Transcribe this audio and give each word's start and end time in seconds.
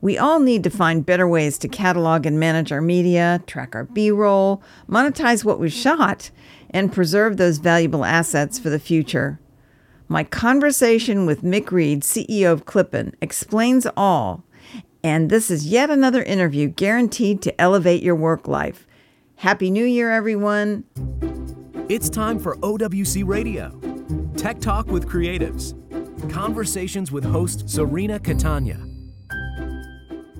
We 0.00 0.16
all 0.16 0.40
need 0.40 0.64
to 0.64 0.70
find 0.70 1.04
better 1.04 1.28
ways 1.28 1.58
to 1.58 1.68
catalog 1.68 2.24
and 2.24 2.40
manage 2.40 2.72
our 2.72 2.80
media, 2.80 3.42
track 3.46 3.74
our 3.74 3.84
B 3.84 4.10
roll, 4.10 4.62
monetize 4.88 5.44
what 5.44 5.60
we've 5.60 5.72
shot, 5.72 6.30
and 6.70 6.92
preserve 6.92 7.36
those 7.36 7.58
valuable 7.58 8.04
assets 8.04 8.58
for 8.58 8.70
the 8.70 8.78
future. 8.78 9.40
My 10.08 10.24
conversation 10.24 11.26
with 11.26 11.42
Mick 11.42 11.70
Reed, 11.70 12.02
CEO 12.02 12.50
of 12.50 12.64
Clipin, 12.64 13.14
explains 13.20 13.86
all. 13.96 14.44
And 15.04 15.30
this 15.30 15.50
is 15.50 15.66
yet 15.66 15.90
another 15.90 16.22
interview 16.22 16.68
guaranteed 16.68 17.42
to 17.42 17.60
elevate 17.60 18.02
your 18.02 18.16
work 18.16 18.48
life. 18.48 18.86
Happy 19.36 19.70
New 19.70 19.84
Year, 19.84 20.10
everyone. 20.10 20.84
It's 21.88 22.08
time 22.08 22.38
for 22.38 22.56
OWC 22.56 23.26
Radio 23.26 23.70
Tech 24.36 24.60
Talk 24.60 24.86
with 24.88 25.08
Creatives. 25.08 25.74
Conversations 26.30 27.12
with 27.12 27.24
host 27.24 27.68
Serena 27.68 28.18
Catania. 28.18 28.89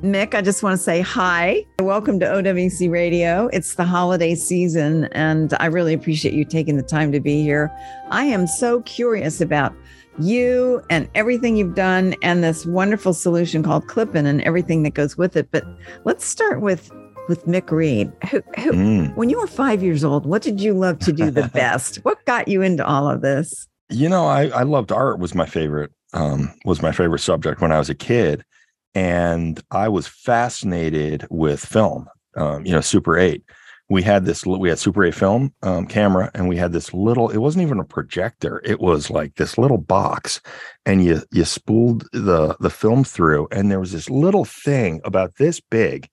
Mick, 0.02 0.34
I 0.34 0.40
just 0.40 0.62
want 0.62 0.78
to 0.78 0.82
say 0.82 1.02
hi. 1.02 1.66
Welcome 1.78 2.20
to 2.20 2.26
OWC 2.26 2.90
Radio. 2.90 3.48
It's 3.52 3.74
the 3.74 3.84
holiday 3.84 4.34
season, 4.34 5.04
and 5.12 5.52
I 5.60 5.66
really 5.66 5.92
appreciate 5.92 6.32
you 6.32 6.46
taking 6.46 6.78
the 6.78 6.82
time 6.82 7.12
to 7.12 7.20
be 7.20 7.42
here. 7.42 7.70
I 8.08 8.24
am 8.24 8.46
so 8.46 8.80
curious 8.82 9.42
about 9.42 9.74
you 10.18 10.82
and 10.88 11.06
everything 11.14 11.58
you've 11.58 11.74
done 11.74 12.14
and 12.22 12.42
this 12.42 12.64
wonderful 12.64 13.12
solution 13.12 13.62
called 13.62 13.88
Clipin 13.88 14.24
and 14.24 14.40
everything 14.40 14.84
that 14.84 14.94
goes 14.94 15.18
with 15.18 15.36
it. 15.36 15.50
But 15.50 15.64
let's 16.04 16.24
start 16.24 16.62
with 16.62 16.90
with 17.28 17.44
Mick 17.44 17.70
Reed. 17.70 18.10
Who, 18.30 18.42
who, 18.56 18.72
mm. 18.72 19.16
When 19.16 19.28
you 19.28 19.38
were 19.38 19.46
five 19.46 19.82
years 19.82 20.02
old, 20.02 20.24
what 20.24 20.40
did 20.40 20.62
you 20.62 20.72
love 20.72 20.98
to 21.00 21.12
do 21.12 21.30
the 21.30 21.48
best? 21.52 21.96
what 22.06 22.24
got 22.24 22.48
you 22.48 22.62
into 22.62 22.86
all 22.86 23.08
of 23.08 23.20
this? 23.20 23.68
You 23.90 24.08
know, 24.08 24.26
I, 24.26 24.46
I 24.48 24.62
loved 24.62 24.92
art 24.92 25.18
was 25.18 25.34
my 25.34 25.46
favorite 25.46 25.92
um, 26.14 26.54
was 26.64 26.80
my 26.80 26.90
favorite 26.90 27.18
subject 27.18 27.60
when 27.60 27.70
I 27.70 27.78
was 27.78 27.90
a 27.90 27.94
kid 27.94 28.46
and 28.94 29.60
I 29.70 29.88
was 29.88 30.06
fascinated 30.06 31.26
with 31.30 31.64
film. 31.64 32.08
Um, 32.36 32.64
you 32.64 32.72
know, 32.72 32.80
Super 32.80 33.18
8. 33.18 33.42
We 33.88 34.02
had 34.02 34.24
this. 34.24 34.46
We 34.46 34.68
had 34.68 34.78
Super 34.78 35.04
8 35.04 35.14
film 35.14 35.52
um, 35.62 35.84
camera, 35.86 36.30
and 36.34 36.48
we 36.48 36.56
had 36.56 36.72
this 36.72 36.94
little. 36.94 37.28
It 37.28 37.38
wasn't 37.38 37.62
even 37.62 37.80
a 37.80 37.84
projector. 37.84 38.62
It 38.64 38.80
was 38.80 39.10
like 39.10 39.34
this 39.34 39.58
little 39.58 39.78
box, 39.78 40.40
and 40.86 41.04
you 41.04 41.22
you 41.32 41.44
spooled 41.44 42.04
the 42.12 42.56
the 42.60 42.70
film 42.70 43.02
through, 43.02 43.48
and 43.50 43.68
there 43.68 43.80
was 43.80 43.90
this 43.90 44.08
little 44.08 44.44
thing 44.44 45.00
about 45.04 45.38
this 45.38 45.58
big, 45.58 46.08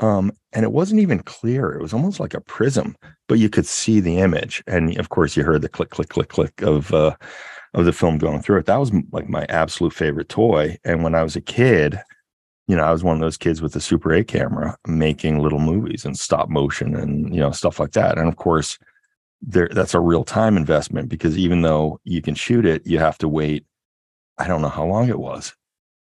um, 0.00 0.32
and 0.52 0.64
it 0.64 0.72
wasn't 0.72 1.00
even 1.00 1.20
clear. 1.20 1.72
It 1.72 1.80
was 1.80 1.94
almost 1.94 2.18
like 2.18 2.34
a 2.34 2.40
prism, 2.40 2.96
but 3.28 3.38
you 3.38 3.48
could 3.48 3.66
see 3.66 4.00
the 4.00 4.18
image, 4.18 4.64
and 4.66 4.98
of 4.98 5.10
course, 5.10 5.36
you 5.36 5.44
heard 5.44 5.62
the 5.62 5.68
click, 5.68 5.90
click, 5.90 6.08
click, 6.08 6.28
click 6.30 6.62
of. 6.62 6.92
Uh, 6.92 7.14
of 7.74 7.84
the 7.84 7.92
film 7.92 8.18
going 8.18 8.40
through 8.40 8.58
it. 8.58 8.66
That 8.66 8.78
was 8.78 8.92
like 9.10 9.28
my 9.28 9.44
absolute 9.48 9.92
favorite 9.92 10.28
toy. 10.28 10.78
And 10.84 11.02
when 11.02 11.14
I 11.14 11.22
was 11.22 11.36
a 11.36 11.40
kid, 11.40 11.98
you 12.66 12.76
know, 12.76 12.84
I 12.84 12.92
was 12.92 13.04
one 13.04 13.14
of 13.14 13.20
those 13.20 13.36
kids 13.36 13.60
with 13.60 13.76
a 13.76 13.80
Super 13.80 14.12
8 14.12 14.26
camera 14.26 14.76
making 14.86 15.40
little 15.40 15.58
movies 15.58 16.04
and 16.04 16.18
stop 16.18 16.48
motion 16.48 16.94
and, 16.96 17.34
you 17.34 17.40
know, 17.40 17.50
stuff 17.50 17.78
like 17.78 17.92
that. 17.92 18.18
And 18.18 18.28
of 18.28 18.36
course, 18.36 18.78
there 19.42 19.68
that's 19.70 19.94
a 19.94 20.00
real 20.00 20.24
time 20.24 20.56
investment 20.56 21.08
because 21.08 21.36
even 21.36 21.62
though 21.62 22.00
you 22.04 22.22
can 22.22 22.34
shoot 22.34 22.64
it, 22.64 22.86
you 22.86 22.98
have 22.98 23.18
to 23.18 23.28
wait. 23.28 23.66
I 24.38 24.48
don't 24.48 24.62
know 24.62 24.68
how 24.68 24.86
long 24.86 25.08
it 25.08 25.18
was, 25.18 25.54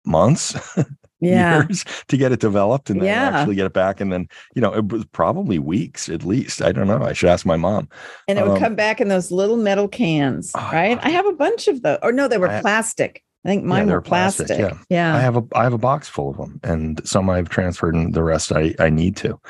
months, 0.05 0.55
yeah. 1.21 1.63
years 1.63 1.85
to 2.09 2.17
get 2.19 2.33
it 2.33 2.41
developed 2.41 2.91
and 2.91 3.01
then 3.01 3.07
yeah. 3.07 3.39
actually 3.39 3.55
get 3.55 3.67
it 3.67 3.73
back. 3.73 4.01
And 4.01 4.13
then, 4.13 4.29
you 4.55 4.61
know, 4.61 4.73
it 4.75 4.89
was 4.89 5.07
probably 5.07 5.59
weeks 5.59 6.09
at 6.11 6.25
least. 6.25 6.61
I 6.61 6.73
don't 6.73 6.87
know. 6.87 7.03
I 7.03 7.15
should 7.15 7.31
ask 7.31 7.47
my 7.47 7.57
mom. 7.57 7.89
And 8.29 8.39
it 8.39 8.43
would 8.43 8.53
um, 8.53 8.61
come 8.61 8.75
back 8.75 9.01
in 9.01 9.09
those 9.09 9.33
little 9.33 9.57
metal 9.57 9.89
cans, 9.89 10.53
oh, 10.55 10.71
right? 10.73 10.99
I 11.03 11.09
have 11.09 11.27
a 11.27 11.33
bunch 11.33 11.67
of 11.67 11.83
those. 11.83 11.99
Or 12.03 12.13
no, 12.13 12.29
they 12.29 12.39
were 12.39 12.49
I, 12.49 12.61
plastic. 12.61 13.25
I 13.45 13.49
think 13.49 13.65
mine 13.65 13.89
yeah, 13.89 13.95
were 13.95 14.03
plastic. 14.03 14.49
plastic. 14.49 14.79
Yeah. 14.91 15.13
yeah. 15.13 15.17
I 15.17 15.21
have 15.21 15.37
a 15.37 15.43
I 15.55 15.63
have 15.63 15.73
a 15.73 15.79
box 15.79 16.09
full 16.09 16.31
of 16.31 16.37
them 16.37 16.61
and 16.63 17.01
some 17.07 17.31
I've 17.31 17.49
transferred 17.49 17.95
and 17.95 18.13
the 18.13 18.23
rest 18.23 18.53
I 18.53 18.75
I 18.79 18.91
need 18.91 19.17
to. 19.17 19.41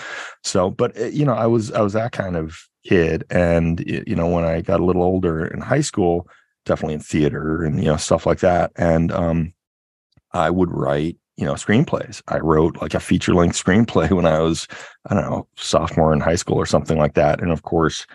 So, 0.45 0.71
but 0.71 0.97
eh, 0.97 1.09
you 1.09 1.25
know, 1.25 1.35
I 1.35 1.47
was 1.47 1.73
I 1.73 1.81
was 1.81 1.93
that 1.95 2.13
kind 2.13 2.37
of 2.37 2.57
kid 2.87 3.25
and 3.31 3.81
you 3.81 4.15
know, 4.15 4.29
when 4.29 4.45
I 4.45 4.61
got 4.61 4.81
a 4.81 4.85
little 4.85 5.03
older 5.03 5.45
in 5.45 5.61
high 5.61 5.81
school, 5.81 6.29
definitely 6.67 6.95
in 6.95 7.01
theater 7.01 7.65
and 7.65 7.79
you 7.79 7.87
know, 7.87 7.97
stuff 7.97 8.27
like 8.27 8.41
that 8.41 8.71
and 8.77 9.11
um 9.13 9.53
I 10.33 10.51
would 10.51 10.71
write 10.71 11.17
you 11.37 11.47
know 11.47 11.55
screenplays 11.55 12.23
i 12.29 12.39
wrote 12.39 12.77
like 12.83 12.93
a 12.93 13.01
feature 13.01 13.33
length 13.33 13.57
screenplay 13.57 14.11
when 14.17 14.27
i 14.27 14.39
was 14.41 14.69
i 15.09 15.15
don't 15.15 15.25
know 15.25 15.49
sophomore 15.57 16.13
in 16.13 16.21
high 16.21 16.35
school 16.35 16.57
or 16.57 16.67
something 16.67 16.99
like 16.99 17.15
that 17.15 17.41
and 17.41 17.51
of 17.51 17.63
course 17.63 18.07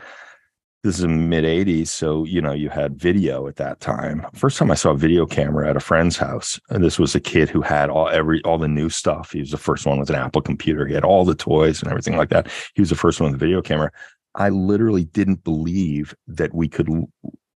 this 0.86 1.00
is 1.00 1.04
in 1.04 1.30
mid 1.30 1.44
80s 1.44 1.88
so 1.88 2.24
you 2.26 2.40
know 2.40 2.52
you 2.52 2.70
had 2.70 2.96
video 2.96 3.48
at 3.48 3.56
that 3.56 3.80
time. 3.80 4.26
First 4.34 4.60
time 4.60 4.70
i 4.70 4.76
saw 4.76 4.92
a 4.92 4.98
video 4.98 5.26
camera 5.26 5.68
at 5.68 5.76
a 5.76 5.80
friend's 5.80 6.16
house 6.16 6.60
and 6.70 6.84
this 6.84 7.00
was 7.00 7.16
a 7.16 7.20
kid 7.20 7.50
who 7.50 7.62
had 7.62 7.90
all 7.90 8.08
every 8.10 8.42
all 8.44 8.60
the 8.60 8.68
new 8.68 8.90
stuff. 8.90 9.32
He 9.32 9.40
was 9.40 9.50
the 9.50 9.58
first 9.58 9.88
one 9.88 10.00
with 10.00 10.10
an 10.10 10.16
apple 10.16 10.44
computer. 10.44 10.86
He 10.86 10.94
had 10.94 11.04
all 11.04 11.26
the 11.26 11.34
toys 11.34 11.82
and 11.82 11.90
everything 11.90 12.18
like 12.18 12.30
that. 12.30 12.50
He 12.76 12.82
was 12.82 12.92
the 12.92 12.96
first 12.96 13.20
one 13.20 13.32
with 13.32 13.42
a 13.42 13.44
video 13.44 13.64
camera. 13.64 13.92
I 14.36 14.50
literally 14.50 15.06
didn't 15.06 15.44
believe 15.44 16.14
that 16.28 16.54
we 16.54 16.68
could 16.68 16.90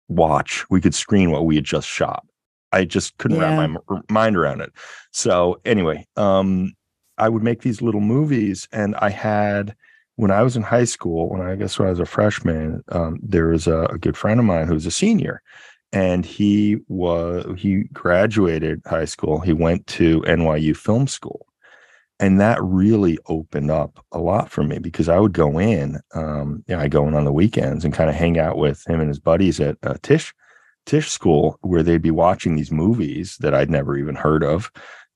watch 0.07 0.65
we 0.71 0.81
could 0.81 0.95
screen 0.95 1.29
what 1.29 1.45
we 1.45 1.55
had 1.55 1.65
just 1.65 1.87
shot. 1.87 2.25
I 2.71 2.83
just 2.83 3.15
couldn't 3.19 3.37
yeah. 3.37 3.59
wrap 3.59 3.83
my 3.87 4.01
mind 4.09 4.37
around 4.37 4.61
it. 4.61 4.71
So 5.11 5.61
anyway, 5.65 6.07
um, 6.17 6.73
I 7.19 7.29
would 7.29 7.43
make 7.43 7.61
these 7.61 7.81
little 7.81 8.01
movies, 8.01 8.67
and 8.71 8.95
I 8.95 9.09
had 9.09 9.75
when 10.19 10.31
I 10.31 10.41
was 10.41 10.57
in 10.57 10.63
high 10.63 10.83
school, 10.83 11.29
when 11.29 11.39
I 11.39 11.55
guess 11.55 11.79
when 11.79 11.87
I 11.87 11.91
was 11.91 12.01
a 12.01 12.05
freshman, 12.05 12.83
um, 12.89 13.19
there 13.23 13.47
was 13.47 13.67
a, 13.67 13.83
a, 13.85 13.97
good 13.97 14.17
friend 14.17 14.37
of 14.37 14.45
mine 14.45 14.67
who 14.67 14.73
was 14.73 14.85
a 14.85 14.91
senior, 14.91 15.41
and 15.93 16.25
he 16.25 16.75
was 16.89 17.45
he 17.57 17.83
graduated 17.93 18.81
high 18.85 19.05
school. 19.05 19.39
He 19.39 19.53
went 19.53 19.87
to 19.87 20.19
NYU 20.23 20.75
Film 20.75 21.07
School, 21.07 21.47
and 22.19 22.37
that 22.41 22.61
really 22.61 23.17
opened 23.27 23.71
up 23.71 24.05
a 24.11 24.19
lot 24.19 24.51
for 24.51 24.61
me 24.61 24.77
because 24.77 25.07
I 25.07 25.19
would 25.19 25.31
go 25.31 25.57
in, 25.57 26.01
um, 26.13 26.65
you 26.67 26.75
know, 26.75 26.81
I 26.81 26.89
go 26.89 27.07
in 27.07 27.15
on 27.15 27.23
the 27.23 27.31
weekends 27.31 27.85
and 27.85 27.93
kind 27.93 28.09
of 28.09 28.15
hang 28.17 28.37
out 28.37 28.57
with 28.57 28.85
him 28.89 28.99
and 28.99 29.07
his 29.07 29.19
buddies 29.19 29.61
at 29.61 29.77
uh, 29.83 29.95
Tisch 30.03 30.33
school 31.07 31.57
where 31.61 31.81
they'd 31.81 32.01
be 32.01 32.11
watching 32.11 32.57
these 32.57 32.73
movies 32.73 33.37
that 33.39 33.53
I'd 33.53 33.69
never 33.69 33.97
even 33.97 34.15
heard 34.15 34.43
of. 34.43 34.69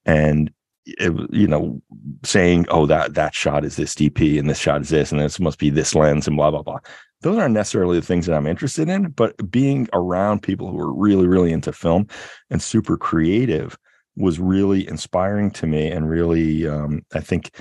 And 0.05 0.49
you 0.85 1.47
know, 1.47 1.81
saying, 2.23 2.65
"Oh, 2.69 2.85
that 2.87 3.13
that 3.13 3.33
shot 3.33 3.65
is 3.65 3.75
this 3.75 3.95
DP, 3.95 4.37
and 4.37 4.49
this 4.49 4.59
shot 4.59 4.81
is 4.81 4.89
this, 4.89 5.11
and 5.11 5.21
this 5.21 5.39
must 5.39 5.59
be 5.59 5.69
this 5.69 5.95
lens, 5.95 6.27
and 6.27 6.35
blah 6.35 6.51
blah 6.51 6.63
blah." 6.63 6.79
Those 7.21 7.37
aren't 7.37 7.53
necessarily 7.53 7.99
the 7.99 8.05
things 8.05 8.25
that 8.25 8.35
I'm 8.35 8.47
interested 8.47 8.89
in, 8.89 9.11
but 9.11 9.49
being 9.49 9.87
around 9.93 10.43
people 10.43 10.69
who 10.69 10.79
are 10.79 10.93
really, 10.93 11.25
really 11.25 11.53
into 11.53 11.71
film 11.71 12.07
and 12.49 12.61
super 12.61 12.97
creative 12.97 13.77
was 14.17 14.39
really 14.39 14.87
inspiring 14.87 15.49
to 15.51 15.65
me, 15.65 15.89
and 15.89 16.09
really, 16.09 16.67
um, 16.67 17.01
I 17.13 17.21
think, 17.21 17.51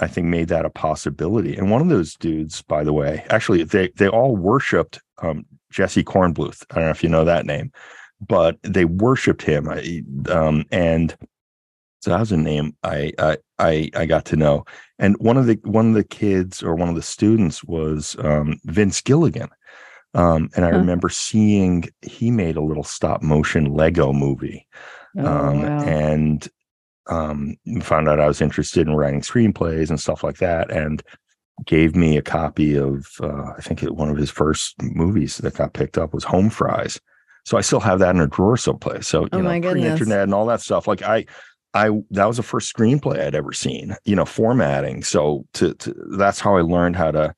I 0.00 0.08
think 0.08 0.26
made 0.26 0.48
that 0.48 0.66
a 0.66 0.70
possibility. 0.70 1.56
And 1.56 1.70
one 1.70 1.80
of 1.80 1.88
those 1.88 2.14
dudes, 2.14 2.62
by 2.62 2.82
the 2.82 2.92
way, 2.92 3.24
actually, 3.30 3.62
they 3.62 3.90
they 3.96 4.08
all 4.08 4.36
worshipped 4.36 5.00
um, 5.22 5.46
Jesse 5.70 6.04
Kornbluth. 6.04 6.64
I 6.70 6.76
don't 6.76 6.84
know 6.84 6.90
if 6.90 7.02
you 7.04 7.08
know 7.08 7.24
that 7.24 7.46
name, 7.46 7.70
but 8.20 8.58
they 8.62 8.84
worshipped 8.84 9.42
him. 9.42 9.68
Um, 10.28 10.64
and 10.72 11.16
so 12.04 12.10
that 12.10 12.20
was 12.20 12.32
a 12.32 12.36
name 12.36 12.76
I, 12.82 13.12
I, 13.18 13.38
I 13.58 13.90
I 13.96 14.04
got 14.04 14.26
to 14.26 14.36
know. 14.36 14.66
And 14.98 15.16
one 15.20 15.38
of 15.38 15.46
the 15.46 15.58
one 15.64 15.88
of 15.88 15.94
the 15.94 16.04
kids 16.04 16.62
or 16.62 16.74
one 16.74 16.90
of 16.90 16.96
the 16.96 17.02
students 17.02 17.64
was 17.64 18.14
um, 18.18 18.60
Vince 18.64 19.00
Gilligan. 19.00 19.48
Um, 20.12 20.50
and 20.54 20.66
I 20.66 20.70
huh. 20.70 20.76
remember 20.76 21.08
seeing 21.08 21.84
he 22.02 22.30
made 22.30 22.56
a 22.56 22.62
little 22.62 22.84
stop 22.84 23.22
motion 23.22 23.72
Lego 23.72 24.12
movie. 24.12 24.66
Oh, 25.16 25.26
um, 25.26 25.62
wow. 25.62 25.82
and 25.84 26.46
um, 27.06 27.56
found 27.80 28.06
out 28.06 28.20
I 28.20 28.26
was 28.26 28.42
interested 28.42 28.86
in 28.86 28.94
writing 28.94 29.22
screenplays 29.22 29.88
and 29.88 29.98
stuff 29.98 30.22
like 30.22 30.36
that. 30.38 30.70
And 30.70 31.02
gave 31.64 31.96
me 31.96 32.18
a 32.18 32.22
copy 32.22 32.76
of 32.76 33.06
uh, 33.22 33.52
I 33.56 33.62
think 33.62 33.82
it, 33.82 33.94
one 33.94 34.10
of 34.10 34.18
his 34.18 34.30
first 34.30 34.74
movies 34.82 35.38
that 35.38 35.54
got 35.54 35.72
picked 35.72 35.96
up 35.96 36.12
was 36.12 36.24
Home 36.24 36.50
Fries. 36.50 37.00
So 37.46 37.56
I 37.56 37.62
still 37.62 37.80
have 37.80 37.98
that 38.00 38.14
in 38.14 38.20
a 38.20 38.26
drawer 38.26 38.58
someplace. 38.58 39.08
So 39.08 39.22
you 39.22 39.28
oh 39.32 39.40
know, 39.40 39.60
pre-internet 39.60 40.22
and 40.22 40.34
all 40.34 40.46
that 40.46 40.60
stuff. 40.60 40.86
Like 40.86 41.02
I, 41.02 41.26
I 41.74 41.90
that 42.10 42.26
was 42.26 42.36
the 42.36 42.42
first 42.42 42.74
screenplay 42.74 43.20
I'd 43.20 43.34
ever 43.34 43.52
seen. 43.52 43.96
You 44.04 44.16
know, 44.16 44.24
formatting. 44.24 45.02
So 45.02 45.44
to, 45.54 45.74
to 45.74 45.94
that's 46.16 46.40
how 46.40 46.56
I 46.56 46.62
learned 46.62 46.96
how 46.96 47.10
to, 47.10 47.34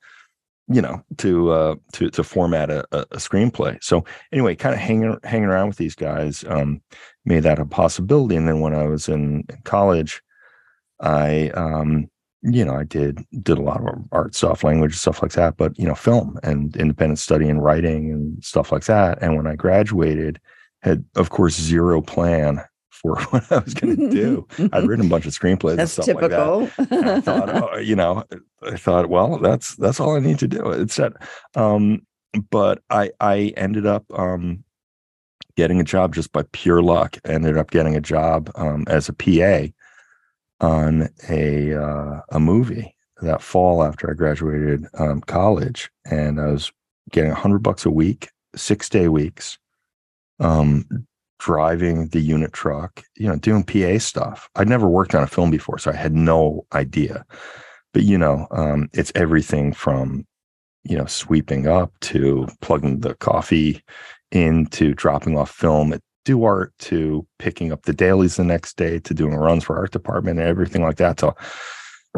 you 0.68 0.82
know, 0.82 1.02
to 1.18 1.50
uh, 1.50 1.74
to 1.94 2.10
to 2.10 2.22
format 2.22 2.70
a, 2.70 2.84
a, 2.92 3.16
screenplay. 3.16 3.82
So 3.82 4.04
anyway, 4.32 4.54
kind 4.54 4.74
of 4.74 4.80
hanging 4.80 5.18
hanging 5.24 5.48
around 5.48 5.68
with 5.68 5.78
these 5.78 5.94
guys 5.94 6.44
um, 6.48 6.82
made 7.24 7.44
that 7.44 7.58
a 7.58 7.64
possibility. 7.64 8.36
And 8.36 8.46
then 8.46 8.60
when 8.60 8.74
I 8.74 8.86
was 8.86 9.08
in, 9.08 9.44
in 9.48 9.62
college, 9.64 10.22
I 11.00 11.48
um, 11.50 12.10
you 12.42 12.64
know, 12.64 12.74
I 12.74 12.84
did 12.84 13.24
did 13.42 13.58
a 13.58 13.62
lot 13.62 13.80
of 13.80 14.04
art 14.12 14.34
stuff, 14.34 14.64
language 14.64 14.96
stuff 14.96 15.22
like 15.22 15.32
that, 15.32 15.56
but 15.56 15.78
you 15.78 15.86
know, 15.86 15.94
film 15.94 16.38
and 16.42 16.76
independent 16.76 17.18
study 17.18 17.48
and 17.48 17.62
writing 17.62 18.12
and 18.12 18.44
stuff 18.44 18.70
like 18.70 18.84
that. 18.84 19.18
And 19.22 19.36
when 19.36 19.46
I 19.46 19.56
graduated, 19.56 20.40
had 20.82 21.04
of 21.16 21.30
course 21.30 21.58
zero 21.58 22.02
plan 22.02 22.62
for 22.96 23.16
what 23.30 23.50
I 23.52 23.58
was 23.58 23.74
going 23.74 23.96
to 24.10 24.10
do. 24.10 24.46
I'd 24.72 24.86
written 24.86 25.06
a 25.06 25.08
bunch 25.08 25.26
of 25.26 25.32
screenplays 25.32 25.76
that's 25.76 25.96
and 25.96 26.04
stuff 26.04 26.06
typical. 26.06 26.60
like 26.60 26.76
that. 26.76 27.08
I 27.08 27.20
thought, 27.20 27.48
oh, 27.72 27.76
you 27.78 27.96
know, 27.96 28.24
I 28.62 28.76
thought, 28.76 29.08
well, 29.08 29.38
that's 29.38 29.76
that's 29.76 30.00
all 30.00 30.16
I 30.16 30.20
need 30.20 30.38
to 30.40 30.48
do. 30.48 30.70
It 30.70 30.90
said, 30.90 31.14
um, 31.54 32.02
but 32.50 32.82
I 32.90 33.10
I 33.20 33.52
ended 33.56 33.86
up 33.86 34.04
um, 34.14 34.64
getting 35.56 35.80
a 35.80 35.84
job 35.84 36.14
just 36.14 36.32
by 36.32 36.44
pure 36.52 36.82
luck. 36.82 37.18
ended 37.24 37.56
up 37.56 37.70
getting 37.70 37.96
a 37.96 38.00
job 38.00 38.50
um, 38.56 38.84
as 38.88 39.08
a 39.08 39.12
PA 39.12 39.72
on 40.60 41.08
a 41.28 41.74
uh, 41.74 42.20
a 42.30 42.40
movie 42.40 42.94
that 43.22 43.42
fall 43.42 43.82
after 43.82 44.10
I 44.10 44.14
graduated 44.14 44.86
um, 44.98 45.20
college, 45.22 45.90
and 46.04 46.40
I 46.40 46.46
was 46.46 46.72
getting 47.10 47.30
a 47.30 47.36
hundred 47.36 47.62
bucks 47.62 47.86
a 47.86 47.90
week, 47.90 48.30
six 48.54 48.88
day 48.88 49.08
weeks, 49.08 49.58
um, 50.40 50.86
driving 51.38 52.08
the 52.08 52.20
unit 52.20 52.52
truck, 52.52 53.02
you 53.16 53.28
know, 53.28 53.36
doing 53.36 53.64
PA 53.64 53.98
stuff. 53.98 54.48
I'd 54.56 54.68
never 54.68 54.88
worked 54.88 55.14
on 55.14 55.22
a 55.22 55.28
film 55.28 55.50
before, 55.50 55.78
so 55.78 55.90
I 55.90 55.96
had 55.96 56.14
no 56.14 56.66
idea. 56.72 57.24
But 57.92 58.02
you 58.02 58.18
know, 58.18 58.46
um, 58.50 58.88
it's 58.92 59.12
everything 59.14 59.72
from 59.72 60.26
you 60.84 60.96
know 60.96 61.06
sweeping 61.06 61.66
up 61.66 61.92
to 62.00 62.46
plugging 62.60 63.00
the 63.00 63.14
coffee 63.14 63.82
into 64.32 64.94
dropping 64.94 65.36
off 65.36 65.50
film 65.50 65.92
at 65.92 66.02
Duart 66.24 66.72
to 66.80 67.26
picking 67.38 67.72
up 67.72 67.82
the 67.82 67.92
dailies 67.92 68.36
the 68.36 68.44
next 68.44 68.76
day 68.76 68.98
to 68.98 69.14
doing 69.14 69.34
runs 69.34 69.64
for 69.64 69.78
art 69.78 69.92
department 69.92 70.40
and 70.40 70.48
everything 70.48 70.82
like 70.82 70.96
that. 70.96 71.20
So 71.20 71.34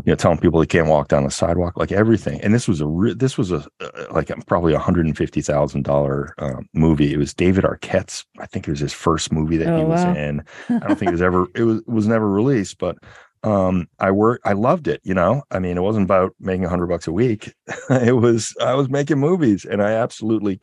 you 0.04 0.12
know, 0.12 0.16
telling 0.16 0.38
people 0.38 0.60
they 0.60 0.66
can't 0.66 0.88
walk 0.88 1.08
down 1.08 1.24
the 1.24 1.30
sidewalk, 1.30 1.76
like 1.76 1.92
everything. 1.92 2.40
And 2.40 2.54
this 2.54 2.68
was 2.68 2.80
a 2.80 2.86
re- 2.86 3.14
this 3.14 3.36
was 3.36 3.52
a 3.52 3.66
uh, 3.80 4.06
like 4.10 4.30
probably 4.46 4.74
a 4.74 4.78
hundred 4.78 5.06
and 5.06 5.16
fifty 5.16 5.40
thousand 5.40 5.84
dollar 5.84 6.34
um, 6.38 6.68
movie. 6.74 7.12
It 7.12 7.18
was 7.18 7.34
David 7.34 7.64
Arquette's. 7.64 8.24
I 8.38 8.46
think 8.46 8.66
it 8.66 8.70
was 8.70 8.80
his 8.80 8.92
first 8.92 9.32
movie 9.32 9.56
that 9.58 9.72
oh, 9.72 9.78
he 9.78 9.84
was 9.84 10.04
wow. 10.04 10.14
in. 10.14 10.42
I 10.68 10.78
don't 10.78 10.98
think 10.98 11.10
it 11.10 11.12
was 11.12 11.22
ever 11.22 11.46
it 11.54 11.62
was 11.62 11.82
was 11.86 12.06
never 12.06 12.28
released, 12.28 12.78
but 12.78 12.98
um 13.44 13.86
i 14.00 14.10
worked 14.10 14.44
i 14.44 14.52
loved 14.52 14.88
it 14.88 15.00
you 15.04 15.14
know 15.14 15.42
i 15.52 15.60
mean 15.60 15.76
it 15.76 15.82
wasn't 15.82 16.04
about 16.04 16.34
making 16.40 16.64
a 16.64 16.68
hundred 16.68 16.88
bucks 16.88 17.06
a 17.06 17.12
week 17.12 17.54
it 17.90 18.16
was 18.16 18.52
i 18.60 18.74
was 18.74 18.88
making 18.88 19.18
movies 19.18 19.64
and 19.64 19.80
i 19.80 19.92
absolutely 19.92 20.60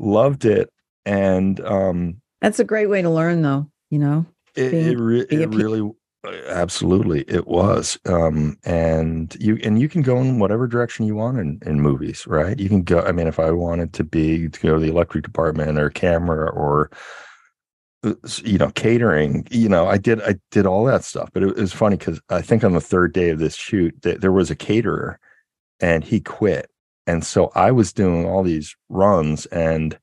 loved 0.00 0.44
it 0.44 0.68
and 1.06 1.60
um 1.60 2.20
that's 2.40 2.58
a 2.58 2.64
great 2.64 2.88
way 2.88 3.00
to 3.00 3.10
learn 3.10 3.42
though 3.42 3.70
you 3.90 3.98
know 3.98 4.26
it, 4.56 4.70
being, 4.70 4.86
it, 4.86 4.98
re- 4.98 5.26
it 5.30 5.54
really 5.54 5.88
Absolutely, 6.22 7.22
it 7.28 7.46
was. 7.46 7.98
Um, 8.04 8.58
and 8.64 9.34
you 9.40 9.58
and 9.64 9.80
you 9.80 9.88
can 9.88 10.02
go 10.02 10.18
in 10.20 10.38
whatever 10.38 10.66
direction 10.66 11.06
you 11.06 11.14
want 11.16 11.38
in, 11.38 11.58
in 11.64 11.80
movies, 11.80 12.26
right? 12.26 12.58
You 12.58 12.68
can 12.68 12.82
go. 12.82 13.00
I 13.00 13.12
mean, 13.12 13.26
if 13.26 13.38
I 13.38 13.50
wanted 13.52 13.94
to 13.94 14.04
be 14.04 14.48
to 14.50 14.60
go 14.60 14.74
to 14.74 14.80
the 14.80 14.90
electric 14.90 15.24
department 15.24 15.78
or 15.78 15.88
camera 15.88 16.50
or 16.50 16.90
uh, 18.04 18.14
you 18.44 18.58
know 18.58 18.70
catering, 18.72 19.46
you 19.50 19.68
know, 19.68 19.86
I 19.86 19.96
did 19.96 20.20
I 20.22 20.34
did 20.50 20.66
all 20.66 20.84
that 20.84 21.04
stuff. 21.04 21.30
But 21.32 21.42
it, 21.42 21.56
was 21.56 21.72
funny 21.72 21.96
because 21.96 22.20
I 22.28 22.42
think 22.42 22.64
on 22.64 22.72
the 22.72 22.80
third 22.82 23.14
day 23.14 23.30
of 23.30 23.38
this 23.38 23.54
shoot, 23.56 23.94
there 24.02 24.32
was 24.32 24.50
a 24.50 24.56
caterer, 24.56 25.18
and 25.80 26.04
he 26.04 26.20
quit, 26.20 26.70
and 27.06 27.24
so 27.24 27.50
I 27.54 27.70
was 27.72 27.92
doing 27.94 28.26
all 28.26 28.42
these 28.42 28.76
runs 28.90 29.46
and 29.46 29.98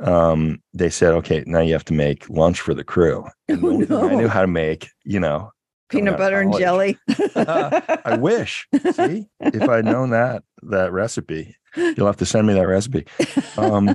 um, 0.00 0.60
they 0.74 0.90
said, 0.90 1.14
okay, 1.14 1.42
now 1.46 1.60
you 1.60 1.72
have 1.72 1.84
to 1.86 1.94
make 1.94 2.28
lunch 2.28 2.60
for 2.60 2.74
the 2.74 2.84
crew. 2.84 3.26
And 3.48 3.64
oh, 3.64 3.76
no. 3.78 4.08
I 4.08 4.14
knew 4.16 4.28
how 4.28 4.40
to 4.40 4.48
make, 4.48 4.88
you 5.04 5.20
know, 5.20 5.52
peanut 5.88 6.18
butter 6.18 6.40
and 6.40 6.52
jelly. 6.56 6.98
I 7.36 8.18
wish. 8.20 8.66
See, 8.92 9.28
if 9.40 9.68
I'd 9.68 9.84
known 9.84 10.10
that 10.10 10.42
that 10.62 10.90
recipe, 10.90 11.54
you'll 11.76 12.06
have 12.06 12.16
to 12.16 12.26
send 12.26 12.48
me 12.48 12.54
that 12.54 12.66
recipe. 12.66 13.06
Um, 13.56 13.94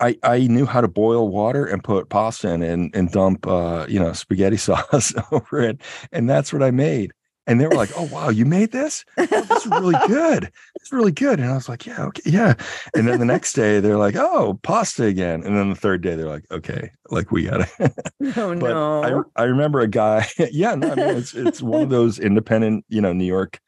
I 0.00 0.16
I 0.24 0.40
knew 0.40 0.66
how 0.66 0.80
to 0.80 0.88
boil 0.88 1.28
water 1.28 1.64
and 1.64 1.82
put 1.82 2.08
pasta 2.08 2.50
in 2.50 2.62
and 2.62 2.94
and 2.94 3.12
dump 3.12 3.46
uh, 3.46 3.86
you 3.88 4.00
know 4.00 4.12
spaghetti 4.12 4.56
sauce 4.58 5.14
over 5.30 5.60
it, 5.60 5.80
and 6.10 6.28
that's 6.28 6.52
what 6.52 6.62
I 6.62 6.72
made 6.72 7.12
and 7.46 7.60
they 7.60 7.66
were 7.66 7.74
like, 7.74 7.90
"Oh 7.96 8.04
wow, 8.04 8.28
you 8.30 8.44
made 8.44 8.72
this? 8.72 9.04
Oh, 9.16 9.26
this 9.26 9.64
is 9.64 9.66
really 9.66 9.96
good. 10.06 10.50
It's 10.76 10.92
really 10.92 11.12
good." 11.12 11.40
And 11.40 11.50
I 11.50 11.54
was 11.54 11.68
like, 11.68 11.86
"Yeah, 11.86 12.04
okay, 12.06 12.22
yeah." 12.24 12.54
And 12.94 13.06
then 13.06 13.18
the 13.18 13.24
next 13.24 13.52
day, 13.52 13.80
they're 13.80 13.98
like, 13.98 14.16
"Oh, 14.16 14.58
pasta 14.62 15.04
again." 15.04 15.42
And 15.44 15.56
then 15.56 15.70
the 15.70 15.76
third 15.76 16.02
day, 16.02 16.14
they're 16.14 16.28
like, 16.28 16.46
"Okay, 16.50 16.90
like 17.10 17.30
we 17.30 17.44
got 17.44 17.68
it." 17.80 17.92
Oh 18.36 18.54
but 18.58 18.68
no! 18.68 19.26
I 19.36 19.42
I 19.42 19.44
remember 19.44 19.80
a 19.80 19.88
guy. 19.88 20.26
yeah, 20.38 20.74
no, 20.74 20.92
I 20.92 20.94
mean 20.94 21.16
it's 21.16 21.34
it's 21.34 21.60
one 21.60 21.82
of 21.82 21.90
those 21.90 22.18
independent, 22.18 22.84
you 22.88 23.00
know, 23.00 23.12
New 23.12 23.24
York, 23.24 23.60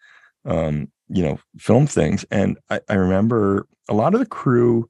um, 0.45 0.91
you 1.09 1.23
know, 1.23 1.39
film 1.59 1.87
things, 1.87 2.25
and 2.31 2.59
I, 2.71 2.81
I 2.89 2.95
remember 2.95 3.67
a 3.89 3.95
lot 3.95 4.15
of 4.15 4.21
the 4.21 4.27
crew 4.27 4.89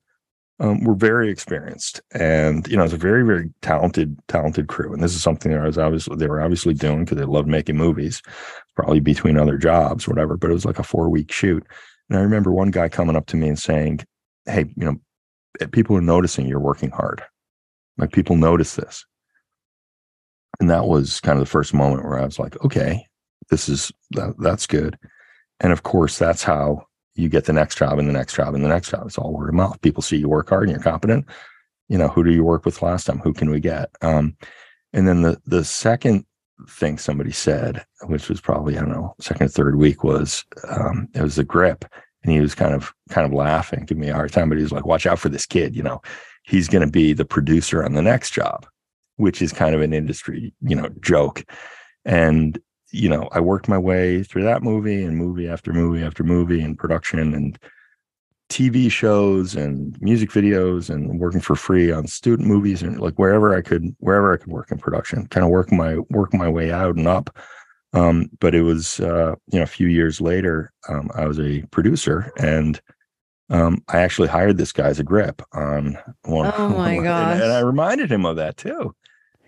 um, 0.58 0.84
were 0.84 0.94
very 0.94 1.30
experienced, 1.30 2.00
and 2.12 2.66
you 2.68 2.76
know, 2.76 2.84
it's 2.84 2.94
a 2.94 2.98
very, 2.98 3.24
very 3.24 3.50
talented, 3.60 4.18
talented 4.28 4.68
crew. 4.68 4.92
And 4.92 5.02
this 5.02 5.14
is 5.14 5.22
something 5.22 5.52
that 5.52 5.60
I 5.60 5.66
was 5.66 5.78
obviously 5.78 6.16
they 6.16 6.28
were 6.28 6.40
obviously 6.40 6.74
doing 6.74 7.04
because 7.04 7.18
they 7.18 7.24
loved 7.24 7.48
making 7.48 7.76
movies, 7.76 8.22
probably 8.76 9.00
between 9.00 9.38
other 9.38 9.58
jobs, 9.58 10.06
whatever. 10.06 10.36
But 10.36 10.50
it 10.50 10.54
was 10.54 10.64
like 10.64 10.78
a 10.78 10.84
four 10.84 11.08
week 11.08 11.32
shoot, 11.32 11.66
and 12.08 12.18
I 12.18 12.22
remember 12.22 12.52
one 12.52 12.70
guy 12.70 12.88
coming 12.88 13.16
up 13.16 13.26
to 13.26 13.36
me 13.36 13.48
and 13.48 13.58
saying, 13.58 14.00
"Hey, 14.44 14.66
you 14.76 14.84
know, 14.84 14.96
eh, 15.60 15.66
people 15.66 15.96
are 15.96 16.02
noticing 16.02 16.46
you're 16.46 16.60
working 16.60 16.90
hard. 16.90 17.22
Like 17.98 18.12
people 18.12 18.36
notice 18.36 18.76
this." 18.76 19.04
And 20.60 20.70
that 20.70 20.86
was 20.86 21.20
kind 21.20 21.38
of 21.38 21.44
the 21.44 21.50
first 21.50 21.74
moment 21.74 22.04
where 22.04 22.18
I 22.20 22.24
was 22.24 22.38
like, 22.38 22.62
"Okay, 22.64 23.04
this 23.50 23.68
is 23.68 23.90
that, 24.12 24.34
that's 24.38 24.66
good." 24.66 24.98
And 25.60 25.72
of 25.72 25.82
course, 25.82 26.18
that's 26.18 26.42
how 26.42 26.86
you 27.14 27.28
get 27.28 27.46
the 27.46 27.52
next 27.52 27.78
job 27.78 27.98
and 27.98 28.08
the 28.08 28.12
next 28.12 28.36
job 28.36 28.54
and 28.54 28.62
the 28.62 28.68
next 28.68 28.90
job. 28.90 29.06
It's 29.06 29.18
all 29.18 29.32
word 29.32 29.48
of 29.48 29.54
mouth. 29.54 29.80
People 29.80 30.02
see 30.02 30.18
you 30.18 30.28
work 30.28 30.50
hard 30.50 30.64
and 30.64 30.72
you're 30.72 30.82
competent. 30.82 31.26
You 31.88 31.96
know, 31.98 32.08
who 32.08 32.22
do 32.22 32.30
you 32.30 32.44
work 32.44 32.64
with 32.66 32.82
last 32.82 33.04
time? 33.04 33.20
Who 33.20 33.32
can 33.32 33.50
we 33.50 33.60
get? 33.60 33.90
Um, 34.02 34.36
and 34.92 35.08
then 35.08 35.22
the 35.22 35.40
the 35.46 35.64
second 35.64 36.26
thing 36.68 36.98
somebody 36.98 37.32
said, 37.32 37.84
which 38.06 38.28
was 38.28 38.40
probably 38.40 38.76
I 38.76 38.80
don't 38.80 38.90
know 38.90 39.14
second 39.20 39.46
or 39.46 39.48
third 39.48 39.76
week, 39.76 40.04
was 40.04 40.44
um, 40.68 41.08
it 41.14 41.22
was 41.22 41.36
the 41.36 41.44
grip, 41.44 41.84
and 42.22 42.32
he 42.32 42.40
was 42.40 42.54
kind 42.54 42.74
of 42.74 42.92
kind 43.10 43.26
of 43.26 43.32
laughing, 43.32 43.84
giving 43.86 44.02
me 44.02 44.08
a 44.08 44.14
hard 44.14 44.32
time, 44.32 44.48
but 44.48 44.58
he 44.58 44.62
was 44.62 44.72
like, 44.72 44.86
"Watch 44.86 45.06
out 45.06 45.18
for 45.18 45.28
this 45.28 45.46
kid," 45.46 45.76
you 45.76 45.82
know, 45.82 46.00
he's 46.44 46.68
going 46.68 46.84
to 46.84 46.90
be 46.90 47.12
the 47.12 47.24
producer 47.24 47.84
on 47.84 47.94
the 47.94 48.02
next 48.02 48.32
job, 48.32 48.66
which 49.16 49.42
is 49.42 49.52
kind 49.52 49.74
of 49.74 49.80
an 49.80 49.92
industry 49.92 50.54
you 50.62 50.76
know 50.76 50.88
joke, 51.00 51.44
and 52.04 52.58
you 52.92 53.08
know, 53.08 53.28
I 53.32 53.40
worked 53.40 53.68
my 53.68 53.78
way 53.78 54.22
through 54.22 54.44
that 54.44 54.62
movie 54.62 55.02
and 55.02 55.16
movie 55.16 55.48
after 55.48 55.72
movie 55.72 56.02
after 56.02 56.24
movie 56.24 56.60
and 56.60 56.78
production 56.78 57.34
and 57.34 57.58
TV 58.48 58.90
shows 58.90 59.54
and 59.54 60.00
music 60.00 60.30
videos 60.30 60.88
and 60.88 61.18
working 61.18 61.40
for 61.40 61.56
free 61.56 61.90
on 61.90 62.06
student 62.06 62.48
movies 62.48 62.82
and 62.82 63.00
like 63.00 63.14
wherever 63.14 63.54
I 63.56 63.60
could 63.60 63.94
wherever 63.98 64.32
I 64.32 64.36
could 64.36 64.52
work 64.52 64.70
in 64.70 64.78
production, 64.78 65.26
kind 65.28 65.44
of 65.44 65.50
work 65.50 65.72
my 65.72 65.98
work 66.10 66.32
my 66.32 66.48
way 66.48 66.72
out 66.72 66.96
and 66.96 67.08
up. 67.08 67.36
Um, 67.92 68.30
but 68.40 68.54
it 68.54 68.62
was 68.62 69.00
uh, 69.00 69.34
you 69.52 69.58
know 69.58 69.64
a 69.64 69.66
few 69.66 69.88
years 69.88 70.20
later, 70.20 70.72
um, 70.88 71.10
I 71.14 71.26
was 71.26 71.40
a 71.40 71.62
producer 71.70 72.32
and 72.38 72.80
um, 73.50 73.82
I 73.88 73.98
actually 73.98 74.28
hired 74.28 74.58
this 74.58 74.72
guy 74.72 74.88
as 74.88 75.00
a 75.00 75.04
grip 75.04 75.42
on 75.52 75.98
one. 76.22 76.52
Oh 76.56 76.68
my 76.76 76.96
gosh! 76.98 77.34
And, 77.34 77.42
and 77.42 77.52
I 77.52 77.60
reminded 77.60 78.10
him 78.10 78.26
of 78.26 78.36
that 78.36 78.56
too 78.56 78.94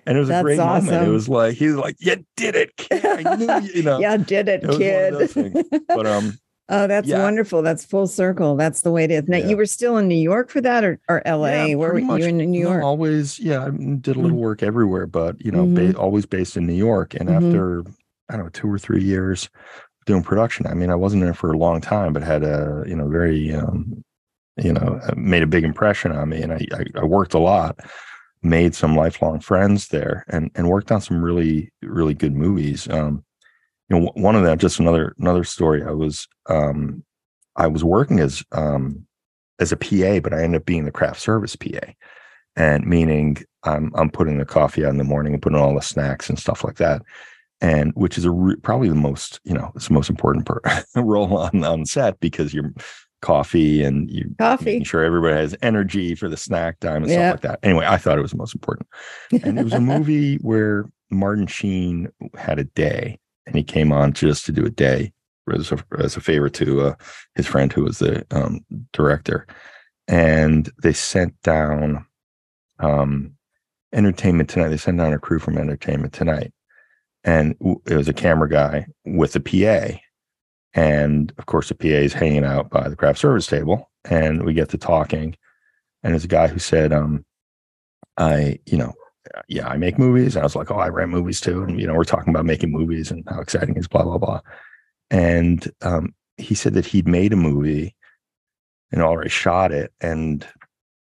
and 0.09 0.17
it 0.17 0.21
was 0.21 0.29
That's 0.31 0.41
a 0.41 0.43
great 0.43 0.59
awesome. 0.59 0.87
moment. 0.87 1.07
It 1.07 1.11
was 1.11 1.29
like 1.29 1.55
he 1.55 1.67
was 1.67 1.77
like, 1.77 1.97
"You 1.99 2.25
did 2.35 2.57
it, 2.57 2.75
kid! 2.77 3.05
I 3.05 3.37
knew 3.37 3.69
you, 3.75 3.83
know, 3.85 3.99
yeah, 3.99 4.17
did 4.17 4.49
it, 4.49 4.65
it 4.65 4.79
kid." 4.79 5.67
but 5.87 6.07
um, 6.07 6.39
oh, 6.69 6.87
that's 6.87 7.09
yeah. 7.09 7.23
wonderful. 7.23 7.63
That's 7.63 7.85
full 7.85 8.07
circle. 8.07 8.57
That's 8.57 8.83
the 8.83 8.91
way 8.91 9.05
it 9.05 9.11
is. 9.11 9.29
Now, 9.29 9.39
yeah. 9.39 9.49
you 9.49 9.57
were 9.57 9.67
still 9.67 9.97
in 9.97 10.09
New 10.09 10.15
York 10.15 10.51
for 10.51 10.61
that, 10.61 10.85
or 10.85 11.01
or 11.09 11.27
L.A. 11.27 11.71
Yeah, 11.71 11.75
Where 11.75 11.93
were 11.93 12.01
much. 12.01 12.21
you 12.21 12.29
in 12.29 12.37
New 12.39 12.61
York? 12.61 12.81
No, 12.81 12.87
always, 12.87 13.39
yeah. 13.39 13.67
I 13.67 13.71
did 13.71 14.17
a 14.17 14.21
little 14.21 14.31
mm-hmm. 14.31 14.37
work 14.37 14.63
everywhere, 14.63 15.07
but 15.07 15.43
you 15.45 15.51
know, 15.51 15.65
mm-hmm. 15.65 15.93
ba- 15.93 15.99
always 15.99 16.27
based 16.27 16.57
in 16.57 16.67
New 16.67 16.75
York. 16.75 17.15
And 17.15 17.29
mm-hmm. 17.29 17.47
after 17.47 17.83
I 18.29 18.37
don't 18.37 18.45
know 18.45 18.51
two 18.51 18.71
or 18.71 18.79
three 18.79 19.03
years 19.03 19.49
doing 20.07 20.23
production, 20.23 20.67
I 20.67 20.75
mean, 20.75 20.91
I 20.91 20.95
wasn't 20.95 21.23
there 21.23 21.35
for 21.35 21.53
a 21.53 21.59
long 21.59 21.81
time, 21.81 22.13
but 22.13 22.23
had 22.23 22.43
a 22.43 22.85
you 22.87 22.97
know 22.97 23.09
very 23.09 23.53
um, 23.55 24.05
you 24.57 24.73
know 24.73 25.01
made 25.17 25.43
a 25.43 25.47
big 25.47 25.65
impression 25.65 26.13
on 26.13 26.29
me, 26.31 26.43
and 26.43 26.53
I, 26.53 26.67
I, 26.73 26.85
I 27.01 27.05
worked 27.05 27.35
a 27.35 27.39
lot 27.39 27.79
made 28.43 28.75
some 28.75 28.95
lifelong 28.95 29.41
friends 29.41 29.89
there 29.89 30.25
and 30.29 30.51
and 30.55 30.69
worked 30.69 30.93
on 30.93 31.01
some 31.01 31.23
really 31.23 31.73
really 31.83 32.15
good 32.15 32.33
movies 32.35 32.89
um 32.89 33.25
you 33.89 33.99
know 33.99 34.11
one 34.15 34.35
of 34.37 34.43
them 34.43 34.59
just 34.59 34.79
another 34.79 35.15
another 35.19 35.45
story 35.45 35.83
i 35.83 35.91
was 35.91 36.29
um 36.49 37.03
i 37.57 37.67
was 37.67 37.83
working 37.83 38.21
as 38.21 38.43
um 38.53 39.07
as 39.59 39.73
a 39.73 39.77
pa 39.77 40.21
but 40.21 40.33
i 40.35 40.43
ended 40.43 40.61
up 40.61 40.67
being 40.67 40.85
the 40.85 40.93
craft 40.93 41.21
service 41.21 41.57
pa 41.57 41.81
and 42.57 42.87
meaning 42.87 43.39
i'm 43.65 43.91
i'm 43.95 44.11
putting 44.11 44.39
the 44.39 44.45
coffee 44.45 44.85
out 44.85 44.91
in 44.91 44.99
the 44.99 45.05
morning 45.05 45.33
and 45.33 45.43
putting 45.43 45.59
all 45.59 45.75
the 45.75 45.81
snacks 45.81 46.29
and 46.29 46.39
stuff 46.39 46.65
like 46.65 46.77
that. 46.77 47.03
And 47.61 47.93
which 47.97 48.17
is 48.17 48.25
a 48.25 48.31
re- 48.31 48.55
probably 48.63 48.89
the 48.89 48.95
most 48.95 49.41
you 49.43 49.53
know 49.53 49.73
it's 49.75 49.89
the 49.89 49.95
most 49.95 50.09
important 50.09 50.47
per- 50.47 50.61
role 50.97 51.37
on 51.37 51.65
on 51.65 51.87
set 51.87 52.21
because 52.21 52.55
you're 52.55 52.73
coffee 53.21 53.83
and 53.83 54.09
you 54.09 54.33
coffee. 54.39 54.65
making 54.67 54.85
sure 54.85 55.03
everybody 55.03 55.35
has 55.35 55.57
energy 55.61 56.15
for 56.15 56.29
the 56.29 56.37
snack 56.37 56.79
time 56.79 57.03
and 57.03 57.11
stuff 57.11 57.33
like 57.33 57.41
that. 57.41 57.59
Anyway, 57.65 57.85
I 57.85 57.97
thought 57.97 58.17
it 58.17 58.23
was 58.23 58.31
the 58.31 58.37
most 58.37 58.55
important. 58.55 58.87
And 59.43 59.59
it 59.59 59.65
was 59.65 59.73
a 59.73 59.81
movie 59.95 60.37
where 60.37 60.85
Martin 61.11 61.49
Sheen 61.49 62.11
had 62.37 62.61
a 62.61 62.65
day 62.65 63.19
and 63.49 63.57
he 63.57 63.65
came 63.65 63.93
on 63.93 64.13
just 64.13 64.47
to 64.47 64.53
do 64.53 64.65
a 64.65 64.71
day 64.71 65.13
as 65.53 65.73
a, 65.73 65.83
as 65.99 66.17
a 66.17 66.21
favor 66.21 66.49
to 66.51 66.83
uh, 66.83 66.95
his 67.35 67.47
friend 67.47 67.73
who 67.73 67.83
was 67.85 67.99
the 67.99 68.25
um, 68.31 68.65
director. 68.93 69.47
And 70.07 70.71
they 70.83 70.93
sent 70.93 71.41
down 71.43 72.07
um, 72.79 73.33
Entertainment 73.93 74.49
Tonight. 74.49 74.69
They 74.69 74.77
sent 74.77 74.99
down 74.99 75.13
a 75.13 75.19
crew 75.19 75.39
from 75.39 75.59
Entertainment 75.59 76.13
Tonight. 76.13 76.53
And 77.25 77.57
it 77.87 77.97
was 77.97 78.09
a 78.09 78.15
camera 78.15 78.49
guy 78.49 78.87
with 79.05 79.35
a 79.35 79.41
PA 79.41 79.99
and 80.75 81.33
of 81.39 81.47
course, 81.47 81.69
the 81.69 81.75
PA 81.75 81.87
is 81.87 82.13
hanging 82.13 82.45
out 82.45 82.71
by 82.71 82.89
the 82.89 82.97
craft 82.97 83.19
service 83.19 83.47
table, 83.47 83.91
and 84.05 84.45
we 84.45 84.55
get 84.55 84.69
to 84.71 84.79
talking. 84.79 85.37
And 86.03 86.13
there's 86.13 86.25
a 86.25 86.29
guy 86.29 86.47
who 86.47 86.59
said, 86.59 86.93
um, 86.93 87.25
I, 88.17 88.59
you 88.67 88.77
know, 88.77 88.95
yeah, 89.49 89.69
I 89.69 89.77
make 89.77 89.99
movies. 89.99 90.35
And 90.35 90.43
I 90.43 90.47
was 90.47 90.57
like, 90.57 90.71
oh, 90.71 90.79
I 90.79 90.89
write 90.89 91.09
movies 91.09 91.41
too. 91.41 91.63
And, 91.63 91.81
you 91.81 91.87
know, 91.87 91.95
we're 91.95 92.05
talking 92.05 92.33
about 92.33 92.45
making 92.45 92.71
movies 92.71 93.11
and 93.11 93.25
how 93.29 93.41
exciting 93.41 93.77
it 93.77 93.81
is, 93.81 93.89
blah, 93.89 94.05
blah, 94.05 94.19
blah. 94.19 94.41
And 95.11 95.71
um, 95.83 96.15
he 96.37 96.55
said 96.55 96.75
that 96.75 96.87
he'd 96.87 97.09
made 97.09 97.33
a 97.33 97.37
movie 97.37 97.95
and 98.93 99.03
already 99.03 99.31
shot 99.31 99.73
it. 99.73 99.93
And 100.01 100.47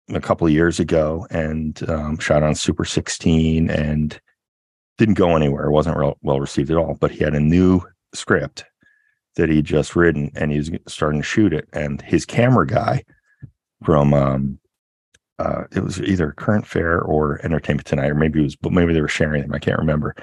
a 0.09 0.19
couple 0.19 0.47
of 0.47 0.53
years 0.53 0.79
ago 0.79 1.27
and 1.29 1.87
um, 1.89 2.17
shot 2.17 2.43
on 2.43 2.55
Super 2.55 2.85
16 2.85 3.69
and 3.69 4.19
didn't 4.97 5.15
go 5.15 5.35
anywhere. 5.35 5.65
It 5.65 5.71
wasn't 5.71 5.97
real, 5.97 6.17
well 6.21 6.39
received 6.39 6.71
at 6.71 6.77
all. 6.77 6.97
But 6.99 7.11
he 7.11 7.23
had 7.23 7.35
a 7.35 7.39
new 7.39 7.81
script 8.13 8.65
that 9.35 9.49
he'd 9.49 9.65
just 9.65 9.95
written 9.95 10.31
and 10.35 10.51
he 10.51 10.57
was 10.57 10.71
starting 10.87 11.21
to 11.21 11.25
shoot 11.25 11.53
it. 11.53 11.67
And 11.73 12.01
his 12.01 12.25
camera 12.25 12.65
guy 12.65 13.03
from 13.83 14.13
um, 14.13 14.58
uh, 15.39 15.63
it 15.75 15.83
was 15.83 15.99
either 16.01 16.33
Current 16.33 16.65
Affair 16.65 17.01
or 17.01 17.43
Entertainment 17.45 17.87
Tonight, 17.87 18.11
or 18.11 18.15
maybe 18.15 18.39
it 18.41 18.43
was, 18.43 18.55
but 18.55 18.71
maybe 18.73 18.93
they 18.93 19.01
were 19.01 19.07
sharing 19.07 19.41
them. 19.41 19.53
I 19.53 19.59
can't 19.59 19.79
remember. 19.79 20.15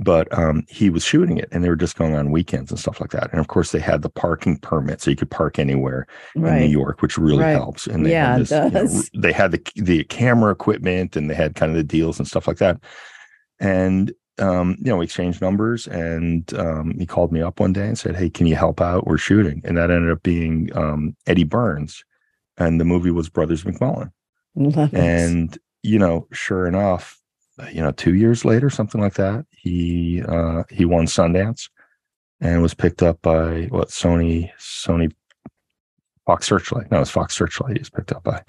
But 0.00 0.32
um, 0.38 0.62
he 0.68 0.90
was 0.90 1.02
shooting 1.04 1.38
it, 1.38 1.48
and 1.50 1.64
they 1.64 1.68
were 1.68 1.74
just 1.74 1.96
going 1.96 2.14
on 2.14 2.30
weekends 2.30 2.70
and 2.70 2.78
stuff 2.78 3.00
like 3.00 3.10
that. 3.10 3.30
And 3.32 3.40
of 3.40 3.48
course, 3.48 3.72
they 3.72 3.80
had 3.80 4.02
the 4.02 4.08
parking 4.08 4.56
permit, 4.58 5.00
so 5.00 5.10
you 5.10 5.16
could 5.16 5.30
park 5.30 5.58
anywhere 5.58 6.06
Right. 6.36 6.52
in 6.52 6.60
New 6.60 6.70
York, 6.70 7.02
which 7.02 7.18
really 7.18 7.42
Right. 7.42 7.50
helps. 7.52 7.88
And 7.88 8.06
they 8.06 8.12
Yeah, 8.12 8.30
had 8.36 8.40
this, 8.42 8.50
you 8.52 8.58
know, 8.70 8.70
does. 8.84 9.10
they 9.18 9.32
had 9.32 9.50
the 9.50 9.60
the 9.74 10.04
camera 10.04 10.52
equipment, 10.52 11.16
and 11.16 11.28
they 11.28 11.34
had 11.34 11.56
kind 11.56 11.72
of 11.72 11.76
the 11.76 11.82
deals 11.82 12.20
and 12.20 12.28
stuff 12.28 12.46
like 12.46 12.58
that. 12.58 12.78
And 13.58 14.12
um, 14.38 14.76
you 14.78 14.84
know, 14.92 14.98
we 14.98 15.04
exchanged 15.04 15.40
numbers, 15.40 15.88
and 15.88 16.54
um, 16.54 16.94
he 16.96 17.04
called 17.04 17.32
me 17.32 17.42
up 17.42 17.58
one 17.58 17.72
day 17.72 17.88
and 17.88 17.98
said, 17.98 18.14
"Hey, 18.14 18.30
can 18.30 18.46
you 18.46 18.54
help 18.54 18.80
out? 18.80 19.04
We're 19.04 19.18
shooting." 19.18 19.60
And 19.64 19.76
that 19.78 19.90
ended 19.90 20.12
up 20.12 20.22
being 20.22 20.70
um, 20.76 21.16
Eddie 21.26 21.42
Burns, 21.42 22.04
and 22.56 22.80
the 22.80 22.84
movie 22.84 23.10
was 23.10 23.28
Brothers 23.28 23.64
McMullen. 23.64 24.12
Love 24.58 24.92
it. 24.92 24.98
And 24.98 25.56
you 25.82 25.98
know, 25.98 26.26
sure 26.32 26.66
enough, 26.66 27.20
you 27.72 27.80
know, 27.80 27.92
two 27.92 28.14
years 28.14 28.44
later, 28.44 28.70
something 28.70 29.00
like 29.00 29.14
that, 29.14 29.46
he 29.50 30.22
uh, 30.26 30.64
he 30.70 30.84
won 30.84 31.06
Sundance 31.06 31.68
and 32.40 32.60
was 32.60 32.74
picked 32.74 33.02
up 33.02 33.22
by 33.22 33.66
what 33.70 33.88
Sony 33.88 34.50
Sony 34.58 35.12
Fox 36.26 36.46
Searchlight. 36.46 36.90
No, 36.90 36.98
it 36.98 37.00
was 37.00 37.10
Fox 37.10 37.36
Searchlight. 37.36 37.74
He 37.76 37.78
was 37.80 37.90
picked 37.90 38.12
up 38.12 38.24
by, 38.24 38.42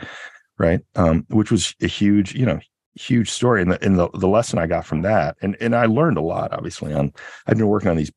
right? 0.57 0.81
Um, 0.95 1.25
which 1.29 1.51
was 1.51 1.75
a 1.81 1.87
huge, 1.87 2.33
you 2.33 2.45
know, 2.45 2.59
huge 2.95 3.29
story. 3.29 3.61
And 3.61 3.71
the 3.71 3.85
and 3.85 3.97
the 3.97 4.09
the 4.15 4.27
lesson 4.27 4.57
I 4.57 4.65
got 4.65 4.85
from 4.85 5.03
that, 5.03 5.37
and 5.41 5.55
and 5.61 5.75
I 5.75 5.85
learned 5.85 6.17
a 6.17 6.21
lot. 6.21 6.53
Obviously, 6.53 6.91
on 6.93 7.13
I've 7.45 7.57
been 7.57 7.67
working 7.67 7.89
on 7.89 7.97
these 7.97 8.11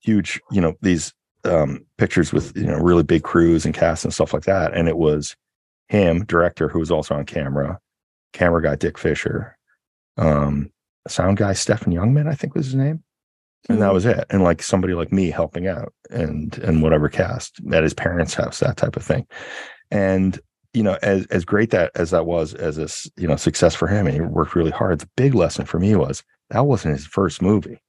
huge, 0.00 0.40
you 0.50 0.60
know, 0.60 0.74
these 0.82 1.14
um, 1.44 1.84
pictures 1.98 2.32
with 2.32 2.56
you 2.56 2.66
know 2.66 2.78
really 2.78 3.04
big 3.04 3.22
crews 3.22 3.64
and 3.64 3.74
casts 3.74 4.04
and 4.04 4.12
stuff 4.12 4.34
like 4.34 4.44
that. 4.44 4.74
And 4.74 4.88
it 4.88 4.96
was 4.96 5.36
him, 5.92 6.24
director, 6.24 6.68
who 6.68 6.78
was 6.78 6.90
also 6.90 7.14
on 7.14 7.26
camera, 7.26 7.78
camera 8.32 8.62
guy 8.62 8.74
Dick 8.76 8.96
Fisher, 8.96 9.56
um, 10.16 10.72
sound 11.06 11.36
guy 11.36 11.52
Stephen 11.52 11.92
Youngman, 11.92 12.26
I 12.26 12.34
think 12.34 12.54
was 12.54 12.66
his 12.66 12.74
name, 12.74 13.02
and 13.68 13.80
that 13.82 13.90
Mhm. 13.90 13.94
was 13.94 14.06
it. 14.06 14.24
And 14.30 14.42
like 14.42 14.62
somebody 14.62 14.94
like 14.94 15.12
me 15.12 15.30
helping 15.30 15.66
out 15.66 15.92
and 16.10 16.56
and 16.58 16.82
whatever 16.82 17.08
cast 17.10 17.60
at 17.72 17.82
his 17.82 17.92
parents' 17.94 18.34
house, 18.34 18.60
that 18.60 18.78
type 18.78 18.96
of 18.96 19.02
thing. 19.04 19.26
And 19.90 20.40
you 20.72 20.82
know, 20.82 20.96
as 21.02 21.26
as 21.26 21.44
great 21.44 21.70
that 21.70 21.90
as 21.94 22.10
that 22.10 22.24
was 22.24 22.54
as 22.54 22.78
a 22.78 22.88
you 23.20 23.28
know 23.28 23.36
success 23.36 23.74
for 23.74 23.86
him, 23.86 24.06
and 24.06 24.14
he 24.14 24.20
worked 24.22 24.54
really 24.54 24.70
hard. 24.70 24.98
The 25.00 25.10
big 25.16 25.34
lesson 25.34 25.66
for 25.66 25.78
me 25.78 25.94
was 25.94 26.22
that 26.48 26.64
wasn't 26.66 26.96
his 26.96 27.06
first 27.06 27.42
movie. 27.42 27.82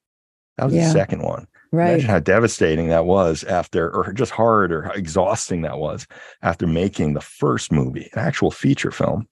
That 0.57 0.65
was 0.65 0.73
Yeah. 0.73 0.83
his 0.83 0.91
second 0.91 1.21
one. 1.21 1.47
Right. 1.73 1.89
Imagine 1.89 2.09
how 2.09 2.19
devastating 2.19 2.87
that 2.87 3.05
was 3.05 3.43
after, 3.43 3.93
or 3.93 4.13
just 4.13 4.31
hard 4.31 4.71
or 4.71 4.83
how 4.83 4.91
exhausting 4.91 5.63
that 5.63 5.77
was 5.79 6.07
after 6.41 6.65
making 6.65 7.13
the 7.13 7.21
first 7.21 7.71
movie, 7.73 8.09
an 8.13 8.19
actual 8.19 8.51
feature 8.51 8.91
film. 8.91 9.27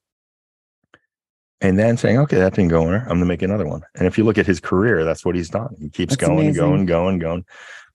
And 1.63 1.77
then 1.77 1.95
saying, 1.95 2.17
okay, 2.17 2.37
that 2.39 2.55
didn't 2.55 2.69
go 2.69 2.81
anywhere. 2.81 3.01
I'm 3.01 3.07
going 3.09 3.19
to 3.19 3.25
make 3.27 3.43
another 3.43 3.67
one. 3.67 3.83
And 3.95 4.07
if 4.07 4.17
you 4.17 4.23
look 4.23 4.39
at 4.39 4.47
his 4.47 4.59
career, 4.59 5.05
that's 5.05 5.23
what 5.23 5.35
he's 5.35 5.49
done. 5.49 5.75
He 5.79 5.89
keeps 5.89 6.15
That's 6.15 6.27
going, 6.27 6.39
amazing. 6.39 6.55
going, 6.59 6.85
going, 6.87 7.19
going, 7.19 7.45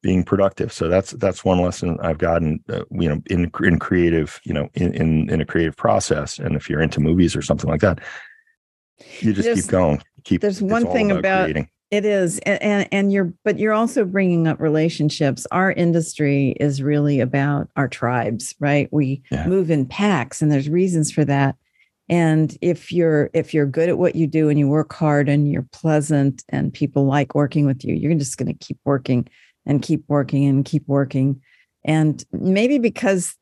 being 0.02 0.22
productive. 0.22 0.72
So 0.72 0.86
that's 0.88 1.10
that's 1.12 1.44
one 1.44 1.60
lesson 1.60 1.98
I've 2.00 2.18
gotten, 2.18 2.62
uh, 2.68 2.84
you 2.92 3.08
know, 3.08 3.20
in 3.28 3.50
in 3.64 3.78
creative, 3.80 4.40
you 4.44 4.52
know, 4.54 4.68
in, 4.74 4.94
in 4.94 5.30
in 5.30 5.40
a 5.40 5.44
creative 5.44 5.76
process. 5.76 6.38
And 6.38 6.54
if 6.54 6.70
you're 6.70 6.80
into 6.80 7.00
movies 7.00 7.34
or 7.34 7.42
something 7.42 7.68
like 7.68 7.80
that, 7.80 7.98
you 9.18 9.32
just 9.32 9.46
There's- 9.46 9.62
keep 9.62 9.70
going. 9.70 10.00
Keep. 10.22 10.42
there's 10.42 10.62
one 10.62 10.86
thing 10.92 11.10
about- 11.10 11.44
creating. 11.46 11.68
It 11.90 12.04
is, 12.04 12.40
and, 12.40 12.62
and 12.62 12.88
and 12.90 13.12
you're, 13.12 13.32
but 13.44 13.58
you're 13.60 13.72
also 13.72 14.04
bringing 14.04 14.48
up 14.48 14.60
relationships. 14.60 15.46
Our 15.52 15.70
industry 15.70 16.56
is 16.58 16.82
really 16.82 17.20
about 17.20 17.68
our 17.76 17.86
tribes, 17.86 18.54
right? 18.58 18.88
We 18.92 19.22
Yeah. 19.30 19.46
move 19.46 19.70
in 19.70 19.86
packs, 19.86 20.42
and 20.42 20.50
there's 20.50 20.68
reasons 20.68 21.12
for 21.12 21.24
that. 21.26 21.54
And 22.08 22.56
if 22.60 22.90
you're 22.90 23.30
if 23.34 23.54
you're 23.54 23.66
good 23.66 23.88
at 23.88 23.98
what 23.98 24.16
you 24.16 24.26
do 24.26 24.48
and 24.48 24.58
you 24.58 24.68
work 24.68 24.92
hard 24.92 25.28
and 25.28 25.50
you're 25.50 25.66
pleasant 25.72 26.44
and 26.48 26.72
people 26.72 27.04
like 27.06 27.34
working 27.34 27.66
with 27.66 27.84
you, 27.84 27.94
you're 27.94 28.14
just 28.14 28.36
going 28.36 28.48
to 28.48 28.66
keep 28.66 28.78
working 28.84 29.28
and 29.64 29.80
keep 29.82 30.04
working 30.08 30.44
and 30.46 30.64
keep 30.64 30.86
working. 30.88 31.40
And 31.84 32.24
maybe 32.32 32.78
because 32.78 33.36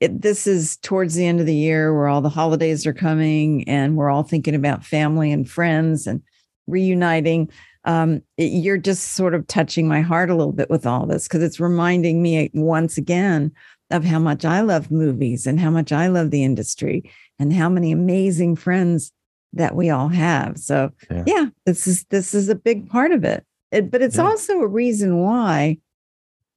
it, 0.00 0.22
this 0.22 0.46
is 0.46 0.78
towards 0.78 1.14
the 1.14 1.26
end 1.26 1.40
of 1.40 1.46
the 1.46 1.54
year 1.54 1.94
where 1.94 2.08
all 2.08 2.22
the 2.22 2.28
holidays 2.30 2.86
are 2.86 2.94
coming 2.94 3.68
and 3.68 3.96
we're 3.96 4.08
all 4.10 4.22
thinking 4.22 4.54
about 4.54 4.84
family 4.84 5.30
and 5.32 5.48
friends 5.48 6.06
and 6.06 6.22
reuniting 6.66 7.50
um, 7.84 8.22
you're 8.36 8.76
just 8.78 9.12
sort 9.14 9.34
of 9.34 9.46
touching 9.46 9.88
my 9.88 10.00
heart 10.00 10.30
a 10.30 10.34
little 10.34 10.52
bit 10.52 10.68
with 10.70 10.86
all 10.86 11.06
this 11.06 11.26
because 11.26 11.42
it's 11.42 11.60
reminding 11.60 12.22
me 12.22 12.50
once 12.54 12.98
again 12.98 13.52
of 13.90 14.04
how 14.04 14.18
much 14.18 14.44
I 14.44 14.60
love 14.60 14.90
movies 14.90 15.46
and 15.46 15.58
how 15.58 15.70
much 15.70 15.90
I 15.90 16.06
love 16.08 16.30
the 16.30 16.44
industry 16.44 17.10
and 17.38 17.52
how 17.52 17.68
many 17.68 17.90
amazing 17.90 18.56
friends 18.56 19.12
that 19.54 19.74
we 19.74 19.90
all 19.90 20.08
have. 20.08 20.58
So 20.58 20.90
Yeah. 21.10 21.24
yeah, 21.26 21.46
this 21.66 21.86
is 21.86 22.04
this 22.10 22.34
is 22.34 22.48
a 22.48 22.54
big 22.54 22.88
part 22.88 23.10
of 23.12 23.24
it. 23.24 23.44
It- 23.72 23.90
but 23.90 24.02
it's 24.02 24.16
Yeah. 24.16 24.24
also 24.24 24.60
a 24.60 24.66
reason 24.66 25.18
why. 25.18 25.78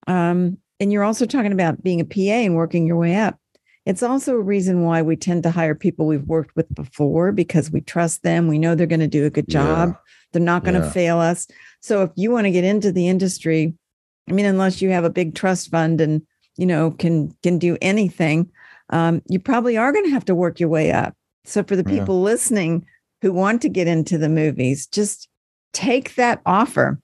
Um, 0.08 0.58
and 0.80 0.92
you're 0.92 1.04
also 1.04 1.26
talking 1.26 1.54
about 1.54 1.82
being 1.84 2.02
a 2.02 2.06
PA 2.06 2.46
and 2.46 2.56
working 2.56 2.86
your 2.86 2.98
way 2.98 3.16
up. 3.16 3.40
It's 3.86 4.04
also 4.04 4.36
a 4.36 4.42
reason 4.42 4.84
why 4.84 5.02
we 5.02 5.16
tend 5.16 5.44
to 5.44 5.52
hire 5.52 5.76
people 5.76 6.06
we've 6.06 6.24
worked 6.28 6.56
with 6.56 6.74
before 6.74 7.32
because 7.32 7.72
we 7.72 7.82
trust 7.82 8.24
them. 8.24 8.48
We 8.48 8.58
know 8.60 8.76
they're 8.76 8.88
going 8.88 9.00
to 9.02 9.08
do 9.08 9.26
a 9.26 9.30
good 9.30 9.48
job. 9.50 9.90
Yeah. 9.90 9.96
They're 10.34 10.42
not 10.42 10.64
going 10.64 10.74
to 10.80 10.86
Yeah. 10.86 10.92
fail 10.92 11.20
us. 11.20 11.48
So 11.82 12.02
if 12.04 12.12
you 12.16 12.32
want 12.32 12.46
to 12.46 12.52
get 12.52 12.64
into 12.66 12.92
the 12.92 13.08
industry, 13.08 13.74
I 14.30 14.34
mean, 14.34 14.46
unless 14.46 14.82
you 14.82 14.90
have 14.90 15.04
a 15.06 15.10
big 15.10 15.36
trust 15.36 15.70
fund 15.72 16.02
and 16.02 16.22
you 16.58 16.66
know 16.66 16.92
can 16.92 17.32
can 17.44 17.58
do 17.58 17.78
anything, 17.82 18.50
um, 18.90 19.22
you 19.30 19.40
probably 19.40 19.78
are 19.78 19.92
going 19.94 20.06
to 20.06 20.12
have 20.12 20.26
to 20.26 20.36
work 20.36 20.60
your 20.60 20.70
way 20.70 20.92
up. 20.92 21.16
So 21.46 21.64
for 21.64 21.76
the 21.76 21.84
Yeah. 21.90 22.00
people 22.00 22.22
listening 22.22 22.86
who 23.22 23.32
want 23.32 23.62
to 23.62 23.70
get 23.70 23.88
into 23.88 24.18
the 24.18 24.30
movies, 24.30 24.88
just 24.88 25.30
take 25.74 26.16
that 26.16 26.42
offer. 26.46 27.00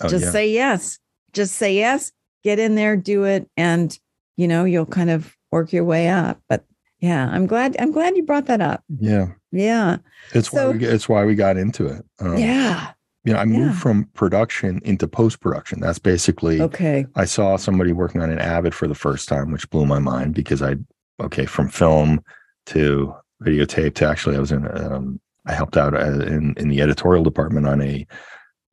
Oh, 0.00 0.08
just 0.08 0.26
yeah. 0.26 0.30
say 0.30 0.50
yes. 0.50 0.98
Just 1.32 1.54
say 1.56 1.74
yes. 1.76 2.12
Get 2.42 2.58
in 2.58 2.74
there, 2.74 2.96
do 2.96 3.24
it, 3.24 3.48
and 3.56 3.98
you 4.36 4.46
know 4.48 4.64
you'll 4.64 4.86
kind 4.86 5.10
of 5.10 5.34
work 5.50 5.72
your 5.72 5.84
way 5.84 6.08
up. 6.08 6.40
But 6.48 6.64
yeah, 7.08 7.28
I'm 7.30 7.46
glad. 7.46 7.76
I'm 7.78 7.92
glad 7.92 8.16
you 8.16 8.22
brought 8.24 8.46
that 8.46 8.60
up. 8.60 8.82
yeah. 8.98 9.26
Yeah, 9.52 9.98
It's 10.32 10.50
So- 10.50 10.70
why 10.70 10.76
we, 10.76 10.84
it's 10.84 11.08
why 11.08 11.24
we 11.24 11.34
got 11.36 11.56
into 11.56 11.86
it. 11.86 12.04
Um, 12.18 12.36
yeah. 12.38 12.90
You 13.24 13.32
know, 13.32 13.38
I 13.38 13.44
moved 13.44 13.74
Yeah. 13.74 13.80
from 13.80 14.04
production 14.14 14.80
into 14.84 15.06
post 15.08 15.40
production. 15.40 15.80
That's 15.80 15.98
basically. 16.00 16.60
Okay. 16.60 17.06
I 17.14 17.24
saw 17.24 17.56
somebody 17.56 17.92
working 17.92 18.20
on 18.20 18.30
an 18.30 18.38
Avid 18.40 18.74
for 18.74 18.86
the 18.88 18.94
first 18.96 19.28
time, 19.28 19.50
which 19.52 19.68
blew 19.70 19.86
my 19.86 19.98
mind 20.00 20.34
because 20.34 20.60
I, 20.60 20.76
okay, 21.22 21.46
from 21.46 21.68
film 21.68 22.20
to 22.66 23.14
videotape 23.42 23.94
to 23.94 24.06
actually, 24.08 24.36
I 24.36 24.40
was 24.40 24.52
in. 24.52 24.66
Um, 24.76 25.20
I 25.46 25.52
helped 25.54 25.76
out 25.76 25.94
uh, 25.94 26.20
in 26.26 26.54
in 26.56 26.68
the 26.68 26.80
editorial 26.82 27.22
department 27.22 27.66
on 27.66 27.80
a 27.80 28.06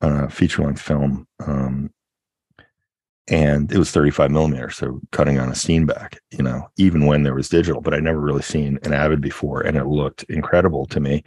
on 0.02 0.24
a 0.24 0.30
feature 0.30 0.64
length 0.64 0.82
film, 0.82 1.28
um, 1.46 1.92
and 3.32 3.72
it 3.72 3.78
was 3.80 3.90
35 3.90 4.30
millimeter, 4.30 4.70
so 4.70 5.00
cutting 5.12 5.40
on 5.40 5.50
a 5.50 5.54
Steenbeck. 5.54 6.18
You 6.32 6.44
know, 6.44 6.70
even 6.78 7.08
when 7.08 7.24
there 7.24 7.34
was 7.34 7.50
digital, 7.50 7.82
but 7.82 7.94
I'd 7.96 8.04
never 8.04 8.20
really 8.20 8.44
seen 8.44 8.78
an 8.84 8.94
Avid 8.94 9.22
before, 9.22 9.62
and 9.62 9.78
it 9.78 9.86
looked 9.88 10.24
incredible 10.24 10.86
to 10.88 11.00
me. 11.00 11.24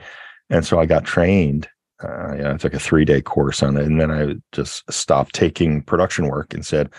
And 0.50 0.64
so 0.64 0.78
I 0.78 0.86
got 0.86 1.04
trained 1.04 1.68
uh, 2.02 2.52
I 2.52 2.56
took 2.56 2.74
a 2.74 2.78
three 2.78 3.04
day 3.04 3.20
course 3.20 3.62
on 3.62 3.76
it, 3.76 3.84
and 3.84 4.00
then 4.00 4.10
I 4.10 4.34
just 4.52 4.90
stopped 4.92 5.34
taking 5.34 5.82
production 5.82 6.26
work 6.28 6.52
and 6.52 6.64
said, 6.64 6.90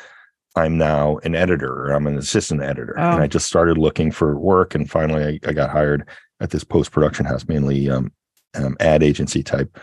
"I'm 0.56 0.78
now 0.78 1.18
an 1.24 1.36
editor. 1.36 1.72
Or 1.72 1.92
I'm 1.92 2.08
an 2.08 2.18
assistant 2.18 2.62
editor." 2.62 2.98
And 2.98 3.20
Oh. 3.20 3.24
I 3.24 3.28
just 3.28 3.48
started 3.48 3.78
looking 3.78 4.12
for 4.12 4.38
work, 4.40 4.74
and 4.74 4.90
finally, 4.90 5.40
I, 5.44 5.50
I 5.50 5.54
got 5.54 5.70
hired 5.70 6.08
at 6.40 6.52
this 6.52 6.64
post 6.64 6.92
production 6.92 7.26
house, 7.26 7.48
mainly 7.48 7.90
um, 7.90 8.12
um, 8.56 8.78
ad 8.80 9.04
agency 9.04 9.44
type 9.44 9.78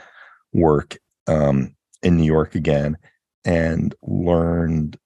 work 0.52 0.98
um, 1.26 1.74
in 2.02 2.16
New 2.16 2.24
York 2.24 2.54
again, 2.54 2.96
and 3.44 3.94
learned 4.02 4.98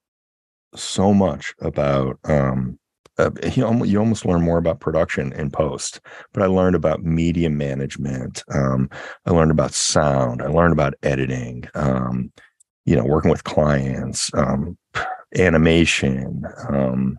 so 0.79 1.13
much 1.13 1.55
about. 1.61 2.19
Um, 2.25 2.79
uh, 3.19 3.31
you, 3.55 3.65
almost, 3.65 3.91
you 3.91 3.99
almost 3.99 4.27
learn 4.27 4.43
more 4.43 4.59
about 4.59 4.81
production 4.81 5.33
in 5.33 5.51
post, 5.51 6.01
but 6.35 6.43
I 6.43 6.47
learned 6.47 6.77
about 6.77 7.03
media 7.03 7.49
management. 7.49 8.45
Um, 8.53 8.91
I 9.25 9.31
learned 9.31 9.51
about 9.51 9.73
sound. 9.73 10.43
I 10.43 10.49
learned 10.49 10.75
about 10.75 10.93
editing. 11.03 11.65
Um, 11.75 12.31
you 12.85 12.95
know, 12.95 13.05
working 13.05 13.31
with 13.31 13.45
clients, 13.45 14.31
um, 14.35 14.79
animation, 15.37 16.45
um, 16.69 17.19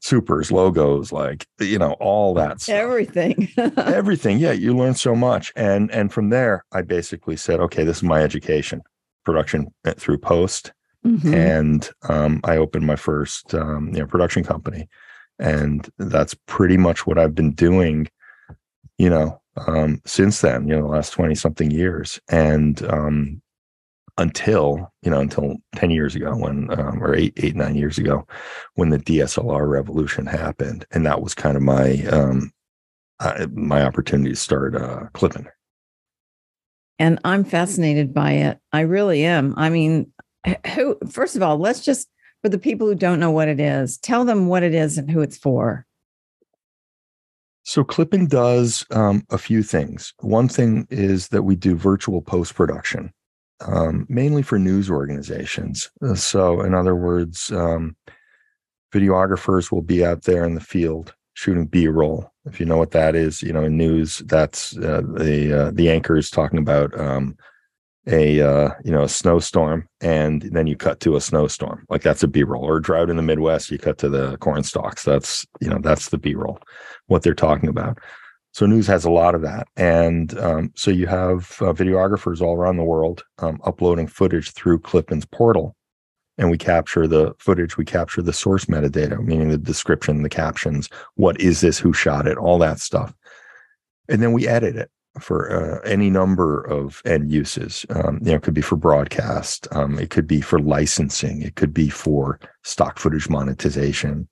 supers, 0.00 0.52
logos, 0.52 1.10
like 1.10 1.46
you 1.58 1.78
know, 1.78 1.92
all 1.94 2.34
that 2.34 2.60
stuff. 2.60 2.74
Everything. 2.76 3.48
Everything. 3.76 4.38
Yeah, 4.38 4.52
you 4.52 4.76
learn 4.76 4.94
so 4.94 5.14
much. 5.14 5.52
And 5.56 5.90
and 5.90 6.12
from 6.12 6.30
there, 6.30 6.64
I 6.72 6.82
basically 6.82 7.36
said, 7.36 7.60
okay, 7.60 7.84
this 7.84 7.98
is 7.98 8.02
my 8.02 8.22
education, 8.22 8.82
production 9.24 9.68
eh, 9.84 9.94
through 9.96 10.18
post. 10.18 10.72
Mhm. 11.06 11.34
And 11.34 11.90
um, 12.08 12.40
I 12.44 12.56
opened 12.56 12.86
my 12.86 12.96
first 12.96 13.54
um, 13.54 13.90
you 13.92 14.00
know, 14.00 14.06
production 14.06 14.42
company. 14.42 14.88
And 15.38 15.88
that's 15.98 16.34
pretty 16.46 16.76
much 16.76 17.06
what 17.06 17.18
I've 17.18 17.34
been 17.34 17.52
doing, 17.52 18.08
you 18.98 19.10
know, 19.10 19.40
um, 19.66 20.00
since 20.06 20.40
then, 20.40 20.66
you 20.66 20.74
know, 20.74 20.82
the 20.82 20.88
last 20.88 21.10
20 21.10 21.34
something 21.34 21.70
years. 21.70 22.20
And 22.28 22.82
um, 22.90 23.42
until, 24.18 24.92
you 25.02 25.10
know, 25.10 25.20
until 25.20 25.56
10 25.76 25.90
years 25.90 26.14
ago 26.14 26.34
when, 26.34 26.70
um, 26.78 27.02
or 27.02 27.14
eight, 27.14 27.34
eight, 27.36 27.54
nine 27.54 27.76
years 27.76 27.98
ago, 27.98 28.26
when 28.74 28.90
the 28.90 28.98
DSLR 28.98 29.68
revolution 29.68 30.26
happened. 30.26 30.86
And 30.90 31.04
that 31.06 31.20
was 31.20 31.34
kind 31.34 31.56
of 31.56 31.62
my, 31.62 32.02
um, 32.06 32.50
uh, 33.20 33.46
my 33.52 33.82
opportunity 33.82 34.30
to 34.30 34.36
start 34.36 34.74
uh, 34.74 35.06
clipping. 35.12 35.46
and 36.98 37.18
I'm 37.24 37.44
fascinated 37.44 38.14
by 38.14 38.32
it. 38.32 38.58
I 38.72 38.80
really 38.80 39.24
am. 39.24 39.54
I 39.56 39.68
mean, 39.68 40.12
who 40.74 40.98
first 41.08 41.36
of 41.36 41.42
all, 41.42 41.58
let's 41.58 41.84
just 41.84 42.08
for 42.42 42.48
the 42.48 42.58
people 42.58 42.86
who 42.86 42.94
don't 42.94 43.20
know 43.20 43.30
what 43.30 43.48
it 43.48 43.60
is, 43.60 43.98
tell 43.98 44.24
them 44.24 44.46
what 44.46 44.62
it 44.62 44.74
is 44.74 44.98
and 44.98 45.10
who 45.10 45.20
it's 45.20 45.36
for. 45.36 45.86
So 47.64 47.82
clipping 47.82 48.28
does 48.28 48.86
um, 48.92 49.24
a 49.30 49.38
few 49.38 49.62
things. 49.62 50.14
One 50.20 50.48
thing 50.48 50.86
is 50.90 51.28
that 51.28 51.42
we 51.42 51.56
do 51.56 51.74
virtual 51.74 52.22
post 52.22 52.54
production, 52.54 53.12
um, 53.66 54.06
mainly 54.08 54.42
for 54.42 54.58
news 54.58 54.88
organizations. 54.88 55.90
Uh, 56.00 56.14
So, 56.14 56.60
in 56.60 56.74
other 56.74 56.94
words, 56.94 57.50
um, 57.50 57.96
videographers 58.94 59.72
will 59.72 59.82
be 59.82 60.04
out 60.04 60.22
there 60.22 60.44
in 60.44 60.54
the 60.54 60.60
field 60.60 61.14
shooting 61.34 61.66
B-roll. 61.66 62.30
If 62.44 62.60
you 62.60 62.66
know 62.66 62.76
what 62.76 62.92
that 62.92 63.16
is, 63.16 63.42
you 63.42 63.52
know 63.52 63.64
in 63.64 63.76
news, 63.76 64.18
that's 64.26 64.76
uh, 64.78 65.02
the 65.04 65.66
uh, 65.66 65.70
the 65.72 65.90
anchors 65.90 66.30
talking 66.30 66.60
about 66.60 66.98
um, 66.98 67.36
a 68.06 68.40
uh, 68.40 68.70
you 68.84 68.92
know 68.92 69.02
a 69.02 69.08
snowstorm, 69.08 69.88
and 70.00 70.42
then 70.42 70.66
you 70.66 70.76
cut 70.76 71.00
to 71.00 71.16
a 71.16 71.20
snowstorm. 71.20 71.84
Like 71.88 72.02
that's 72.02 72.22
a 72.22 72.28
B-roll. 72.28 72.64
Or 72.64 72.76
a 72.76 72.82
drought 72.82 73.10
in 73.10 73.16
the 73.16 73.22
Midwest, 73.22 73.70
you 73.70 73.78
cut 73.78 73.98
to 73.98 74.08
the 74.08 74.36
corn 74.38 74.62
stalks. 74.62 75.04
That's 75.04 75.46
you 75.60 75.68
know 75.68 75.78
that's 75.80 76.10
the 76.10 76.18
B-roll 76.18 76.60
what 77.06 77.22
they're 77.22 77.34
talking 77.34 77.68
about. 77.68 77.98
So 78.52 78.64
news 78.64 78.86
has 78.86 79.04
a 79.04 79.10
lot 79.10 79.34
of 79.34 79.42
that, 79.42 79.68
and 79.76 80.38
um, 80.38 80.72
so 80.76 80.90
you 80.90 81.06
have 81.06 81.56
uh, 81.60 81.72
videographers 81.72 82.40
all 82.40 82.54
around 82.54 82.76
the 82.76 82.84
world 82.84 83.22
um, 83.38 83.60
uploading 83.64 84.06
footage 84.06 84.52
through 84.52 84.78
Clippin's 84.78 85.26
portal, 85.26 85.76
and 86.38 86.50
we 86.50 86.56
capture 86.56 87.06
the 87.06 87.34
footage. 87.38 87.76
We 87.76 87.84
capture 87.84 88.22
the 88.22 88.32
source 88.32 88.66
metadata, 88.66 89.22
meaning 89.22 89.50
the 89.50 89.58
description, 89.58 90.22
the 90.22 90.30
captions, 90.30 90.88
what 91.16 91.38
is 91.40 91.60
this, 91.60 91.78
who 91.78 91.92
shot 91.92 92.26
it, 92.26 92.38
all 92.38 92.58
that 92.60 92.80
stuff, 92.80 93.12
and 94.08 94.22
then 94.22 94.32
we 94.32 94.48
edit 94.48 94.76
it 94.76 94.90
for 95.20 95.50
uh, 95.50 95.80
any 95.88 96.10
number 96.10 96.62
of 96.62 97.02
end 97.04 97.30
uses. 97.30 97.86
Um, 97.90 98.18
you 98.22 98.30
know, 98.30 98.36
it 98.36 98.42
could 98.42 98.54
be 98.54 98.62
for 98.62 98.76
broadcast, 98.76 99.68
um, 99.72 99.98
it 99.98 100.10
could 100.10 100.26
be 100.26 100.40
for 100.40 100.58
licensing, 100.58 101.42
it 101.42 101.56
could 101.56 101.74
be 101.74 101.88
for 101.88 102.38
stock 102.62 102.98
footage 102.98 103.28
monetization 103.28 104.28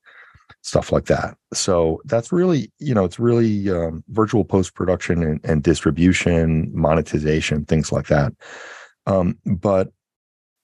stuff 0.65 0.91
like 0.91 1.05
that. 1.05 1.37
So 1.53 2.01
that's 2.07 2.33
really, 2.33 2.73
you 2.79 2.95
know, 2.95 3.05
it's 3.05 3.19
really 3.19 3.71
um, 3.71 4.03
virtual 4.09 4.45
post 4.45 4.75
production 4.75 5.23
and, 5.23 5.41
and 5.45 5.63
distribution, 5.63 6.71
monetization, 6.75 7.67
things 7.67 7.93
like 7.93 8.07
that. 8.07 8.33
Um, 9.07 9.39
but 9.45 9.93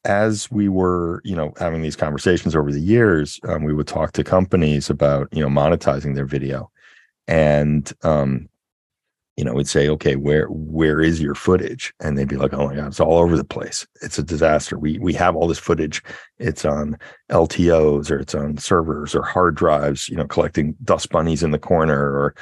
as 0.05 0.51
we 0.51 0.69
were, 0.69 1.21
you 1.25 1.37
know, 1.37 1.53
having 1.59 1.83
these 1.83 1.97
conversations 1.97 2.57
over 2.57 2.73
the 2.73 2.81
years, 2.81 3.39
um, 3.45 3.63
we 3.63 3.75
would 3.75 3.87
talk 3.87 4.13
to 4.13 4.25
companies 4.25 4.89
about, 4.89 5.29
you 5.33 5.43
know, 5.43 5.49
monetizing 5.49 6.15
their 6.15 6.25
video, 6.25 6.71
and 7.29 7.93
um, 8.03 8.49
you 9.41 9.45
know, 9.47 9.55
we'd 9.55 9.67
say, 9.67 9.89
okay, 9.89 10.17
where 10.17 10.49
where 10.49 11.01
is 11.01 11.19
your 11.19 11.35
footage? 11.35 11.95
And 11.99 12.19
they'd 12.19 12.29
be 12.29 12.37
like, 12.37 12.53
oh 12.53 12.67
my 12.69 12.75
god, 12.75 12.89
it's 12.89 13.01
all 13.01 13.17
over 13.17 13.39
the 13.39 13.43
place. 13.43 13.87
It's 14.03 14.19
a 14.19 14.23
disaster. 14.23 14.79
We 14.79 14.99
we 14.99 15.15
have 15.15 15.35
all 15.35 15.49
this 15.49 15.59
footage. 15.59 16.03
It's 16.39 16.67
on 16.67 16.99
LTOs 17.31 18.11
or 18.11 18.19
it's 18.19 18.35
on 18.35 18.59
servers 18.59 19.15
or 19.15 19.23
hard 19.23 19.55
drives. 19.55 20.11
You 20.11 20.19
know, 20.19 20.27
collecting 20.27 20.77
dust 20.85 21.09
bunnies 21.09 21.43
in 21.43 21.53
the 21.53 21.59
corner 21.59 21.99
or 21.99 22.35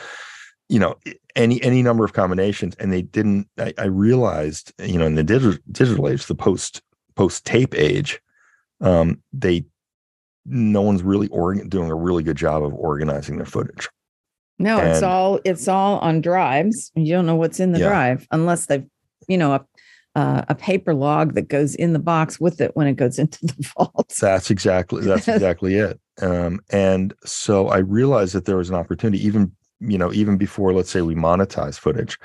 you 0.69 0.81
know 0.81 0.97
any 1.37 1.63
any 1.63 1.85
number 1.85 2.05
of 2.05 2.15
combinations. 2.15 2.75
And 2.81 2.93
they 2.93 3.03
didn't. 3.03 3.47
I, 3.59 3.73
I 3.79 3.85
realized, 3.85 4.73
you 4.81 4.99
know, 4.99 5.07
in 5.07 5.15
the 5.15 5.23
digital 5.23 5.57
digital 5.71 6.09
age, 6.09 6.27
the 6.27 6.35
post 6.35 6.83
post 7.15 7.45
tape 7.45 7.77
age, 7.77 8.21
um, 8.81 9.23
they 9.33 9.67
no 10.47 10.83
one's 10.83 11.05
really 11.05 11.29
organ- 11.29 11.69
doing 11.69 11.93
a 11.93 11.95
really 11.95 12.25
good 12.25 12.37
job 12.37 12.65
of 12.65 12.75
organizing 12.75 13.37
their 13.37 13.47
footage. 13.47 13.89
No, 14.59 14.79
it's 14.81 15.03
all 15.03 15.41
it's 15.45 15.69
all 15.69 15.99
on 15.99 16.21
drives. 16.21 16.91
You 16.95 17.13
don't 17.15 17.27
know 17.27 17.37
what's 17.37 17.61
in 17.61 17.73
the 17.73 17.79
Yeah. 17.79 17.89
drive 17.89 18.27
unless 18.31 18.67
they've, 18.67 18.87
you 19.29 19.39
know, 19.39 19.55
a 19.55 19.65
uh, 20.15 20.43
a 20.49 20.55
paper 20.55 20.95
log 20.95 21.35
that 21.35 21.49
goes 21.49 21.77
in 21.77 21.93
the 21.93 21.99
box 22.01 22.41
with 22.41 22.61
it 22.61 22.75
when 22.75 22.89
it 22.89 22.95
goes 22.97 23.19
into 23.21 23.47
the 23.47 23.73
vault. 23.77 24.13
That's 24.21 24.51
exactly 24.51 25.03
that's 25.05 25.29
exactly 25.29 25.75
it. 25.77 26.01
Um, 26.21 26.61
and 26.71 27.15
so 27.25 27.69
I 27.69 27.79
realized 27.79 28.35
that 28.35 28.45
there 28.45 28.57
was 28.57 28.69
an 28.69 28.75
opportunity, 28.77 29.25
even 29.25 29.53
you 29.81 29.97
know, 29.97 30.13
even 30.13 30.37
before 30.37 30.73
let's 30.73 30.91
say 30.91 31.03
we 31.03 31.15
monetize 31.15 31.79
footage 31.79 32.19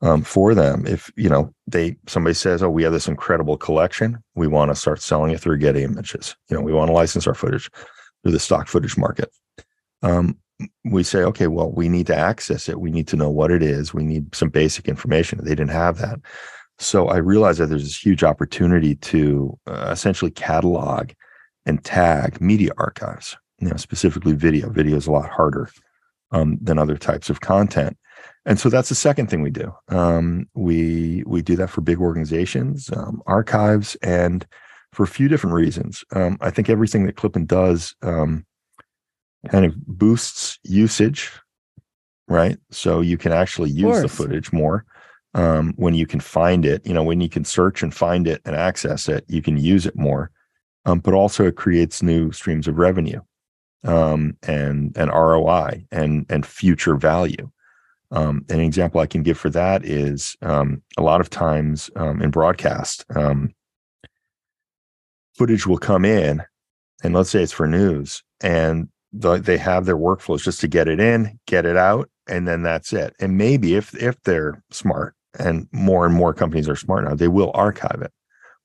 um, 0.00 0.22
for 0.22 0.54
them. 0.54 0.86
If 0.86 1.10
you 1.16 1.28
know 1.28 1.52
they 1.66 1.96
somebody 2.06 2.34
says, 2.34 2.62
"Oh, 2.62 2.70
we 2.70 2.84
have 2.84 2.92
this 2.92 3.08
incredible 3.08 3.56
collection, 3.56 4.22
we 4.36 4.46
want 4.46 4.70
to 4.70 4.76
start 4.76 5.02
selling 5.02 5.32
it 5.32 5.40
through 5.40 5.58
Getty 5.58 5.82
Images," 5.82 6.36
you 6.48 6.56
know, 6.56 6.62
we 6.62 6.72
want 6.72 6.88
to 6.88 6.92
license 6.92 7.26
our 7.26 7.34
footage 7.34 7.68
through 8.22 8.30
the 8.32 8.38
stock 8.38 8.68
footage 8.68 8.96
market. 8.96 9.30
Um, 10.02 10.38
we 10.84 11.02
say, 11.02 11.20
okay, 11.20 11.46
well, 11.46 11.70
we 11.70 11.88
need 11.88 12.06
to 12.08 12.16
access 12.16 12.68
it. 12.68 12.80
We 12.80 12.90
need 12.90 13.08
to 13.08 13.16
know 13.16 13.30
what 13.30 13.50
it 13.50 13.62
is. 13.62 13.94
We 13.94 14.04
need 14.04 14.34
some 14.34 14.48
basic 14.48 14.88
information. 14.88 15.40
They 15.42 15.50
didn't 15.50 15.68
have 15.68 15.98
that. 15.98 16.20
So 16.78 17.08
I 17.08 17.16
realized 17.16 17.60
that 17.60 17.66
there's 17.66 17.84
this 17.84 18.04
huge 18.04 18.24
opportunity 18.24 18.94
to 18.96 19.58
uh, 19.66 19.88
essentially 19.90 20.30
catalog 20.30 21.10
and 21.66 21.84
tag 21.84 22.40
media 22.40 22.70
archives, 22.78 23.36
you 23.58 23.68
know, 23.68 23.76
specifically 23.76 24.32
video. 24.32 24.70
Video 24.70 24.96
is 24.96 25.06
a 25.06 25.12
lot 25.12 25.28
harder 25.28 25.68
um, 26.32 26.58
than 26.60 26.78
other 26.78 26.96
types 26.96 27.28
of 27.28 27.40
content. 27.40 27.96
And 28.46 28.58
so 28.58 28.70
that's 28.70 28.88
the 28.88 28.94
second 28.94 29.28
thing 29.28 29.42
we 29.42 29.50
do. 29.50 29.72
Um, 29.88 30.48
we 30.54 31.22
we 31.26 31.42
do 31.42 31.56
that 31.56 31.68
for 31.68 31.82
big 31.82 32.00
organizations, 32.00 32.90
um, 32.96 33.22
archives, 33.26 33.96
and 34.02 34.46
for 34.92 35.04
a 35.04 35.08
few 35.08 35.28
different 35.28 35.54
reasons. 35.54 36.02
Um, 36.14 36.38
I 36.40 36.50
think 36.50 36.68
everything 36.70 37.06
that 37.06 37.16
Clippin 37.16 37.46
does 37.46 37.94
um, 38.02 38.46
kind 39.48 39.64
of 39.64 39.74
boosts 39.86 40.58
usage, 40.64 41.30
right? 42.28 42.58
So 42.70 43.00
you 43.00 43.16
can 43.16 43.32
actually 43.32 43.70
use 43.70 44.02
the 44.02 44.08
footage 44.08 44.52
more 44.52 44.84
um, 45.34 45.72
when 45.76 45.94
you 45.94 46.06
can 46.06 46.20
find 46.20 46.66
it. 46.66 46.86
You 46.86 46.92
know, 46.92 47.02
when 47.02 47.20
you 47.20 47.28
can 47.28 47.44
search 47.44 47.82
and 47.82 47.94
find 47.94 48.26
it 48.26 48.42
and 48.44 48.54
access 48.54 49.08
it, 49.08 49.24
you 49.28 49.42
can 49.42 49.56
use 49.56 49.86
it 49.86 49.96
more. 49.96 50.30
Um, 50.86 50.98
but 51.00 51.14
also, 51.14 51.46
it 51.46 51.56
creates 51.56 52.02
new 52.02 52.32
streams 52.32 52.66
of 52.66 52.78
revenue 52.78 53.20
um, 53.84 54.36
and 54.42 54.96
and 54.96 55.10
ROI 55.10 55.84
and 55.90 56.26
and 56.28 56.46
future 56.46 56.96
value. 56.96 57.50
Um, 58.12 58.44
an 58.48 58.60
example 58.60 59.00
I 59.00 59.06
can 59.06 59.22
give 59.22 59.38
for 59.38 59.50
that 59.50 59.84
is 59.84 60.36
um, 60.42 60.82
a 60.96 61.02
lot 61.02 61.20
of 61.20 61.30
times 61.30 61.90
um, 61.94 62.20
in 62.20 62.30
broadcast, 62.30 63.04
um, 63.14 63.54
footage 65.36 65.66
will 65.66 65.78
come 65.78 66.04
in, 66.04 66.42
and 67.04 67.14
let's 67.14 67.30
say 67.30 67.42
it's 67.42 67.52
for 67.52 67.68
news, 67.68 68.22
and 68.42 68.88
the, 69.12 69.38
they 69.38 69.58
have 69.58 69.86
their 69.86 69.96
workflows 69.96 70.42
just 70.42 70.60
to 70.60 70.68
get 70.68 70.88
it 70.88 71.00
in, 71.00 71.38
get 71.46 71.66
it 71.66 71.76
out, 71.76 72.08
and 72.28 72.46
then 72.46 72.62
that's 72.62 72.92
it. 72.92 73.14
And 73.20 73.36
maybe 73.36 73.74
if 73.74 73.94
if 73.94 74.20
they're 74.22 74.62
smart, 74.70 75.14
and 75.38 75.68
more 75.72 76.06
and 76.06 76.14
more 76.14 76.34
companies 76.34 76.68
are 76.68 76.76
smart 76.76 77.04
now, 77.04 77.14
they 77.14 77.28
will 77.28 77.50
archive 77.54 78.02
it. 78.02 78.12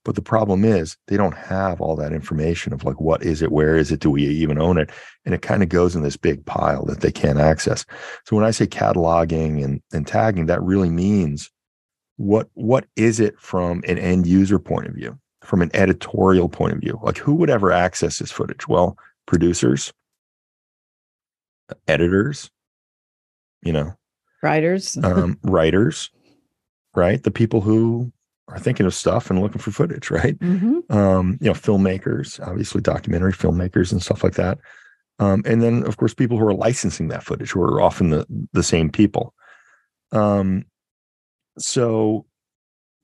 But 0.03 0.15
the 0.15 0.21
problem 0.21 0.63
is 0.63 0.97
they 1.07 1.17
don't 1.17 1.35
have 1.35 1.81
all 1.81 1.95
that 1.95 2.13
information 2.13 2.73
of 2.73 2.83
like 2.83 3.01
what 3.01 3.23
is 3.23 3.41
it, 3.41 3.51
where 3.51 3.75
is 3.75 3.91
it, 3.91 3.99
do 3.99 4.11
we 4.11 4.27
even 4.27 4.61
own 4.61 4.77
it, 4.77 4.91
and 5.25 5.33
it 5.33 5.41
kind 5.41 5.63
of 5.63 5.69
goes 5.69 5.95
in 5.95 6.03
this 6.03 6.17
big 6.17 6.45
pile 6.45 6.85
that 6.85 7.01
they 7.01 7.11
can't 7.11 7.39
access. 7.39 7.85
So 8.25 8.35
when 8.35 8.45
I 8.45 8.51
say 8.51 8.67
cataloging 8.67 9.63
and, 9.63 9.81
and 9.91 10.05
tagging, 10.05 10.45
that 10.45 10.61
really 10.61 10.91
means 10.91 11.49
what 12.17 12.49
what 12.53 12.85
is 12.95 13.19
it 13.19 13.39
from 13.39 13.83
an 13.87 13.97
end 13.97 14.27
user 14.27 14.59
point 14.59 14.87
of 14.87 14.93
view, 14.93 15.17
from 15.41 15.63
an 15.63 15.71
editorial 15.73 16.49
point 16.49 16.73
of 16.73 16.79
view? 16.79 16.99
Like 17.01 17.17
who 17.17 17.33
would 17.33 17.49
ever 17.49 17.71
access 17.71 18.19
this 18.19 18.31
footage? 18.31 18.67
Well, 18.67 18.97
producers, 19.25 19.91
editors, 21.87 22.49
you 23.63 23.73
know, 23.73 23.93
Writers. 24.43 24.97
um, 25.03 25.39
writers, 25.43 26.09
right? 26.95 27.21
The 27.23 27.31
people 27.31 27.61
who 27.61 28.11
are 28.47 28.59
thinking 28.59 28.85
of 28.85 28.93
stuff 28.93 29.29
and 29.31 29.41
looking 29.41 29.59
for 29.61 29.71
footage, 29.71 30.11
right? 30.11 30.37
Mhm. 30.39 30.89
um, 30.91 31.37
you 31.41 31.47
know, 31.47 31.53
filmmakers, 31.53 32.39
obviously 32.45 32.81
documentary 32.81 33.33
filmmakers 33.33 33.91
and 33.91 34.01
stuff 34.01 34.23
like 34.23 34.35
that. 34.35 34.59
Um, 35.17 35.41
and 35.45 35.63
then, 35.63 35.85
of 35.87 35.97
course, 35.97 36.13
people 36.13 36.37
who 36.37 36.45
are 36.45 36.53
licensing 36.53 37.07
that 37.07 37.23
footage, 37.23 37.51
who 37.51 37.61
are 37.61 37.81
often 37.81 38.09
the 38.09 38.25
the 38.53 38.63
same 38.63 38.89
people. 38.91 39.33
Um, 40.11 40.65
so, 41.57 42.25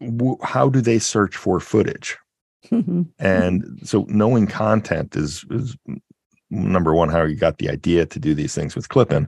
w- 0.01 0.37
how 0.43 0.67
do 0.69 0.81
they 0.81 0.99
search 0.99 1.35
for 1.37 1.59
footage? 1.59 2.17
And 3.19 3.79
so, 3.83 4.05
knowing 4.09 4.45
content 4.45 5.15
is 5.15 5.45
is 5.49 5.75
number 6.51 6.93
one 6.93 7.09
how 7.09 7.23
you 7.23 7.35
got 7.35 7.57
the 7.57 7.69
idea 7.69 8.05
to 8.05 8.19
do 8.19 8.35
these 8.35 8.53
things 8.53 8.75
with 8.75 8.89
clipping 8.89 9.27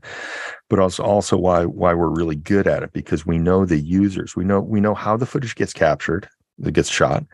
but 0.74 0.80
also 0.80 1.04
also 1.04 1.38
why 1.38 1.66
why 1.66 1.94
we're 1.94 2.08
really 2.08 2.36
good 2.36 2.66
at 2.66 2.82
it 2.82 2.92
because 2.94 3.28
we 3.28 3.38
know 3.38 3.64
the 3.64 3.78
users. 3.78 4.36
We 4.36 4.44
know 4.44 4.60
we 4.60 4.82
know 4.82 4.96
how 4.96 5.16
the 5.16 5.28
footage 5.28 5.54
gets 5.54 5.72
captured 5.72 6.28
that 6.58 6.72
gets 6.72 6.90
shot. 6.90 7.26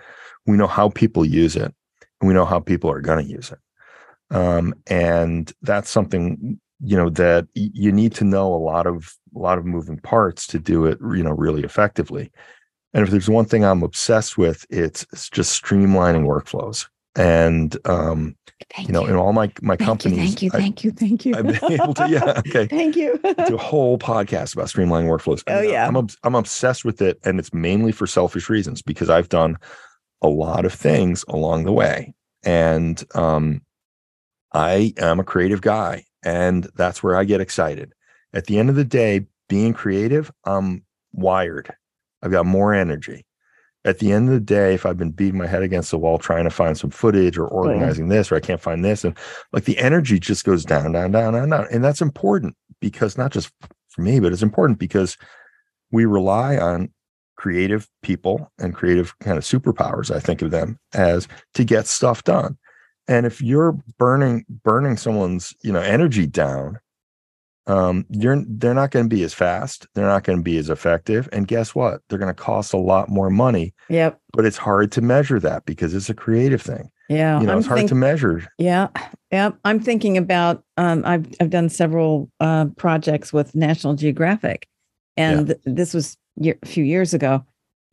We 0.45 0.57
know 0.57 0.67
how 0.67 0.89
people 0.89 1.23
use 1.23 1.55
it 1.55 1.73
and 2.19 2.27
we 2.27 2.33
know 2.33 2.43
how 2.43 2.59
people 2.59 2.91
are 2.91 2.99
going 2.99 3.25
to 3.25 3.31
use 3.31 3.51
it. 3.51 4.35
Um, 4.35 4.73
and 4.87 5.49
that's 5.61 5.89
something 5.89 6.59
you 6.81 6.97
know 6.97 7.09
that 7.11 7.47
you 7.53 7.93
need 7.93 8.13
to 8.15 8.25
know 8.25 8.53
a 8.53 8.59
lot 8.59 8.85
of 8.85 9.15
a 9.33 9.39
lot 9.39 9.57
of 9.57 9.65
moving 9.65 9.99
parts 9.99 10.45
to 10.47 10.59
do 10.59 10.85
it 10.85 10.97
you 10.99 11.23
know 11.23 11.31
really 11.31 11.63
effectively. 11.63 12.31
And 12.93 13.03
if 13.03 13.09
there's 13.09 13.29
one 13.29 13.45
thing 13.45 13.63
i'm 13.63 13.83
obsessed 13.83 14.37
with 14.37 14.65
it's, 14.69 15.05
it's 15.13 15.29
just 15.29 15.63
streamlining 15.63 16.25
workflows 16.25 16.87
and 17.15 17.75
um, 17.87 18.35
Thank 18.75 18.87
you 18.89 18.93
know 18.93 19.05
in 19.05 19.15
all 19.15 19.33
my 19.33 19.51
my 19.61 19.75
Thank 19.75 19.87
companies 19.87 20.17
You, 20.17 20.23
thank 20.25 20.41
you. 20.41 20.49
I- 20.53 20.59
Thank 20.59 20.83
you. 20.83 20.91
Thank 20.91 21.25
you. 21.25 21.35
I've 21.35 21.47
been 21.47 21.71
able 21.81 21.93
to 21.95 22.09
yeah 22.09 22.33
okay 22.47 22.67
thank 22.67 22.95
you. 22.95 23.19
do 23.47 23.55
a 23.55 23.57
whole 23.71 23.97
podcast 23.97 24.53
about 24.53 24.67
streamlining 24.67 25.07
workflows. 25.07 25.43
Oh, 25.47 25.61
yeah. 25.61 25.87
I'm 25.87 26.07
I'm 26.23 26.35
obsessed 26.35 26.85
with 26.85 27.01
it, 27.01 27.19
and 27.23 27.39
it's 27.39 27.53
mainly 27.53 27.91
for 27.91 28.05
selfish 28.07 28.49
reasons 28.49 28.81
because 28.81 29.09
I've 29.09 29.29
done 29.29 29.57
a 30.21 30.27
lot 30.27 30.65
of 30.65 30.73
things 30.73 31.23
along 31.29 31.63
the 31.63 31.71
way, 31.71 32.13
and 32.43 33.01
um, 33.15 33.61
I 34.53 34.93
am 34.97 35.19
a 35.19 35.23
creative 35.23 35.61
guy, 35.61 36.03
and 36.23 36.67
that's 36.75 37.01
where 37.01 37.15
I 37.15 37.23
get 37.23 37.41
excited. 37.41 37.93
At 38.33 38.45
the 38.45 38.59
end 38.59 38.69
of 38.69 38.75
the 38.75 38.83
day, 38.85 39.25
being 39.47 39.73
creative, 39.73 40.29
I'm 40.43 40.83
wired. 41.13 41.73
I've 42.21 42.31
got 42.31 42.45
more 42.45 42.73
energy. 42.73 43.25
At 43.85 43.99
the 43.99 44.11
end 44.11 44.27
of 44.27 44.33
the 44.33 44.39
day, 44.41 44.73
if 44.73 44.85
I've 44.85 44.97
been 44.97 45.11
beating 45.11 45.37
my 45.37 45.47
head 45.47 45.63
against 45.63 45.91
the 45.91 45.97
wall 45.97 46.17
trying 46.17 46.43
to 46.43 46.49
find 46.49 46.77
some 46.77 46.89
footage 46.89 47.37
or 47.37 47.47
organizing 47.47 48.09
this, 48.09 48.31
or 48.31 48.35
I 48.35 48.41
can't 48.41 48.59
find 48.59 48.83
this, 48.83 49.05
and 49.05 49.17
like 49.53 49.63
the 49.63 49.77
energy 49.77 50.19
just 50.19 50.43
goes 50.43 50.65
down, 50.65 50.91
down, 50.91 51.11
down, 51.11 51.33
down, 51.33 51.49
down. 51.49 51.67
And 51.71 51.83
that's 51.83 52.01
important 52.01 52.55
because 52.81 53.17
not 53.17 53.31
just 53.31 53.51
for 53.87 54.01
me, 54.01 54.19
but 54.19 54.33
it's 54.33 54.43
important 54.43 54.79
because 54.79 55.17
we 55.91 56.05
rely 56.05 56.57
on 56.57 56.91
creative 57.37 57.87
people 58.03 58.51
and 58.59 58.75
creative 58.75 59.17
kind 59.19 59.37
of 59.37 59.45
superpowers, 59.45 60.13
I 60.13 60.19
think 60.19 60.41
of 60.41 60.51
them 60.51 60.77
as 60.93 61.27
to 61.53 61.63
get 61.63 61.87
stuff 61.87 62.23
done. 62.25 62.57
And 63.07 63.25
if 63.25 63.41
you're 63.41 63.77
burning 63.97 64.45
burning 64.63 64.97
someone's, 64.97 65.53
you 65.63 65.71
know, 65.71 65.81
energy 65.81 66.27
down, 66.27 66.79
um, 67.69 68.05
you're 68.09 68.43
they're 68.47 68.73
not 68.73 68.91
going 68.91 69.07
to 69.09 69.15
be 69.15 69.23
as 69.23 69.33
fast, 69.33 69.87
they're 69.93 70.05
not 70.07 70.23
going 70.23 70.39
to 70.39 70.43
be 70.43 70.57
as 70.57 70.69
effective. 70.69 71.29
And 71.31 71.47
guess 71.47 71.73
what? 71.75 72.01
They're 72.09 72.19
going 72.19 72.33
to 72.35 72.41
cost 72.41 72.73
a 72.73 72.77
lot 72.77 73.07
more 73.09 73.29
money, 73.29 73.73
Yep. 73.89 74.19
but 74.33 74.45
it's 74.45 74.57
hard 74.57 74.91
to 74.93 75.01
measure 75.01 75.39
that 75.39 75.65
because 75.65 75.93
it's 75.93 76.09
a 76.09 76.13
creative 76.13 76.61
thing. 76.61 76.89
Yeah. 77.09 77.39
You 77.39 77.45
know, 77.47 77.53
I'm 77.53 77.59
it's 77.59 77.67
hard 77.67 77.79
think- 77.79 77.89
to 77.89 77.95
measure. 77.95 78.45
Yeah, 78.57 78.87
yeah. 79.31 79.51
I'm 79.65 79.79
thinking 79.79 80.17
about. 80.17 80.63
Um, 80.77 81.03
I've 81.05 81.27
I've 81.39 81.49
done 81.49 81.69
several 81.69 82.29
uh, 82.39 82.65
projects 82.77 83.31
with 83.33 83.55
National 83.55 83.93
Geographic, 83.95 84.67
and 85.17 85.47
th- 85.47 85.59
this 85.65 85.93
was 85.93 86.17
year, 86.35 86.57
a 86.61 86.65
few 86.67 86.83
years 86.83 87.13
ago, 87.13 87.43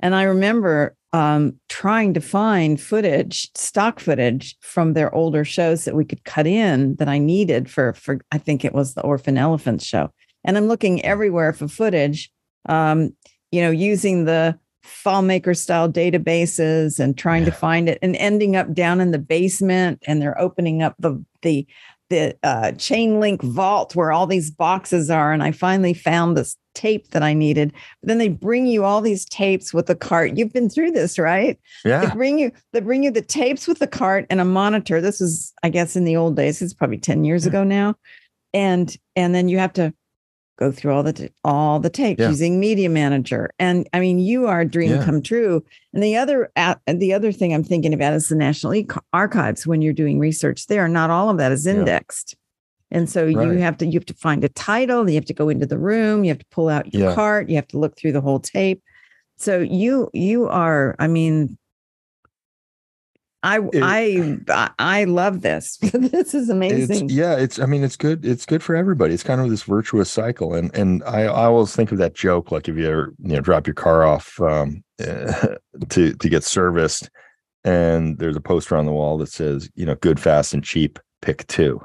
and 0.00 0.14
I 0.14 0.22
remember 0.24 0.94
um, 1.12 1.54
trying 1.68 2.14
to 2.14 2.20
find 2.20 2.80
footage, 2.80 3.50
stock 3.54 4.00
footage 4.00 4.56
from 4.60 4.92
their 4.92 5.14
older 5.14 5.44
shows 5.44 5.84
that 5.84 5.94
we 5.94 6.04
could 6.04 6.24
cut 6.24 6.46
in 6.46 6.96
that 6.96 7.08
I 7.08 7.18
needed 7.18 7.70
for 7.70 7.94
for. 7.94 8.20
I 8.32 8.38
think 8.38 8.64
it 8.64 8.74
was 8.74 8.94
the 8.94 9.02
Orphan 9.02 9.38
Elephants 9.38 9.84
show, 9.84 10.10
and 10.44 10.56
I'm 10.56 10.68
looking 10.68 11.04
everywhere 11.04 11.52
for 11.52 11.68
footage. 11.68 12.30
Um, 12.68 13.14
you 13.52 13.60
know, 13.60 13.70
using 13.70 14.24
the 14.24 14.58
FileMaker 14.86 15.56
style 15.56 15.90
databases 15.90 16.98
and 16.98 17.16
trying 17.16 17.44
to 17.44 17.50
find 17.50 17.88
it 17.88 17.98
and 18.02 18.16
ending 18.16 18.56
up 18.56 18.72
down 18.72 19.00
in 19.00 19.10
the 19.10 19.18
basement 19.18 20.02
and 20.06 20.22
they're 20.22 20.40
opening 20.40 20.82
up 20.82 20.94
the 20.98 21.22
the 21.42 21.66
the 22.08 22.36
uh, 22.44 22.70
chain 22.72 23.18
link 23.18 23.42
vault 23.42 23.96
where 23.96 24.12
all 24.12 24.28
these 24.28 24.50
boxes 24.50 25.10
are 25.10 25.32
and 25.32 25.42
I 25.42 25.50
finally 25.50 25.94
found 25.94 26.36
this 26.36 26.56
tape 26.76 27.10
that 27.10 27.22
I 27.22 27.32
needed. 27.34 27.72
But 28.00 28.08
then 28.08 28.18
they 28.18 28.28
bring 28.28 28.66
you 28.66 28.84
all 28.84 29.00
these 29.00 29.24
tapes 29.24 29.74
with 29.74 29.90
a 29.90 29.94
cart. 29.96 30.36
You've 30.36 30.52
been 30.52 30.68
through 30.68 30.92
this, 30.92 31.18
right? 31.18 31.58
Yeah. 31.84 32.04
They 32.04 32.10
bring 32.14 32.38
you 32.38 32.52
they 32.72 32.80
bring 32.80 33.02
you 33.02 33.10
the 33.10 33.22
tapes 33.22 33.66
with 33.66 33.80
the 33.80 33.86
cart 33.88 34.26
and 34.30 34.40
a 34.40 34.44
monitor. 34.44 35.00
This 35.00 35.20
is 35.20 35.52
I 35.64 35.70
guess 35.70 35.96
in 35.96 36.04
the 36.04 36.16
old 36.16 36.36
days. 36.36 36.62
It's 36.62 36.74
probably 36.74 36.98
10 36.98 37.24
years 37.24 37.44
Yeah. 37.44 37.48
ago 37.48 37.64
now. 37.64 37.94
And 38.54 38.96
and 39.16 39.34
then 39.34 39.48
you 39.48 39.58
have 39.58 39.72
to 39.74 39.92
go 40.58 40.72
through 40.72 40.92
all 40.94 41.02
the 41.02 41.30
all 41.44 41.80
the 41.80 41.90
tapes 41.90 42.20
Yeah. 42.20 42.28
using 42.30 42.58
Media 42.60 42.88
Manager. 42.88 43.50
And 43.58 43.86
I 43.92 44.00
mean, 44.00 44.18
you 44.18 44.46
are 44.46 44.60
a 44.60 44.64
dream 44.68 44.90
Yeah. 44.92 45.04
come 45.04 45.20
true. 45.20 45.62
And 45.92 46.02
the 46.02 46.16
other 46.16 46.50
at, 46.56 46.80
the 46.86 47.12
other 47.12 47.32
thing 47.32 47.52
I'm 47.52 47.64
thinking 47.64 47.92
about 47.92 48.14
is 48.14 48.28
the 48.28 48.36
National 48.36 48.82
Archives. 49.12 49.66
When 49.66 49.82
you're 49.82 49.92
doing 49.92 50.18
research 50.18 50.66
there, 50.68 50.88
not 50.88 51.10
all 51.10 51.28
of 51.28 51.36
that 51.38 51.52
is 51.52 51.66
indexed. 51.66 52.36
And 52.96 53.10
so 53.10 53.26
you 53.26 53.38
have 53.58 53.76
to 53.78 53.86
you 53.86 53.92
have 53.98 54.06
to 54.06 54.14
find 54.14 54.42
a 54.42 54.48
title. 54.48 55.08
You 55.08 55.16
have 55.16 55.26
to 55.26 55.34
go 55.34 55.48
into 55.50 55.66
the 55.66 55.78
room. 55.78 56.24
You 56.24 56.30
have 56.30 56.38
to 56.38 56.46
pull 56.50 56.68
out 56.70 56.92
your 56.94 57.10
Yeah. 57.10 57.14
cart. 57.14 57.48
You 57.50 57.56
have 57.56 57.68
to 57.68 57.78
look 57.78 57.96
through 57.98 58.12
the 58.12 58.20
whole 58.22 58.40
tape. 58.40 58.82
So 59.36 59.58
you 59.58 60.08
you 60.14 60.48
are. 60.48 60.96
I 60.98 61.06
mean, 61.06 61.58
I 63.42 63.58
It- 63.60 63.82
I 63.82 64.38
I- 64.48 64.70
I 64.78 65.04
love 65.04 65.42
this. 65.42 65.76
this 65.92 66.34
is 66.34 66.48
amazing. 66.48 67.04
It's, 67.06 67.12
yeah, 67.14 67.36
it's. 67.36 67.58
I 67.58 67.66
mean, 67.66 67.84
it's 67.84 67.96
good. 67.96 68.24
It's 68.24 68.46
good 68.46 68.62
for 68.62 68.74
everybody. 68.74 69.12
It's 69.14 69.22
kind 69.22 69.40
of 69.42 69.50
this 69.50 69.62
virtuous 69.64 70.10
cycle, 70.10 70.54
and 70.54 70.74
and 70.74 71.02
I, 71.04 71.24
I 71.24 71.44
always 71.44 71.76
think 71.76 71.92
of 71.92 71.98
that 71.98 72.14
joke. 72.14 72.50
Like 72.50 72.66
if 72.68 72.76
you 72.76 72.86
ever 72.88 73.14
you 73.18 73.34
know 73.34 73.40
drop 73.40 73.66
your 73.66 73.74
car 73.74 74.04
off 74.04 74.40
um, 74.40 74.82
to 74.98 76.14
to 76.14 76.28
get 76.28 76.44
serviced, 76.44 77.10
and 77.62 78.18
there's 78.18 78.36
a 78.36 78.40
poster 78.40 78.74
on 78.74 78.86
the 78.86 78.92
wall 78.92 79.18
that 79.18 79.28
says 79.28 79.68
you 79.74 79.84
know 79.84 79.96
good, 79.96 80.18
fast, 80.18 80.54
and 80.54 80.64
cheap. 80.64 80.98
Pick 81.22 81.46
two. 81.46 81.80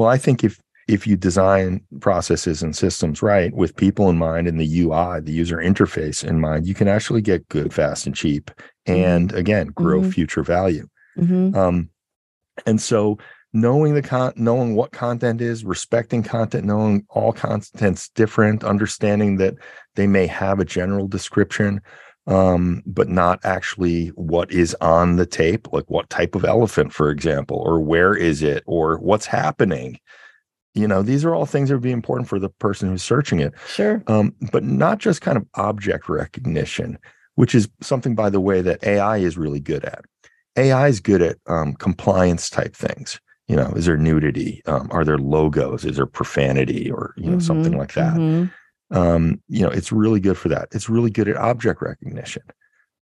Well, 0.00 0.08
I 0.08 0.16
think 0.16 0.42
if 0.44 0.58
if 0.88 1.06
you 1.06 1.14
design 1.14 1.82
processes 2.00 2.62
and 2.62 2.74
systems 2.74 3.20
right 3.20 3.52
with 3.54 3.76
people 3.76 4.08
in 4.08 4.16
mind 4.16 4.48
and 4.48 4.58
the 4.58 4.80
UI, 4.80 5.20
the 5.20 5.30
user 5.30 5.58
interface 5.58 6.24
in 6.24 6.40
mind, 6.40 6.66
you 6.66 6.72
can 6.72 6.88
actually 6.88 7.20
get 7.20 7.46
good, 7.50 7.74
fast, 7.74 8.06
and 8.06 8.16
cheap, 8.16 8.50
and 8.86 9.30
again, 9.34 9.66
grow 9.66 10.00
Mhm. 10.00 10.10
future 10.14 10.42
value. 10.42 10.88
Mhm. 11.18 11.54
Um, 11.54 11.90
and 12.64 12.80
so 12.80 13.18
knowing 13.52 13.92
the 13.92 14.00
con 14.00 14.32
knowing 14.36 14.74
what 14.74 14.90
content 14.90 15.42
is, 15.42 15.66
respecting 15.66 16.22
content, 16.22 16.64
knowing 16.64 17.04
all 17.10 17.34
content's 17.34 18.08
different, 18.08 18.64
understanding 18.64 19.36
that 19.36 19.56
they 19.96 20.06
may 20.06 20.26
have 20.26 20.60
a 20.60 20.64
general 20.64 21.08
description, 21.08 21.82
um, 22.30 22.82
but 22.86 23.08
not 23.08 23.40
actually 23.44 24.08
what 24.08 24.50
is 24.52 24.74
on 24.80 25.16
the 25.16 25.26
tape, 25.26 25.70
like 25.72 25.90
what 25.90 26.08
type 26.08 26.34
of 26.34 26.44
elephant, 26.44 26.92
for 26.92 27.10
example, 27.10 27.58
or 27.58 27.80
where 27.80 28.14
is 28.14 28.42
it, 28.42 28.62
or 28.66 28.98
what's 28.98 29.26
happening. 29.26 29.98
You 30.74 30.86
know, 30.86 31.02
these 31.02 31.24
are 31.24 31.34
all 31.34 31.46
things 31.46 31.68
that 31.68 31.74
would 31.74 31.82
be 31.82 31.90
important 31.90 32.28
for 32.28 32.38
the 32.38 32.48
person 32.48 32.88
who's 32.88 33.02
searching 33.02 33.40
it 33.40 33.52
Sure. 33.66 34.02
um, 34.06 34.34
but 34.52 34.62
not 34.62 34.98
just 34.98 35.20
kind 35.20 35.36
of 35.36 35.44
object 35.56 36.08
recognition, 36.08 36.96
which 37.34 37.54
is 37.54 37.68
something, 37.80 38.14
by 38.14 38.30
the 38.30 38.40
way, 38.40 38.60
that 38.62 38.82
AI 38.84 39.16
is 39.18 39.36
really 39.36 39.60
good 39.60 39.84
at. 39.84 40.04
AI 40.56 40.86
is 40.88 41.00
good 41.00 41.22
at 41.22 41.38
um, 41.48 41.74
compliance 41.74 42.48
type 42.48 42.74
things. 42.76 43.20
You 43.48 43.56
know, 43.56 43.72
is 43.74 43.86
there 43.86 43.96
nudity? 43.96 44.62
Um, 44.66 44.86
are 44.92 45.04
there 45.04 45.18
logos? 45.18 45.84
Is 45.84 45.96
there 45.96 46.06
profanity 46.06 46.88
or 46.88 47.14
you 47.16 47.28
know 47.30 47.40
something 47.40 47.72
Mhm. 47.72 47.78
like 47.78 47.94
that? 47.94 48.14
Mhm. 48.14 48.50
Um, 48.90 49.40
you 49.48 49.62
know, 49.62 49.70
it's 49.70 49.92
really 49.92 50.20
good 50.20 50.36
for 50.36 50.48
that. 50.48 50.68
It's 50.72 50.88
really 50.88 51.10
good 51.10 51.28
at 51.28 51.36
object 51.36 51.80
recognition, 51.80 52.42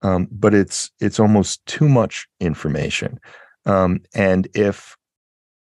um, 0.02 0.28
but 0.32 0.54
it's 0.54 0.92
it's 1.00 1.20
almost 1.20 1.66
too 1.66 1.88
much 1.88 2.28
information. 2.40 3.20
Um, 3.66 4.02
and 4.14 4.48
if 4.54 4.96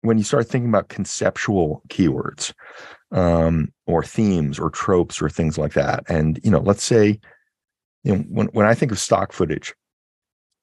when 0.02 0.18
you 0.18 0.24
start 0.24 0.48
thinking 0.48 0.70
about 0.70 0.90
conceptual 0.90 1.84
keywords 1.90 2.54
um, 3.12 3.74
or 3.86 4.04
themes 4.04 4.58
or 4.58 4.70
tropes 4.70 5.22
or 5.22 5.30
things 5.30 5.58
like 5.58 5.74
that, 5.74 6.04
and 6.10 6.40
you 6.44 6.52
know, 6.52 6.60
let's 6.60 6.84
say, 6.84 7.20
you 8.04 8.16
know, 8.16 8.24
when 8.30 8.48
when 8.48 8.66
I 8.66 8.74
think 8.74 8.92
of 8.92 9.00
stock 9.00 9.32
footage, 9.32 9.76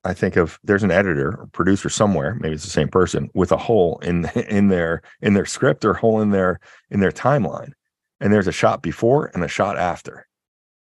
I 0.07 0.15
think 0.15 0.37
of 0.37 0.59
there's 0.63 0.85
an 0.85 0.93
editor 0.93 1.37
or 1.41 1.49
producer 1.53 1.89
somewhere, 1.89 2.37
maybe 2.41 2.55
it's 2.55 2.65
the 2.65 2.71
same 2.71 2.89
person, 2.89 3.29
with 3.35 3.53
a 3.53 3.57
hole 3.57 3.99
in 4.03 4.25
in 4.49 4.69
their 4.69 5.03
in 5.21 5.35
their 5.35 5.47
script 5.47 5.85
or 5.85 5.95
hole 5.95 6.21
in 6.21 6.31
their 6.31 6.61
in 6.91 7.01
their 7.01 7.13
timeline, 7.13 7.73
and 8.21 8.33
there's 8.33 8.47
a 8.49 8.53
shot 8.53 8.83
before 8.83 9.31
and 9.35 9.43
a 9.45 9.49
shot 9.49 9.77
after, 9.79 10.27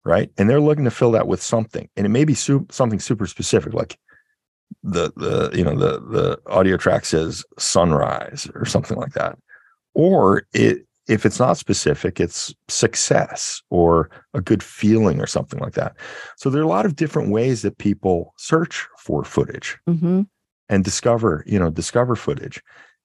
right? 0.04 0.30
And 0.38 0.48
they're 0.48 0.60
looking 0.60 0.84
to 0.84 0.90
fill 0.90 1.12
that 1.12 1.26
with 1.28 1.42
something, 1.42 1.88
and 1.96 2.06
it 2.06 2.10
may 2.10 2.24
be 2.24 2.34
su- 2.34 2.66
something 2.70 3.00
super 3.00 3.26
specific, 3.26 3.72
like 3.74 3.98
the 4.82 5.12
the 5.16 5.50
you 5.56 5.64
know 5.64 5.76
the 5.76 6.00
the 6.00 6.38
audio 6.46 6.76
track 6.76 7.04
says 7.04 7.44
sunrise 7.58 8.48
or 8.54 8.64
something 8.64 8.96
like 8.96 9.12
that, 9.12 9.38
or 9.94 10.46
it 10.52 10.86
if 11.08 11.24
it's 11.24 11.38
not 11.38 11.56
specific, 11.56 12.18
it's 12.18 12.52
success 12.66 13.62
or 13.70 14.10
a 14.34 14.40
good 14.40 14.60
feeling 14.60 15.20
or 15.20 15.26
something 15.26 15.60
like 15.60 15.74
that. 15.74 15.94
So 16.36 16.50
there 16.50 16.60
are 16.60 16.64
a 16.64 16.68
lot 16.68 16.84
of 16.84 16.96
different 16.96 17.30
ways 17.30 17.62
that 17.62 17.78
people 17.78 18.34
search 18.38 18.88
for 18.98 19.22
footage 19.22 19.78
Mhm. 19.88 20.26
and 20.68 20.82
discover, 20.84 21.44
you 21.46 21.60
know, 21.60 21.70
discover 21.70 22.16
footage. 22.16 22.60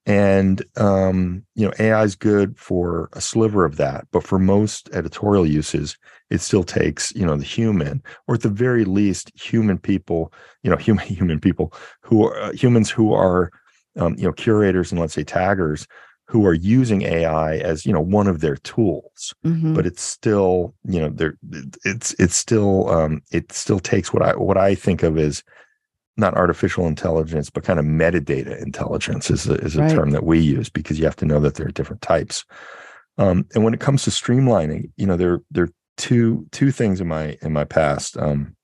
And 0.06 0.64
um, 0.78 1.44
you 1.56 1.68
know, 1.68 1.74
AI 1.80 2.04
is 2.04 2.16
good 2.16 2.58
for 2.58 3.10
a 3.14 3.22
sliver 3.22 3.66
of 3.66 3.78
that, 3.78 4.08
but 4.12 4.24
for 4.24 4.40
most 4.40 4.90
editorial 4.94 5.46
uses, 5.46 5.96
it 6.32 6.42
still 6.42 6.64
takes, 6.64 7.14
you 7.16 7.26
know, 7.26 7.36
the 7.38 7.44
human, 7.44 8.02
or 8.28 8.36
at 8.36 8.42
the 8.42 8.50
very 8.50 8.84
least, 8.84 9.32
human 9.40 9.78
people, 9.78 10.34
you 10.64 10.72
know, 10.72 10.78
human 10.88 11.06
human 11.06 11.40
people 11.40 11.74
who 12.02 12.26
are 12.26 12.36
uh, 12.42 12.52
humans 12.54 12.90
who 12.90 13.14
are 13.14 13.52
um, 13.98 14.16
you 14.18 14.24
know 14.24 14.32
curators 14.34 14.92
and 14.92 15.00
let's 15.02 15.14
say 15.14 15.24
taggers 15.24 15.86
who 16.28 16.46
are 16.46 16.54
using 16.54 17.02
AI 17.02 17.58
as 17.58 17.86
you 17.86 17.92
know 17.94 18.02
one 18.02 18.28
of 18.28 18.40
their 18.40 18.56
tools, 18.56 19.34
Mhm. 19.46 19.76
but 19.76 19.86
it's 19.86 20.02
still 20.02 20.74
you 20.86 21.00
know 21.00 21.10
there 21.10 21.38
it's 21.84 22.16
it's 22.18 22.36
still 22.36 22.90
um, 22.90 23.22
it 23.32 23.52
still 23.52 23.80
takes 23.80 24.14
what 24.14 24.24
I 24.24 24.36
what 24.36 24.58
I 24.58 24.74
think 24.74 25.04
of 25.04 25.18
as 25.18 25.44
not 26.18 26.36
artificial 26.36 26.88
intelligence, 26.88 27.50
but 27.50 27.64
kind 27.64 27.80
of 27.80 27.86
metadata 27.86 28.62
intelligence 28.62 29.32
is 29.32 29.48
a, 29.48 29.54
is 29.56 29.76
a 29.76 29.82
Right. 29.82 29.92
term 29.92 30.12
that 30.12 30.26
we 30.26 30.40
use 30.40 30.70
because 30.70 31.00
you 31.00 31.06
have 31.06 31.16
to 31.18 31.26
know 31.26 31.40
that 31.40 31.56
there 31.56 31.66
are 31.68 31.72
different 31.72 32.02
types. 32.02 32.46
Um, 33.18 33.46
and 33.56 33.64
when 33.64 33.74
it 33.74 33.80
comes 33.80 34.04
to 34.04 34.10
streamlining, 34.10 34.92
you 34.98 35.06
know, 35.06 35.18
there 35.18 35.40
there 35.52 35.66
are 35.66 35.70
two 35.98 36.48
two 36.52 36.72
things 36.72 37.00
in 37.02 37.08
my 37.08 37.38
in 37.42 37.54
my 37.54 37.64
past 37.64 38.18
um, 38.18 38.56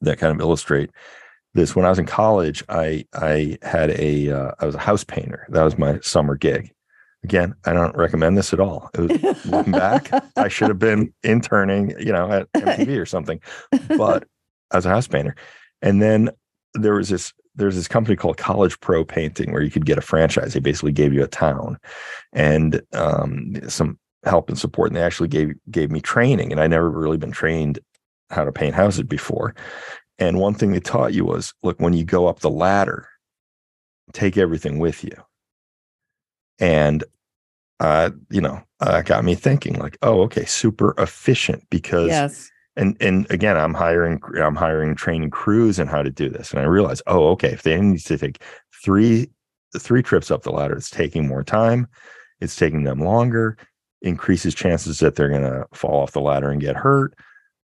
that 0.00 0.18
kind 0.18 0.32
of 0.34 0.40
illustrate 0.40 0.90
this. 1.54 1.74
When 1.76 1.86
I 1.86 1.90
was 1.90 1.98
in 1.98 2.06
college, 2.06 2.62
I 2.68 3.04
I 3.14 3.58
had 3.62 3.90
a 3.90 4.30
uh, 4.30 4.50
I 4.60 4.66
was 4.66 4.74
a 4.74 4.78
house 4.80 5.04
painter. 5.04 5.46
That 5.50 5.62
was 5.62 5.78
my 5.78 5.98
summer 6.00 6.36
gig. 6.36 6.72
Again, 7.24 7.54
I 7.64 7.72
don't 7.72 7.96
recommend 7.96 8.36
this 8.38 8.52
at 8.52 8.60
all. 8.60 8.88
It 8.94 9.00
was, 9.00 9.44
looking 9.46 9.72
back, 9.72 10.10
I 10.36 10.48
should 10.48 10.68
have 10.68 10.78
been 10.78 11.12
interning, 11.24 11.92
you 11.98 12.12
know, 12.12 12.30
at 12.30 12.52
MTV 12.52 12.98
or 13.00 13.06
something. 13.06 13.40
But 13.96 14.28
I 14.70 14.76
was 14.76 14.86
a 14.86 14.90
house 14.90 15.08
painter, 15.08 15.34
and 15.82 16.00
then 16.00 16.30
there 16.80 16.94
was 16.94 17.08
this 17.08 17.32
there's 17.54 17.76
this 17.76 17.88
company 17.88 18.16
called 18.16 18.36
College 18.36 18.78
Pro 18.80 19.04
Painting 19.04 19.52
where 19.52 19.62
you 19.62 19.70
could 19.70 19.86
get 19.86 19.98
a 19.98 20.02
franchise. 20.02 20.52
They 20.52 20.60
basically 20.60 20.92
gave 20.92 21.12
you 21.12 21.24
a 21.24 21.28
town 21.28 21.78
and 22.32 22.82
um, 22.92 23.56
some 23.68 23.98
help 24.24 24.48
and 24.48 24.58
support, 24.58 24.90
and 24.90 24.96
they 24.96 25.02
actually 25.02 25.28
gave 25.28 25.54
gave 25.70 25.90
me 25.90 26.00
training. 26.00 26.52
And 26.52 26.60
I 26.60 26.66
never 26.66 26.90
really 26.90 27.16
been 27.16 27.32
trained 27.32 27.78
how 28.30 28.44
to 28.44 28.52
paint 28.52 28.74
houses 28.74 29.04
before. 29.04 29.54
And 30.18 30.38
one 30.38 30.54
thing 30.54 30.72
they 30.72 30.80
taught 30.80 31.14
you 31.14 31.24
was, 31.24 31.54
look, 31.62 31.78
when 31.80 31.92
you 31.92 32.04
go 32.04 32.26
up 32.26 32.40
the 32.40 32.50
ladder, 32.50 33.08
take 34.12 34.36
everything 34.36 34.78
with 34.78 35.04
you. 35.04 35.12
And 36.58 37.04
uh, 37.80 38.10
you 38.30 38.40
know, 38.40 38.62
uh, 38.80 39.02
got 39.02 39.24
me 39.24 39.34
thinking, 39.34 39.74
like, 39.74 39.98
oh, 40.02 40.22
okay, 40.22 40.44
super 40.44 40.94
efficient 40.98 41.64
because 41.70 42.08
yes. 42.08 42.50
And 42.76 42.96
and 43.00 43.26
again 43.30 43.56
i'm 43.56 43.74
hiring 43.74 44.20
i'm 44.40 44.54
hiring 44.54 44.94
training 44.94 45.30
crews 45.30 45.78
and 45.78 45.90
how 45.90 46.02
to 46.02 46.10
do 46.10 46.28
this. 46.28 46.50
And 46.50 46.60
i 46.60 46.64
realize 46.64 47.02
oh 47.06 47.28
okay 47.30 47.48
if 47.48 47.62
they 47.62 47.80
need 47.80 48.00
to 48.00 48.18
take 48.18 48.42
three 48.84 49.30
three 49.78 50.02
trips 50.02 50.30
up 50.30 50.42
the 50.42 50.52
ladder 50.52 50.76
it's 50.76 50.90
taking 50.90 51.26
more 51.26 51.44
time 51.44 51.86
it's 52.40 52.56
taking 52.56 52.84
them 52.84 53.00
longer 53.00 53.56
increases 54.02 54.54
chances 54.54 54.98
that 55.00 55.16
they're 55.16 55.28
going 55.28 55.42
to 55.42 55.66
fall 55.72 56.02
off 56.02 56.12
the 56.12 56.20
ladder 56.20 56.50
and 56.50 56.60
get 56.60 56.76
hurt 56.76 57.14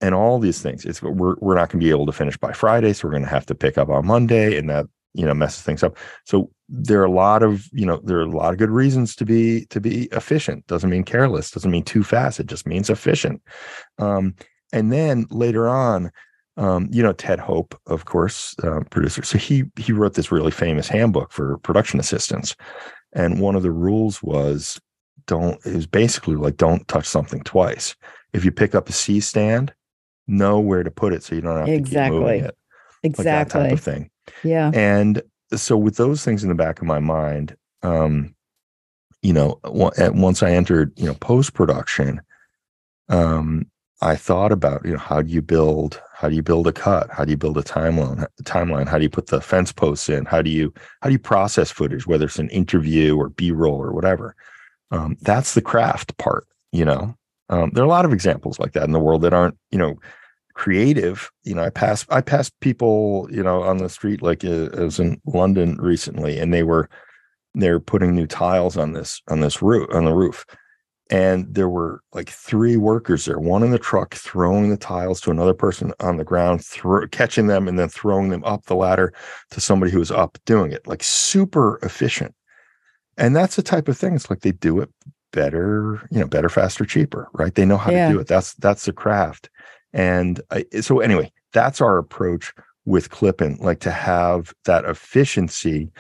and 0.02 0.14
all 0.14 0.40
these 0.40 0.62
things. 0.62 0.84
It's 0.84 1.02
we're, 1.02 1.36
we're 1.40 1.56
not 1.56 1.70
going 1.70 1.80
to 1.80 1.86
be 1.86 1.90
able 1.90 2.06
to 2.08 2.12
finish 2.12 2.38
by 2.38 2.52
friday 2.52 2.94
so 2.94 3.08
we're 3.08 3.14
going 3.14 3.24
to 3.24 3.30
have 3.30 3.46
to 3.46 3.56
pick 3.56 3.78
up 3.78 3.90
on 3.90 4.06
monday 4.06 4.58
and 4.58 4.70
that 4.70 4.86
you 5.16 5.26
know 5.26 5.34
messes 5.34 5.64
things 5.64 5.82
up. 5.82 5.98
So 6.26 6.52
there 6.68 7.02
are 7.02 7.06
a 7.06 7.12
lot 7.12 7.42
of 7.42 7.66
you 7.72 7.86
know 7.86 8.00
there 8.04 8.20
are 8.20 8.24
a 8.24 8.30
lot 8.30 8.54
of 8.54 8.60
good 8.60 8.70
reasons 8.70 9.16
to 9.16 9.26
be 9.26 9.66
to 9.68 9.80
be 9.80 10.06
efficient. 10.12 10.68
Doesn't 10.68 10.90
mean 10.90 11.04
careless 11.04 11.52
doesn't 11.52 11.72
mean 11.72 11.84
too 11.84 12.04
fast 12.04 12.40
it 12.40 12.48
just 12.48 12.68
means 12.68 12.90
efficient. 12.90 13.42
Um, 13.98 14.36
and 14.76 14.92
then 14.92 15.26
later 15.32 15.68
on 15.68 16.12
um, 16.58 16.88
you 16.92 17.02
know 17.02 17.14
ted 17.14 17.40
hope 17.40 17.80
of 17.88 18.06
course 18.06 18.56
uh, 18.64 18.82
producer 18.92 19.24
so 19.24 19.38
he 19.38 19.64
he 19.78 19.92
wrote 19.92 20.14
this 20.14 20.32
really 20.32 20.52
famous 20.52 20.88
handbook 20.88 21.32
for 21.32 21.58
production 21.60 22.00
assistants 22.00 22.56
and 23.14 23.40
one 23.40 23.56
of 23.56 23.64
the 23.64 23.72
rules 23.72 24.22
was 24.22 24.80
don't 25.28 25.60
it 25.66 25.74
was 25.76 25.88
basically 25.88 26.36
like 26.36 26.58
don't 26.58 26.88
touch 26.88 27.06
something 27.08 27.42
twice 27.44 27.96
if 28.34 28.46
you 28.46 28.52
pick 28.52 28.76
up 28.76 28.88
a 28.90 28.94
c 28.94 29.20
stand 29.20 29.74
know 30.28 30.60
where 30.60 30.84
to 30.84 30.92
put 30.92 31.14
it 31.14 31.24
so 31.24 31.36
you 31.36 31.42
don't 31.42 31.58
have 31.58 31.66
to 31.66 31.74
Exactly. 31.74 32.18
keep 32.18 32.22
moving 32.26 32.46
it 32.46 32.56
like 33.04 33.16
that 33.18 33.50
type 33.50 33.72
Exactly. 33.72 33.72
of 33.72 33.80
thing 33.82 34.10
yeah. 34.44 34.72
and 34.74 35.22
so 35.56 35.78
with 35.78 35.98
those 35.98 36.24
things 36.24 36.42
in 36.44 36.50
the 36.50 36.56
back 36.56 36.80
of 36.80 36.88
my 36.88 37.00
mind 37.00 37.56
um 37.84 38.34
you 39.22 39.34
know 39.34 39.60
at- 39.98 40.16
once 40.16 40.42
i 40.42 40.50
entered 40.52 40.92
you 40.98 41.06
know 41.06 41.14
post 41.16 41.54
production 41.54 42.22
um 43.10 43.66
i 44.02 44.16
thought 44.16 44.52
about 44.52 44.86
you 44.86 44.94
know 44.94 45.00
how 45.00 45.22
do 45.22 45.32
you 45.32 45.42
build 45.42 46.02
how 46.16 46.30
do 46.30 46.36
you 46.36 46.42
build 46.42 46.66
a 46.66 46.72
cut? 46.72 47.10
How 47.12 47.26
do 47.26 47.32
you 47.32 47.38
build 47.38 47.58
a 47.58 47.62
timeline 47.62 48.26
timeline? 48.44 48.88
How 48.88 48.98
do 48.98 49.04
you 49.04 49.10
put 49.10 49.28
the 49.28 49.42
fence 49.42 49.74
posts 49.74 50.08
in? 50.08 50.24
How 50.26 50.42
do 50.42 50.50
you 50.50 50.74
how 51.02 51.10
do 51.10 51.14
you 51.14 51.20
process 51.20 51.72
footage 51.72 52.08
whether 52.08 52.26
it's 52.26 52.40
an 52.40 52.50
interview 52.50 53.18
or 53.18 53.30
b-roll 53.30 53.82
or 53.82 53.92
whatever? 53.92 54.36
Um 54.92 55.18
that's 55.22 55.54
the 55.54 55.62
craft 55.62 56.18
part 56.18 56.48
you 56.72 56.86
know? 56.86 57.16
Um 57.50 57.72
there 57.74 57.84
are 57.84 57.88
a 57.88 57.90
lot 57.90 58.06
of 58.06 58.14
examples 58.14 58.60
like 58.60 58.72
that 58.74 58.86
in 58.86 58.94
the 58.94 59.00
world 59.00 59.24
that 59.24 59.34
aren't 59.34 59.58
you 59.72 59.78
know 59.78 60.00
creative. 60.54 61.30
You 61.44 61.54
know 61.54 61.64
i 61.64 61.70
pass 61.70 62.06
i 62.10 62.22
passed 62.22 62.58
people 62.62 63.28
you 63.30 63.44
know 63.44 63.62
on 63.62 63.78
the 63.78 63.90
street 63.90 64.22
like 64.22 64.46
uh, 64.46 64.70
i 64.78 64.80
was 64.80 65.00
in 65.00 65.20
london 65.26 65.76
recently 65.82 66.40
and 66.40 66.54
they 66.54 66.64
were 66.64 66.90
they're 67.56 67.82
putting 67.82 68.16
new 68.16 68.26
tiles 68.26 68.78
on 68.78 68.94
this 68.94 69.22
on 69.30 69.42
this 69.42 69.62
roof 69.62 69.88
on 69.94 70.06
the 70.06 70.14
roof 70.14 70.46
and 71.12 71.54
there 71.54 71.70
were 71.70 72.02
like 72.14 72.30
three 72.30 72.78
workers 72.78 73.26
there 73.26 73.38
one 73.40 73.62
in 73.64 73.72
the 73.72 73.78
truck 73.80 74.16
throwing 74.16 74.70
the 74.70 74.78
tiles 74.78 75.22
to 75.22 75.32
another 75.32 75.54
person 75.54 75.94
on 76.00 76.18
the 76.18 76.24
ground 76.24 76.66
throw, 76.66 77.08
catching 77.08 77.48
them 77.48 77.68
and 77.68 77.78
then 77.78 77.90
throwing 77.90 78.30
them 78.30 78.44
up 78.44 78.66
the 78.66 78.76
ladder 78.76 79.14
to 79.52 79.62
somebody 79.62 79.92
who 79.92 80.00
was 80.00 80.12
up 80.12 80.38
doing 80.46 80.72
it 80.72 80.86
like 80.88 81.04
super 81.04 81.78
efficient. 81.84 82.34
And 83.18 83.36
that's 83.36 83.56
the 83.56 83.62
type 83.64 83.88
of 83.88 83.98
thing 83.98 84.16
it's 84.16 84.30
like 84.30 84.42
they 84.42 84.52
do 84.52 84.80
it 84.80 84.90
better 85.32 86.08
you 86.12 86.20
know 86.20 86.28
better 86.28 86.50
faster 86.50 86.86
cheaper 86.86 87.28
right? 87.34 87.54
They 87.56 87.66
know 87.66 87.78
how 87.78 87.92
Yeah. 87.92 88.08
to 88.08 88.14
do 88.14 88.20
it. 88.20 88.28
That's 88.28 88.54
that's 88.56 88.86
the 88.86 88.94
craft. 88.94 89.50
And 89.94 90.42
I, 90.52 90.66
so 90.82 91.00
anyway 91.02 91.32
that's 91.54 91.82
our 91.82 91.98
approach 91.98 92.54
with 92.86 93.10
clipping 93.10 93.58
like 93.58 93.80
to 93.82 93.92
have 93.92 94.54
that 94.66 94.86
efficiency 94.86 95.92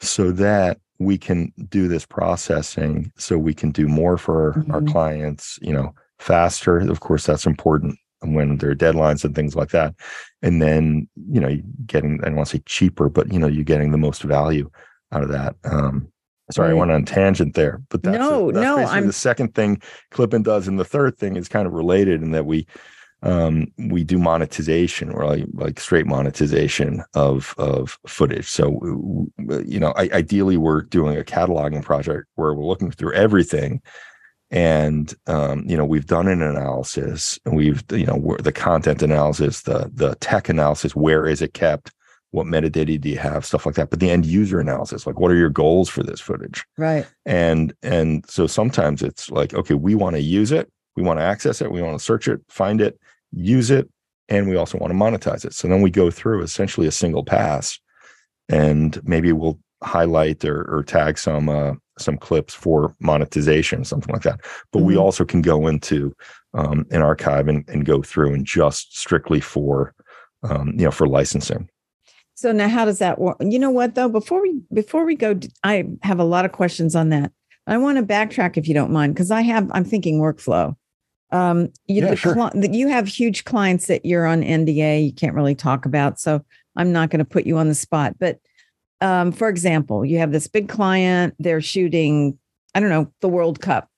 so 0.00 0.32
that 0.32 0.78
we 0.98 1.18
can 1.18 1.52
do 1.68 1.88
this 1.88 2.06
processing 2.06 3.10
so 3.16 3.36
we 3.38 3.54
can 3.54 3.70
do 3.70 3.88
more 3.88 4.16
for 4.16 4.50
our 4.70 4.80
Mhm. 4.80 4.90
clients 4.92 5.58
you 5.60 5.72
know 5.72 5.92
faster 6.18 6.78
of 6.78 7.00
course 7.00 7.26
that's 7.26 7.46
important 7.46 7.98
when 8.22 8.56
there 8.58 8.70
are 8.70 8.74
deadlines 8.76 9.24
and 9.24 9.34
things 9.34 9.54
like 9.56 9.70
that 9.70 9.94
and 10.42 10.62
then 10.62 11.08
you 11.30 11.40
know 11.40 11.56
getting 11.86 12.20
i 12.22 12.26
don't 12.26 12.36
want 12.36 12.48
to 12.48 12.56
say 12.56 12.62
cheaper 12.64 13.08
but 13.08 13.32
you 13.32 13.38
know 13.38 13.46
you're 13.48 13.64
getting 13.64 13.90
the 13.90 13.98
most 13.98 14.22
value 14.22 14.70
out 15.12 15.22
of 15.22 15.28
that 15.28 15.56
um 15.64 16.06
sorry 16.52 16.70
i 16.70 16.74
went 16.74 16.90
on 16.90 17.02
a 17.02 17.04
tangent 17.04 17.54
there 17.54 17.82
but 17.90 18.02
that's, 18.02 18.16
No, 18.16 18.48
it. 18.48 18.52
that's 18.54 18.64
no, 18.64 18.76
basically 18.76 18.94
I'm- 18.98 19.06
the 19.08 19.12
second 19.12 19.54
thing 19.54 19.82
clipping 20.10 20.42
does 20.42 20.68
and 20.68 20.78
the 20.78 20.84
third 20.84 21.18
thing 21.18 21.36
is 21.36 21.48
kind 21.48 21.66
of 21.66 21.72
related 21.72 22.22
in 22.22 22.30
that 22.30 22.46
we 22.46 22.66
um 23.24 23.66
we 23.78 24.04
do 24.04 24.18
monetization. 24.18 25.10
Or 25.10 25.24
like 25.24 25.44
like 25.54 25.80
straight 25.80 26.06
monetization 26.06 27.02
of 27.14 27.54
of 27.58 27.98
footage. 28.06 28.48
So 28.48 29.28
you 29.64 29.80
know 29.80 29.92
I, 29.96 30.10
ideally 30.12 30.56
we're 30.58 30.82
doing 30.82 31.18
a 31.18 31.24
cataloging 31.24 31.82
project 31.82 32.26
where 32.36 32.54
we're 32.54 32.66
looking 32.66 32.92
through 32.92 33.14
everything. 33.14 33.80
And 34.50 35.12
um 35.26 35.64
you 35.66 35.76
know 35.76 35.86
we've 35.86 36.06
done 36.06 36.28
an 36.28 36.42
analysis 36.42 37.38
and 37.44 37.56
we've 37.56 37.82
you 37.90 38.06
know 38.06 38.36
the 38.40 38.52
content 38.52 39.02
analysis 39.02 39.62
the 39.62 39.90
the 39.92 40.14
tech 40.16 40.48
analysis 40.48 40.94
where 40.94 41.26
is 41.26 41.40
it 41.42 41.54
kept? 41.54 41.92
What 42.30 42.46
metadata 42.46 43.00
do 43.00 43.08
you 43.08 43.18
have? 43.18 43.46
Stuff 43.46 43.64
like 43.64 43.76
that. 43.76 43.90
But 43.90 44.00
the 44.00 44.10
end 44.10 44.26
user 44.26 44.60
analysis 44.60 45.06
like 45.06 45.18
what 45.18 45.30
are 45.30 45.36
your 45.36 45.50
goals 45.50 45.88
for 45.88 46.02
this 46.02 46.20
footage? 46.20 46.64
Right. 46.76 47.06
and 47.24 47.72
and 47.82 48.28
so 48.28 48.46
sometimes 48.46 49.02
it's 49.02 49.30
like 49.30 49.54
okay 49.54 49.74
we 49.74 49.94
want 49.94 50.14
to 50.16 50.22
use 50.22 50.52
it. 50.52 50.70
We 50.94 51.02
want 51.02 51.18
to 51.20 51.24
access 51.24 51.62
it. 51.62 51.72
We 51.72 51.80
want 51.80 51.98
to 51.98 52.04
search 52.04 52.28
it 52.28 52.42
find 52.48 52.82
it 52.82 53.00
use 53.36 53.70
it 53.70 53.88
and 54.28 54.48
we 54.48 54.56
also 54.56 54.78
want 54.78 54.90
to 54.92 54.98
monetize 54.98 55.44
it 55.44 55.52
so 55.52 55.68
then 55.68 55.82
we 55.82 55.90
go 55.90 56.10
through 56.10 56.42
essentially 56.42 56.86
a 56.86 56.92
single 56.92 57.24
pass 57.24 57.78
and 58.48 59.00
maybe 59.04 59.32
we'll 59.32 59.58
highlight 59.82 60.44
or, 60.44 60.62
or 60.70 60.82
tag 60.82 61.18
some 61.18 61.48
uh, 61.48 61.72
some 61.98 62.16
clips 62.16 62.54
for 62.54 62.94
monetization 63.00 63.84
something 63.84 64.12
like 64.12 64.22
that 64.22 64.40
but 64.72 64.82
we 64.82 64.94
Mhm. 64.94 65.00
also 65.00 65.24
can 65.24 65.42
go 65.42 65.66
into 65.66 66.14
um, 66.54 66.86
an 66.90 67.02
archive 67.02 67.48
and, 67.48 67.64
and 67.68 67.84
go 67.84 68.02
through 68.02 68.32
and 68.32 68.46
just 68.46 68.96
strictly 68.98 69.40
for 69.40 69.94
um, 70.42 70.68
you 70.76 70.84
know 70.84 70.90
for 70.90 71.06
licensing 71.06 71.68
So 72.36 72.50
now 72.52 72.68
how 72.68 72.84
does 72.84 72.98
that 72.98 73.18
work? 73.20 73.36
You 73.40 73.58
know 73.58 73.70
what 73.70 73.94
though? 73.94 74.08
Before 74.08 74.42
we 74.42 74.60
before 74.72 75.04
we 75.04 75.14
go, 75.16 75.38
I 75.62 75.84
have 76.02 76.18
a 76.20 76.24
lot 76.24 76.44
of 76.44 76.52
questions 76.52 76.96
on 76.96 77.10
that. 77.10 77.30
I 77.66 77.78
want 77.78 77.96
to 77.98 78.04
backtrack 78.04 78.56
if 78.56 78.66
you 78.68 78.74
don't 78.74 78.90
mind, 78.92 79.14
because 79.14 79.30
I 79.30 79.42
have 79.42 79.70
I'm 79.72 79.84
thinking 79.84 80.18
workflow. 80.20 80.74
Um, 81.34 81.68
you, 81.86 82.02
Yeah, 82.02 82.10
the 82.10 82.16
sure. 82.16 82.34
that 82.54 82.72
you 82.72 82.88
have 82.88 83.08
huge 83.08 83.44
clients 83.44 83.86
that 83.88 84.06
you're 84.06 84.24
on 84.24 84.42
NDA, 84.42 85.04
you 85.04 85.12
can't 85.12 85.34
really 85.34 85.54
talk 85.54 85.84
about. 85.84 86.20
So 86.20 86.44
I'm 86.76 86.92
not 86.92 87.10
going 87.10 87.18
to 87.18 87.24
put 87.24 87.44
you 87.44 87.58
on 87.58 87.68
the 87.68 87.74
spot. 87.74 88.14
But 88.18 88.38
um, 89.00 89.32
for 89.32 89.48
example, 89.48 90.04
you 90.04 90.18
have 90.18 90.32
this 90.32 90.46
big 90.46 90.68
client, 90.68 91.34
they're 91.38 91.60
shooting, 91.60 92.38
I 92.74 92.80
don't 92.80 92.88
know, 92.88 93.12
the 93.20 93.28
World 93.28 93.60
Cup. 93.60 93.88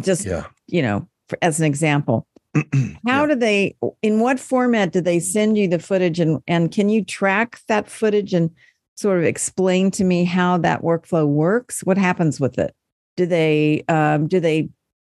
Just 0.00 0.26
yeah 0.26 0.46
you 0.68 0.82
know, 0.82 1.08
for, 1.28 1.38
as 1.42 1.58
an 1.60 1.66
example. 1.66 2.26
How 2.54 2.62
Yeah. 3.04 3.26
do 3.26 3.34
they 3.34 3.76
in 4.02 4.20
what 4.20 4.38
format 4.38 4.92
do 4.92 5.00
they 5.00 5.20
send 5.20 5.56
you 5.58 5.68
the 5.68 5.78
footage 5.78 6.20
and 6.20 6.40
and 6.46 6.70
can 6.70 6.88
you 6.88 7.04
track 7.04 7.60
that 7.68 7.88
footage 7.88 8.34
and 8.34 8.50
sort 8.96 9.18
of 9.18 9.24
explain 9.24 9.90
to 9.92 10.04
me 10.04 10.24
how 10.24 10.58
that 10.58 10.82
workflow 10.82 11.26
works? 11.26 11.80
What 11.82 11.98
happens 11.98 12.38
with 12.38 12.58
it? 12.58 12.74
Do 13.16 13.26
they 13.26 13.84
um 13.88 14.28
do 14.28 14.38
they 14.38 14.68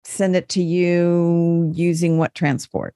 send 0.08 0.34
it 0.34 0.48
to 0.50 0.62
you 0.62 1.70
using 1.74 2.18
what 2.18 2.34
transport? 2.34 2.94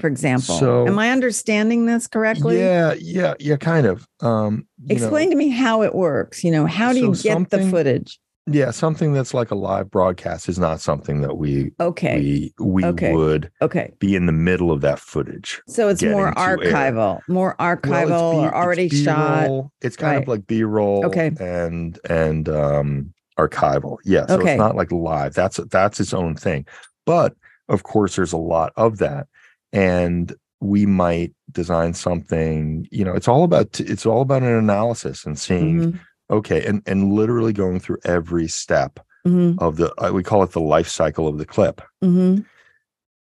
for 0.00 0.06
example. 0.06 0.54
So- 0.56 0.86
Am 0.86 0.98
I 0.98 1.10
understanding 1.10 1.84
this 1.84 2.06
correctly? 2.06 2.58
Yeah, 2.58 2.94
yeah, 2.98 3.34
yeah, 3.38 3.56
kind 3.56 3.86
of. 3.86 4.06
Um, 4.20 4.66
you 4.82 4.94
know, 4.96 5.02
Explain 5.04 5.28
to 5.28 5.36
me 5.36 5.50
how 5.50 5.82
it 5.82 5.94
works. 5.94 6.42
You 6.42 6.52
know, 6.52 6.64
how 6.64 6.94
do 6.94 7.00
So 7.14 7.28
you 7.28 7.38
get 7.38 7.50
the 7.50 7.68
footage? 7.70 8.18
yeah, 8.46 8.70
something 8.70 9.12
that's 9.12 9.34
like 9.34 9.50
a 9.50 9.54
live 9.54 9.90
broadcast 9.90 10.48
is 10.48 10.58
not 10.58 10.80
something 10.80 11.20
that 11.20 11.36
we 11.36 11.72
Okay. 11.78 12.18
we 12.58 12.64
we 12.66 12.84
Okay. 12.86 13.12
would 13.14 13.50
okay. 13.60 13.92
be 13.98 14.16
in 14.16 14.24
the 14.24 14.32
middle 14.32 14.72
of 14.72 14.80
that 14.80 15.00
footage. 15.00 15.60
So 15.68 15.88
it's 15.88 16.02
more 16.02 16.32
to 16.32 16.40
air. 16.40 16.56
archival, 16.56 17.20
more 17.28 17.54
archival 17.60 18.32
it's 18.32 18.40
B- 18.40 18.46
or 18.46 18.54
already 18.56 18.86
it's 18.86 19.02
shot. 19.02 19.50
It's 19.82 19.96
kind 19.98 20.14
Right. 20.16 20.22
of 20.22 20.28
like 20.28 20.46
B-roll 20.46 21.04
Okay. 21.04 21.30
and 21.38 21.98
and 22.08 22.48
um 22.48 23.12
archival. 23.48 23.96
Yeah, 24.04 24.26
so 24.26 24.34
Okay. 24.40 24.52
it's 24.52 24.58
not 24.58 24.76
like 24.76 24.92
live. 24.92 25.34
That's 25.34 25.56
that's 25.70 26.00
its 26.00 26.12
own 26.14 26.34
thing. 26.36 26.66
But 27.06 27.34
of 27.68 27.82
course 27.82 28.16
there's 28.16 28.32
a 28.32 28.36
lot 28.54 28.72
of 28.76 28.98
that 28.98 29.26
and 29.72 30.34
we 30.60 30.84
might 30.84 31.32
design 31.52 31.94
something, 31.94 32.86
you 32.90 33.04
know, 33.04 33.14
it's 33.14 33.28
all 33.28 33.44
about 33.44 33.80
it's 33.80 34.04
all 34.06 34.20
about 34.22 34.42
an 34.42 34.54
analysis 34.54 35.24
and 35.24 35.38
seeing 35.38 35.80
Mhm, 35.80 35.98
okay 36.30 36.64
and 36.66 36.82
and 36.86 37.12
literally 37.12 37.52
going 37.52 37.80
through 37.80 37.98
every 38.04 38.46
step 38.48 39.00
mhm, 39.26 39.56
of 39.58 39.76
the 39.76 39.88
uh, 40.02 40.12
we 40.12 40.22
call 40.22 40.42
it 40.42 40.52
the 40.52 40.60
life 40.60 40.88
cycle 40.88 41.26
of 41.28 41.38
the 41.38 41.46
clip. 41.46 41.80
mhm. 42.04 42.44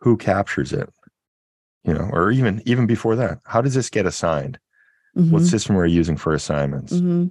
Who 0.01 0.17
captures 0.17 0.73
it? 0.73 0.89
You 1.85 1.95
know, 1.95 2.09
or 2.13 2.31
even 2.31 2.61
even 2.67 2.87
before 2.87 3.17
that, 3.17 3.39
how 3.45 3.61
does 3.63 3.75
this 3.75 3.89
get 3.91 4.07
assigned? 4.07 4.59
What 5.15 5.43
Mhm, 5.43 5.47
system 5.47 5.77
are 5.77 5.87
you 5.87 5.97
using 5.97 6.17
for 6.17 6.33
assignments? 6.35 6.93
mhm. 6.95 7.31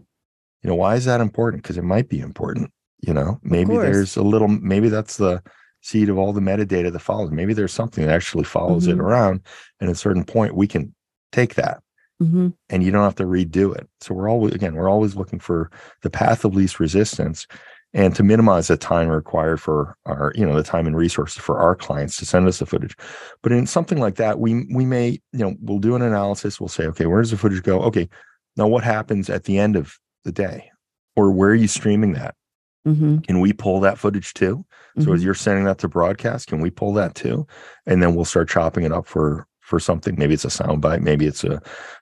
You 0.63 0.69
know, 0.69 0.76
why 0.76 0.95
is 0.95 1.06
that 1.06 1.21
important? 1.21 1.63
Because 1.63 1.78
it 1.78 1.84
might 1.84 2.10
be 2.10 2.19
important. 2.19 2.71
You 2.99 3.13
know, 3.13 3.39
maybe 3.43 3.73
there's 3.77 4.17
a 4.17 4.23
little, 4.23 4.47
maybe 4.47 4.89
that's 4.89 5.17
the 5.17 5.41
seed 5.81 6.10
of 6.10 6.17
all 6.17 6.33
the 6.33 6.41
metadata 6.41 6.91
that 6.91 6.99
follows. 6.99 7.31
Maybe 7.31 7.53
there's 7.53 7.71
something 7.73 8.05
that 8.05 8.13
actually 8.13 8.43
follows 8.43 8.88
it 8.88 8.97
Mhm. 8.97 9.01
around. 9.01 9.41
And 9.79 9.89
at 9.89 9.95
a 9.95 9.99
certain 9.99 10.23
point, 10.23 10.55
we 10.55 10.67
can 10.67 10.93
take 11.31 11.55
that 11.55 11.81
Mhm. 12.21 12.53
and 12.69 12.83
you 12.83 12.89
don't 12.91 13.03
have 13.03 13.15
to 13.15 13.25
redo 13.25 13.75
it. 13.75 13.88
So 14.01 14.15
we're 14.15 14.29
always, 14.29 14.53
again, 14.53 14.73
we're 14.73 14.89
always 14.89 15.15
looking 15.15 15.39
for 15.39 15.69
the 16.01 16.10
path 16.10 16.43
of 16.43 16.55
least 16.55 16.79
resistance 16.79 17.45
and 17.93 18.15
to 18.15 18.23
minimize 18.23 18.67
the 18.67 18.77
time 18.77 19.07
required 19.10 19.62
for 19.62 19.95
our, 20.07 20.31
you 20.36 20.45
know, 20.45 20.55
the 20.55 20.63
time 20.63 20.88
and 20.88 20.97
resources 20.97 21.38
for 21.41 21.60
our 21.60 21.75
clients 21.75 22.17
to 22.17 22.25
send 22.25 22.47
us 22.47 22.57
the 22.60 22.65
footage. 22.65 22.95
But 23.43 23.51
in 23.51 23.67
something 23.67 23.99
like 23.99 24.15
that, 24.15 24.39
we 24.39 24.65
we 24.73 24.86
may, 24.86 25.19
you 25.31 25.39
know, 25.39 25.55
we'll 25.62 25.79
do 25.79 25.95
an 25.95 26.01
analysis. 26.01 26.60
We'll 26.60 26.67
say, 26.67 26.88
okay, 26.88 27.05
where 27.05 27.21
does 27.21 27.31
the 27.31 27.38
footage 27.38 27.62
go? 27.63 27.81
Okay, 27.83 28.10
now 28.57 28.67
what 28.67 28.83
happens 28.83 29.29
at 29.29 29.43
the 29.43 29.60
end 29.60 29.75
of 29.75 29.93
the 30.25 30.31
day? 30.31 30.71
Or 31.15 31.31
where 31.31 31.51
are 31.51 31.55
you 31.55 31.67
streaming 31.67 32.13
that? 32.13 32.33
Mhm. 32.85 33.25
Can 33.25 33.39
we 33.39 33.53
pull 33.53 33.79
that 33.81 33.97
footage 33.97 34.33
too? 34.33 34.65
So 34.99 35.13
as 35.13 35.21
Mhm. 35.21 35.25
you're 35.25 35.33
sending 35.33 35.65
that 35.65 35.77
to 35.79 35.87
broadcast, 35.87 36.47
can 36.47 36.59
we 36.61 36.69
pull 36.69 36.93
that 36.93 37.15
too? 37.15 37.45
And 37.85 38.01
then 38.01 38.15
we'll 38.15 38.25
start 38.25 38.49
chopping 38.49 38.83
it 38.83 38.91
up 38.91 39.05
for 39.07 39.45
for 39.61 39.79
something. 39.81 40.15
Maybe 40.17 40.33
it's 40.33 40.45
a 40.45 40.47
soundbite, 40.47 41.01
maybe 41.01 41.25
it's 41.25 41.43
a 41.43 41.61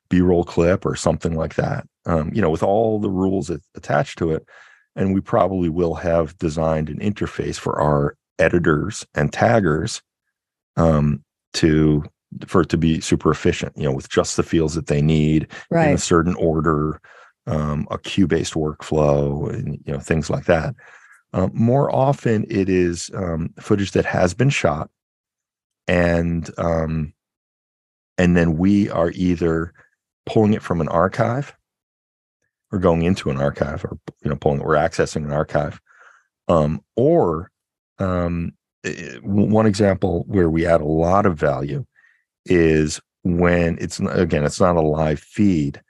B-roll 0.10 0.44
clip 0.44 0.86
or 0.86 0.96
something 0.96 1.36
like 1.36 1.56
that. 1.56 1.88
Um, 2.06 2.30
you 2.32 2.40
know, 2.40 2.52
with 2.52 2.62
all 2.62 3.00
the 3.00 3.10
rules 3.10 3.50
attached 3.76 4.20
to 4.20 4.32
it. 4.32 4.46
And 4.96 5.14
we 5.16 5.20
probably 5.20 5.70
will 5.70 5.96
have 5.96 6.38
designed 6.38 6.90
an 6.90 7.00
interface 7.00 7.58
for 7.58 7.82
our 7.82 8.16
editors 8.38 9.04
and 9.16 9.34
taggers 9.34 10.02
um, 10.78 11.24
to 11.54 12.04
for 12.48 12.62
it 12.62 12.70
to 12.70 12.78
be 12.78 13.02
super 13.02 13.32
efficient, 13.32 13.74
you 13.78 13.84
know, 13.86 13.94
with 13.94 14.10
just 14.10 14.38
the 14.38 14.44
fields 14.44 14.76
that 14.76 14.88
they 14.88 15.02
need 15.02 15.48
in 15.72 15.78
a 15.96 15.98
certain 15.98 16.36
order, 16.36 17.00
um, 17.48 17.88
a 17.92 17.98
queue-based 17.98 18.54
workflow, 18.54 19.52
and 19.54 19.80
you 19.86 19.94
know 19.94 20.00
things 20.00 20.30
like 20.30 20.46
that. 20.46 20.76
Um, 21.34 21.52
more 21.54 21.94
often, 21.94 22.46
it 22.50 22.70
is 22.70 23.12
um, 23.14 23.54
footage 23.60 23.92
that 23.92 24.06
has 24.06 24.34
been 24.34 24.50
shot, 24.50 24.90
and 25.88 26.50
um, 26.58 27.14
and 28.18 28.36
then 28.36 28.58
we 28.58 28.90
are 28.90 29.12
either 29.12 29.74
pulling 30.26 30.54
it 30.54 30.64
from 30.64 30.82
an 30.82 30.88
archive, 30.88 31.56
or 32.72 32.80
going 32.80 33.04
into 33.04 33.30
an 33.30 33.38
archive, 33.38 33.84
or 33.86 33.98
you 34.24 34.30
know, 34.30 34.36
pulling 34.36 34.60
we're 34.60 34.76
accessing 34.76 35.26
an 35.26 35.32
archive, 35.32 35.80
um, 36.48 36.82
or 36.96 37.52
um, 38.00 38.52
eh, 38.84 39.18
one 39.22 39.66
example 39.66 40.24
where 40.28 40.50
we 40.50 40.66
add 40.66 40.82
a 40.82 40.86
lot 40.86 41.26
of 41.26 41.38
value 41.38 41.86
is 42.46 43.02
when 43.24 43.78
it's 43.80 44.00
again 44.00 44.44
it's 44.44 44.60
not 44.60 44.76
a 44.76 44.82
live 44.82 45.20
feed 45.20 45.82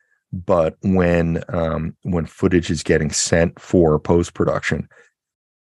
but 0.45 0.76
when 0.82 1.43
um, 1.50 1.95
when 2.04 2.26
footage 2.26 2.69
is 2.69 2.84
getting 2.84 3.10
sent 3.12 3.60
for 3.60 3.98
post 4.00 4.34
production, 4.34 4.88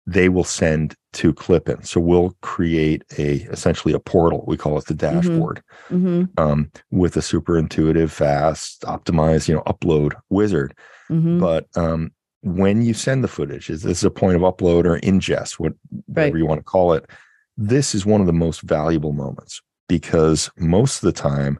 they 0.06 0.28
will 0.28 0.44
send 0.44 0.94
to 1.14 1.32
Clipin. 1.32 1.82
So 1.84 2.00
we'll 2.00 2.36
create 2.42 3.04
a 3.18 3.36
essentially 3.52 3.94
a 3.94 4.00
portal. 4.00 4.44
We 4.46 4.56
call 4.56 4.76
it 4.78 4.86
the 4.86 4.94
dashboard 4.94 5.62
Mhm. 5.90 6.28
um, 6.38 6.70
with 6.90 7.16
a 7.16 7.22
super 7.22 7.56
intuitive, 7.56 8.12
fast, 8.12 8.82
optimized, 8.82 9.48
you 9.48 9.54
know, 9.54 9.62
upload 9.62 10.12
wizard. 10.28 10.74
Mhm. 11.08 11.38
But 11.40 11.66
um, 11.76 12.10
when 12.42 12.82
you 12.82 12.92
send 12.94 13.22
the 13.24 13.28
footage, 13.28 13.70
is 13.70 13.82
this 13.82 13.98
is 13.98 14.04
a 14.04 14.10
point 14.10 14.36
of 14.36 14.42
upload 14.42 14.84
or 14.86 14.98
ingest, 15.00 15.54
what, 15.60 15.72
whatever 16.06 16.32
Right. 16.32 16.38
you 16.38 16.46
want 16.46 16.58
to 16.60 16.64
call 16.64 16.92
it? 16.92 17.08
This 17.56 17.94
is 17.94 18.04
one 18.04 18.20
of 18.20 18.26
the 18.26 18.32
most 18.32 18.60
valuable 18.62 19.12
moments 19.12 19.62
because 19.88 20.50
most 20.58 20.96
of 21.02 21.06
the 21.06 21.18
time 21.18 21.58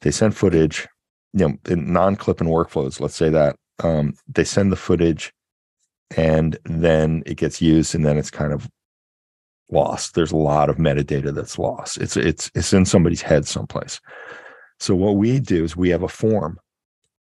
they 0.00 0.10
send 0.10 0.36
footage, 0.36 0.88
you 1.32 1.48
know, 1.48 1.58
in 1.68 1.92
non-Clip-In 1.92 2.46
workflows, 2.46 3.00
let's 3.00 3.16
say 3.16 3.28
that 3.30 3.56
um, 3.82 4.14
they 4.28 4.44
send 4.44 4.72
the 4.72 4.76
footage 4.76 5.32
and 6.16 6.58
then 6.64 7.22
it 7.26 7.36
gets 7.36 7.60
used 7.60 7.94
and 7.94 8.04
then 8.04 8.16
it's 8.16 8.30
kind 8.30 8.52
of 8.52 8.68
lost. 9.70 10.14
There's 10.14 10.32
a 10.32 10.36
lot 10.36 10.70
of 10.70 10.76
metadata 10.76 11.34
that's 11.34 11.58
lost. 11.58 11.98
It's 11.98 12.16
it's 12.16 12.50
it's 12.54 12.72
in 12.72 12.84
somebody's 12.84 13.22
head 13.22 13.46
someplace. 13.46 14.00
So 14.80 14.94
what 14.94 15.16
we 15.16 15.40
do 15.40 15.64
is 15.64 15.76
we 15.76 15.90
have 15.90 16.02
a 16.02 16.08
form 16.08 16.58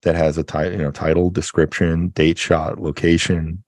that 0.02 0.14
has 0.14 0.38
a 0.38 0.44
title, 0.44 0.72
you 0.72 0.82
know, 0.82 0.90
title, 0.90 1.30
description, 1.30 2.08
date 2.08 2.38
shot, 2.38 2.80
location, 2.80 3.64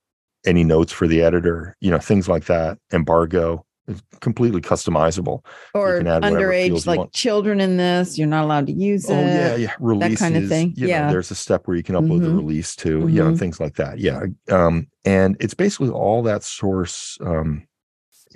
any 0.46 0.62
notes 0.62 0.92
for 0.92 1.08
the 1.08 1.22
editor, 1.22 1.76
you 1.80 1.90
know, 1.90 1.98
things 1.98 2.28
like 2.28 2.44
that, 2.44 2.78
embargo. 2.92 3.64
It's 3.88 4.02
completely 4.20 4.60
customizable. 4.60 5.44
Or 5.74 6.00
underage, 6.00 6.68
you 6.84 6.92
like 6.92 7.10
children 7.12 7.60
in 7.60 7.78
this, 7.78 8.18
you're 8.18 8.28
not 8.28 8.44
allowed 8.44 8.66
to 8.66 8.72
use 8.72 9.08
it. 9.08 9.14
Oh 9.14 9.20
yeah, 9.20 9.56
yeah. 9.56 9.72
Releases, 9.80 10.18
that 10.18 10.24
kind 10.24 10.36
of 10.36 10.48
thing. 10.48 10.74
You 10.76 10.88
Yeah. 10.88 11.06
know, 11.06 11.12
there's 11.12 11.30
a 11.30 11.34
step 11.34 11.66
where 11.66 11.76
you 11.76 11.82
can 11.82 11.94
upload 11.94 12.20
the 12.20 12.28
Mhm. 12.28 12.36
release 12.36 12.76
to, 12.76 13.08
you 13.08 13.22
know, 13.24 13.32
Mhm. 13.32 13.38
things 13.38 13.58
like 13.60 13.76
that. 13.76 13.98
Yeah. 13.98 14.24
Um, 14.50 14.88
and 15.06 15.36
it's 15.40 15.54
basically 15.54 15.88
all 15.88 16.22
that 16.24 16.42
source, 16.42 17.16
um, 17.22 17.62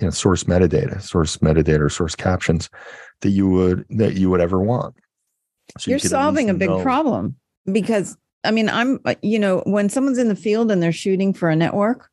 you 0.01 0.07
know, 0.07 0.09
source 0.11 0.45
metadata, 0.45 0.99
source 1.01 1.37
metadata 1.37 1.79
or 1.81 1.89
source 1.89 2.15
captions 2.15 2.69
that 3.21 3.29
you 3.29 3.47
would 3.47 3.85
that 3.91 4.15
you 4.15 4.29
would 4.31 4.41
ever 4.41 4.59
want. 4.59 4.95
So 5.77 5.89
you 5.89 5.93
you're 5.93 5.97
at 5.97 6.01
solving 6.09 6.49
a 6.49 6.53
big 6.55 6.69
know- 6.69 6.81
problem 6.81 7.35
because 7.71 8.17
I 8.43 8.51
mean, 8.51 8.69
I'm 8.69 8.99
uh, 9.05 9.15
you 9.21 9.37
know, 9.39 9.61
when 9.67 9.87
someone's 9.87 10.17
in 10.17 10.29
the 10.29 10.35
field 10.35 10.71
and 10.71 10.81
they're 10.81 10.91
shooting 10.91 11.31
for 11.31 11.49
a 11.49 11.55
network 11.55 12.09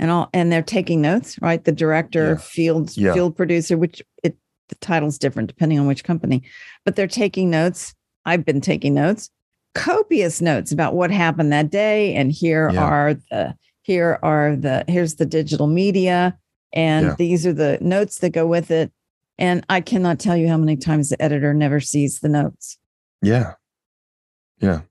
and 0.00 0.10
all 0.10 0.28
and 0.32 0.50
they're 0.50 0.62
taking 0.62 1.00
notes, 1.00 1.38
right? 1.40 1.62
The 1.64 1.70
director, 1.72 2.30
Yeah. 2.30 2.36
field 2.38 2.96
Yeah. 2.96 3.12
field 3.14 3.36
producer, 3.36 3.78
which 3.78 4.02
it 4.24 4.36
the 4.68 4.74
title's 4.76 5.18
different 5.18 5.48
depending 5.48 5.78
on 5.78 5.86
which 5.86 6.02
company, 6.04 6.42
but 6.84 6.96
they're 6.96 7.06
taking 7.06 7.50
notes. 7.50 7.94
I've 8.24 8.44
been 8.44 8.60
taking 8.60 8.94
notes, 8.94 9.30
copious 9.74 10.40
notes 10.40 10.72
about 10.72 10.94
what 10.94 11.10
happened 11.10 11.52
that 11.52 11.70
day 11.70 12.14
and 12.14 12.32
here 12.32 12.70
Yeah. 12.72 12.82
are 12.82 13.14
the 13.30 13.54
here 13.82 14.18
are 14.22 14.56
the 14.56 14.84
here's 14.88 15.16
the 15.16 15.26
digital 15.26 15.66
media 15.66 16.36
and 16.72 17.16
these 17.16 17.44
are 17.46 17.52
the 17.52 17.78
notes 17.80 18.18
that 18.18 18.30
go 18.30 18.46
with 18.46 18.70
it. 18.70 18.90
And 19.38 19.64
I 19.68 19.80
cannot 19.80 20.18
tell 20.18 20.36
you 20.36 20.48
how 20.48 20.56
many 20.58 20.76
times 20.76 21.08
the 21.08 21.20
editor 21.20 21.52
never 21.54 21.80
sees 21.80 22.20
the 22.20 22.28
notes. 22.28 22.78
Yeah. 23.22 23.54
Yeah. 24.60 24.82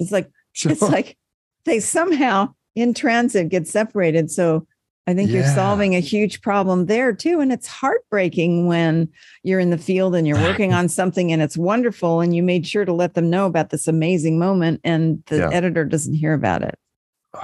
It's 0.00 0.10
like 0.12 0.30
So, 0.54 0.70
it's 0.70 0.82
like 0.82 1.16
they 1.64 1.80
somehow 1.80 2.54
in 2.74 2.94
transit 2.94 3.48
get 3.48 3.66
separated. 3.68 4.30
So 4.30 4.66
I 5.06 5.12
think 5.12 5.30
you're 5.30 5.44
solving 5.44 5.94
a 5.94 6.00
huge 6.00 6.40
problem 6.40 6.86
there 6.86 7.12
too. 7.12 7.40
And 7.40 7.52
it's 7.52 7.66
heartbreaking 7.66 8.66
when 8.66 9.10
you're 9.42 9.60
in 9.60 9.68
the 9.70 9.76
field 9.78 10.14
and 10.14 10.26
you're 10.26 10.40
working 10.40 10.72
on 10.80 10.88
something 10.88 11.30
and 11.30 11.42
it's 11.42 11.58
wonderful 11.58 12.20
and 12.22 12.34
you 12.34 12.42
made 12.42 12.66
sure 12.66 12.86
to 12.86 12.92
let 12.92 13.12
them 13.12 13.28
know 13.28 13.44
about 13.46 13.68
this 13.70 13.86
amazing 13.86 14.38
moment 14.38 14.80
and 14.82 15.22
the 15.26 15.38
Yeah. 15.40 15.50
editor 15.52 15.84
doesn't 15.84 16.14
hear 16.14 16.32
about 16.32 16.62
it. 16.62 16.78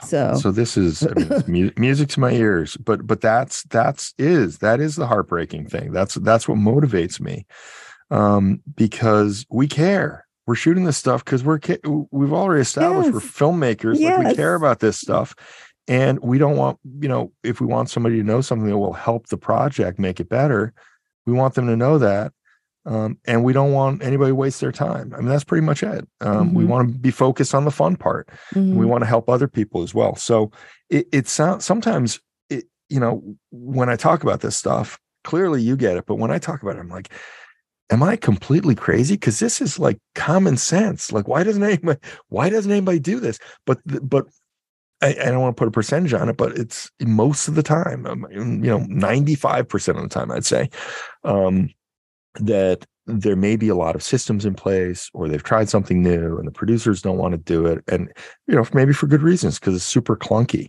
So, 0.05 0.37
so 0.41 0.53
this 0.53 0.77
is 0.77 1.03
I 1.03 1.13
mean, 1.15 1.29
it's 1.33 1.49
mu- 1.49 1.71
music 1.77 2.09
to 2.11 2.21
my 2.21 2.31
ears, 2.31 2.77
but 2.79 3.07
but 3.07 3.21
that's 3.21 3.65
that's 3.65 4.15
is 4.19 4.59
that 4.59 4.81
is 4.81 4.95
the 4.97 5.07
heartbreaking 5.07 5.67
thing. 5.69 5.91
That's 5.93 6.15
that's 6.15 6.47
what 6.49 6.59
motivates 6.59 7.21
me, 7.21 7.45
um, 8.11 8.63
because 8.77 9.45
we 9.51 9.67
care. 9.67 10.27
We're 10.47 10.55
shooting 10.55 10.85
this 10.85 10.97
stuff 10.97 11.25
because 11.25 11.45
we're 11.45 11.61
we've 12.11 12.33
already 12.33 12.63
established 12.63 13.13
we're 13.13 13.21
Yes. 13.21 13.31
filmmakers. 13.31 14.03
Like 14.03 14.17
we 14.17 14.35
care 14.35 14.55
about 14.55 14.81
this 14.81 14.99
stuff, 14.99 15.35
and 15.87 16.19
we 16.21 16.39
don't 16.39 16.57
want 16.57 16.79
you 17.01 17.09
know 17.09 17.33
if 17.45 17.61
we 17.61 17.67
want 17.67 17.91
somebody 17.91 18.17
to 18.17 18.23
know 18.25 18.41
something 18.41 18.69
that 18.69 18.79
will 18.79 18.93
help 18.93 19.29
the 19.29 19.37
project 19.37 19.99
make 19.99 20.19
it 20.21 20.29
better, 20.29 20.73
we 21.27 21.33
want 21.33 21.55
them 21.55 21.67
to 21.67 21.77
know 21.77 21.99
that. 21.99 22.33
Um, 22.87 23.19
and 23.27 23.45
we 23.45 23.53
don't 23.53 23.73
want 23.73 24.03
anybody 24.03 24.31
to 24.31 24.35
waste 24.35 24.63
their 24.63 24.73
time. 24.73 25.13
I 25.15 25.19
mean, 25.19 25.29
that's 25.29 25.45
pretty 25.45 25.65
much 25.67 25.83
it. 25.83 26.09
Um, 26.23 26.55
We 26.55 26.65
Mhm. 26.65 26.69
want 26.69 26.89
to 26.93 26.99
be 26.99 27.11
focused 27.11 27.55
on 27.55 27.67
the 27.67 27.71
fun 27.71 27.95
part 27.97 28.29
mhm. 28.55 28.75
we 28.75 28.87
want 28.87 29.03
to 29.03 29.07
help 29.07 29.29
other 29.29 29.47
people 29.47 29.83
as 29.83 29.95
well 29.95 30.17
so 30.17 30.51
it, 30.89 31.07
it 31.13 31.29
sounds 31.29 31.65
sometimes 31.65 32.21
it, 32.49 32.65
you 32.89 32.99
know 32.99 33.23
when 33.51 33.89
i 33.91 33.97
talk 33.97 34.23
about 34.23 34.41
this 34.41 34.57
stuff 34.57 34.99
clearly 35.25 35.61
you 35.63 35.77
get 35.77 35.97
it 35.99 36.07
but 36.07 36.15
when 36.17 36.31
i 36.31 36.39
talk 36.39 36.63
about 36.63 36.77
it 36.77 36.81
i'm 36.81 36.89
like 36.89 37.13
am 37.91 38.03
I 38.03 38.17
completely 38.17 38.75
crazy? 38.75 39.15
Because 39.15 39.39
this 39.41 39.61
is 39.61 39.79
like 39.79 39.99
common 40.15 40.57
sense. 40.57 41.13
Like, 41.13 41.29
why 41.29 41.43
doesn't 41.43 41.63
anybody 41.63 41.99
why 42.29 42.49
doesn't 42.49 42.71
anybody 42.71 42.99
do 42.99 43.21
this? 43.21 43.39
But 43.67 43.79
but 43.85 44.27
I, 45.03 45.09
I 45.09 45.27
don't 45.27 45.41
want 45.41 45.57
to 45.57 45.61
put 45.61 45.69
a 45.69 45.73
percentage 45.73 46.13
on 46.13 46.29
it, 46.29 46.37
but 46.37 46.57
it's 46.57 46.91
most 47.01 47.49
of 47.49 47.55
the 47.55 47.63
time, 47.63 48.07
um, 48.07 48.27
you 48.31 48.71
know, 48.71 48.81
95% 48.81 49.97
of 49.97 50.03
the 50.03 50.09
time, 50.09 50.31
I'd 50.31 50.45
say, 50.45 50.69
um, 51.25 51.71
that 52.35 52.85
there 53.07 53.37
may 53.37 53.57
be 53.57 53.69
a 53.69 53.75
lot 53.75 53.95
of 53.95 54.03
systems 54.03 54.45
in 54.45 54.55
place 54.55 55.11
or 55.15 55.27
they've 55.27 55.43
tried 55.43 55.71
something 55.71 56.03
new 56.03 56.37
and 56.37 56.47
the 56.47 56.53
producers 56.53 57.03
don't 57.03 57.17
want 57.17 57.33
to 57.33 57.39
do 57.39 57.67
it. 57.67 57.83
And, 57.89 58.13
you 58.47 58.55
know, 58.55 58.65
maybe 58.75 58.93
for 58.93 59.07
good 59.07 59.23
reasons, 59.23 59.59
because 59.59 59.75
it's 59.75 59.85
super 59.85 60.17
clunky 60.17 60.69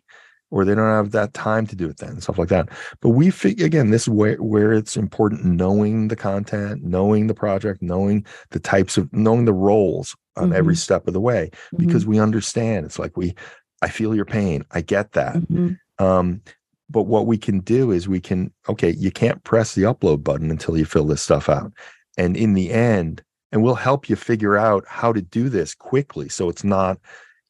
or 0.52 0.64
they 0.64 0.76
don't 0.76 0.86
have 0.86 1.12
that 1.12 1.34
time 1.34 1.66
to 1.68 1.76
do 1.76 1.90
it 1.90 1.98
then, 1.98 2.22
stuff 2.22 2.38
like 2.38 2.50
that. 2.50 2.70
But 3.02 3.10
we 3.10 3.32
figure 3.32 3.66
again, 3.66 3.90
this 3.90 4.04
is 4.04 4.10
where, 4.10 4.36
where 4.36 4.74
it's 4.74 4.96
important 4.96 5.44
knowing 5.44 6.10
the 6.10 6.16
content, 6.16 6.84
knowing 6.84 7.28
the 7.28 7.34
project, 7.34 7.82
knowing 7.82 8.26
the 8.52 8.60
types 8.60 8.98
of 8.98 9.12
knowing 9.12 9.46
the 9.46 9.54
roles 9.54 10.16
on 10.36 10.50
mm-hmm. 10.50 10.58
every 10.58 10.76
step 10.76 11.08
of 11.08 11.14
the 11.14 11.22
way, 11.22 11.50
because 11.78 12.04
mm-hmm. 12.04 12.12
we 12.12 12.20
understand 12.20 12.86
it's 12.86 13.00
like 13.00 13.18
we 13.18 13.34
I 13.82 13.90
feel 13.90 14.14
your 14.14 14.26
pain. 14.26 14.64
I 14.72 14.82
get 14.82 15.14
that. 15.14 15.36
Mm-hmm. 15.36 16.04
Um, 16.04 16.42
but 16.90 17.04
what 17.04 17.26
we 17.26 17.38
can 17.38 17.60
do 17.62 17.92
is 17.92 18.08
we 18.08 18.20
can, 18.20 18.52
okay, 18.68 18.92
you 18.92 19.12
can't 19.12 19.44
press 19.44 19.74
the 19.76 19.84
upload 19.84 20.24
button 20.24 20.52
until 20.52 20.78
you 20.78 20.86
fill 20.86 21.06
this 21.06 21.22
stuff 21.22 21.50
out. 21.50 21.72
And 22.18 22.36
in 22.36 22.54
the 22.54 22.72
end, 22.72 23.24
and 23.52 23.64
we'll 23.64 23.76
help 23.76 24.10
you 24.10 24.16
figure 24.16 24.58
out 24.58 24.86
how 24.88 25.14
to 25.14 25.22
do 25.22 25.50
this 25.50 25.74
quickly. 25.74 26.30
So 26.30 26.50
it's 26.50 26.64
not, 26.64 27.00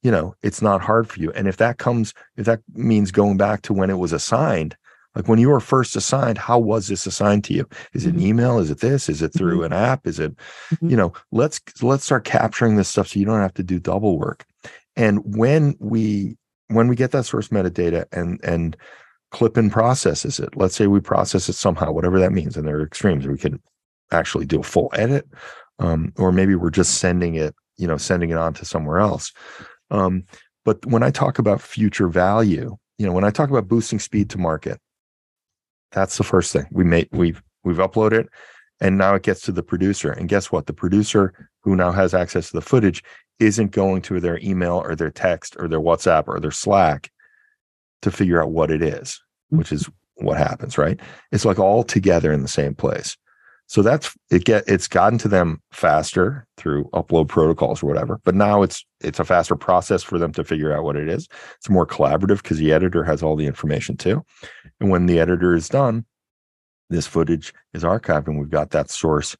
you 0.02 0.12
know, 0.12 0.36
it's 0.42 0.62
not 0.62 0.82
hard 0.82 1.10
for 1.10 1.20
you. 1.20 1.32
And 1.32 1.48
if 1.48 1.58
that 1.58 1.78
comes, 1.78 2.14
if 2.38 2.46
that 2.46 2.62
means 2.74 3.12
going 3.12 3.38
back 3.38 3.62
to 3.64 3.74
when 3.74 3.90
it 3.90 3.98
was 3.98 4.14
assigned, 4.14 4.76
like 5.16 5.28
when 5.28 5.40
you 5.40 5.50
were 5.50 5.60
first 5.60 5.96
assigned, 5.96 6.38
how 6.38 6.58
was 6.58 6.88
this 6.88 7.06
assigned 7.06 7.44
to 7.46 7.54
you? 7.54 7.68
Is 7.94 8.06
it 8.06 8.10
an 8.10 8.16
mm-hmm. 8.16 8.28
email? 8.28 8.60
Is 8.60 8.72
it 8.72 8.80
this? 8.80 9.10
Is 9.10 9.22
it 9.22 9.34
through 9.34 9.58
mm-hmm. 9.58 9.74
an 9.74 9.74
app? 9.74 10.08
Is 10.08 10.20
it, 10.20 10.36
mm-hmm. 10.36 10.90
you 10.90 10.96
know, 10.96 11.12
let's 11.32 11.60
let's 11.82 12.06
start 12.06 12.24
capturing 12.24 12.78
this 12.78 12.88
stuff 12.88 13.10
so 13.10 13.20
you 13.20 13.26
don't 13.26 13.42
have 13.42 13.54
to 13.56 13.64
do 13.64 13.80
double 13.80 14.18
work. 14.18 14.46
And 14.96 15.20
when 15.36 15.76
we 15.80 16.38
when 16.68 16.88
we 16.88 16.96
get 16.96 17.12
that 17.12 17.26
source 17.26 17.50
metadata 17.50 18.06
and 18.12 18.40
and 18.44 18.78
Clip-in 19.32 19.70
processes 19.70 20.40
it, 20.40 20.58
let's 20.58 20.76
say 20.76 20.88
we 20.88 21.00
process 21.00 21.48
it 21.48 21.54
somehow, 21.54 21.90
whatever 21.94 22.20
that 22.20 22.34
means, 22.34 22.58
and 22.58 22.68
there 22.68 22.80
are 22.80 22.86
extremes. 22.86 23.26
We 23.26 23.38
can 23.38 23.62
actually 24.12 24.46
do 24.46 24.60
a 24.60 24.64
full 24.64 24.92
edit, 24.94 25.26
um, 25.80 26.12
or 26.18 26.34
maybe 26.34 26.54
we're 26.56 26.70
just 26.70 26.98
sending 26.98 27.36
it, 27.36 27.56
you 27.78 27.88
know, 27.88 27.96
sending 27.96 28.32
it 28.32 28.38
on 28.38 28.54
to 28.56 28.66
somewhere 28.66 29.00
else. 29.00 29.32
Um, 29.92 30.24
but 30.66 30.86
when 30.86 31.04
I 31.04 31.12
talk 31.12 31.38
about 31.38 31.62
future 31.62 32.08
value, 32.08 32.78
you 32.98 33.06
know, 33.06 33.14
when 33.14 33.24
I 33.24 33.30
talk 33.30 33.50
about 33.50 33.68
boosting 33.68 34.00
speed 34.00 34.30
to 34.32 34.38
market, 34.38 34.80
that's 35.92 36.18
the 36.18 36.24
first 36.24 36.54
thing 36.54 36.68
we 36.72 36.84
made. 36.84 37.10
We've 37.12 37.42
we've 37.64 37.78
uploaded, 37.78 38.28
and 38.80 38.98
now 38.98 39.14
it 39.16 39.24
gets 39.24 39.42
to 39.42 39.52
the 39.52 39.64
producer. 39.64 40.12
And 40.12 40.30
guess 40.30 40.52
what? 40.52 40.66
The 40.66 40.74
producer 40.74 41.50
who 41.64 41.76
now 41.76 41.92
has 41.92 42.14
access 42.14 42.50
to 42.50 42.58
the 42.58 42.62
footage 42.62 43.04
isn't 43.40 43.72
going 43.72 44.02
to 44.04 44.20
their 44.20 44.40
email 44.40 44.82
or 44.84 44.96
their 44.96 45.12
text 45.12 45.56
or 45.60 45.68
their 45.68 45.82
WhatsApp 45.82 46.28
or 46.28 46.40
their 46.40 46.52
Slack 46.52 47.12
to 48.04 48.12
figure 48.12 48.42
out 48.42 48.52
what 48.52 48.72
it 48.72 48.82
is, 48.82 49.22
which 49.50 49.72
is 49.72 49.90
what 50.16 50.38
happens, 50.38 50.78
right? 50.78 51.00
It's 51.32 51.46
like 51.46 51.60
all 51.60 51.84
together 51.84 52.32
in 52.32 52.42
the 52.42 52.48
same 52.48 52.76
place. 52.76 53.18
So 53.72 53.82
that's 53.82 54.14
it 54.30 54.44
get 54.44 54.66
it's 54.68 54.90
gotten 54.90 55.18
to 55.20 55.30
them 55.30 55.62
faster 55.72 56.46
through 56.58 56.90
upload 56.90 57.30
protocols 57.30 57.82
or 57.82 57.86
whatever. 57.86 58.20
But 58.26 58.36
now 58.36 58.64
it's 58.64 58.86
it's 59.00 59.18
a 59.18 59.24
faster 59.24 59.56
process 59.56 60.04
for 60.04 60.20
them 60.20 60.34
to 60.34 60.44
figure 60.44 60.74
out 60.74 60.84
what 60.84 60.98
it 60.98 61.08
is. 61.08 61.30
It's 61.56 61.70
more 61.70 61.88
collaborative 61.88 62.44
because 62.44 62.58
the 62.58 62.74
editor 62.74 63.06
has 63.06 63.24
all 63.24 63.38
the 63.38 63.46
information 63.46 63.96
too. 63.96 64.26
And 64.82 64.90
when 64.90 65.06
the 65.06 65.22
editor 65.22 65.56
is 65.56 65.70
done, 65.70 66.04
this 66.90 67.08
footage 67.08 67.54
is 67.74 67.84
archived 67.84 68.28
and 68.28 68.42
we've 68.42 68.50
got 68.50 68.72
that 68.72 68.90
source 68.90 69.38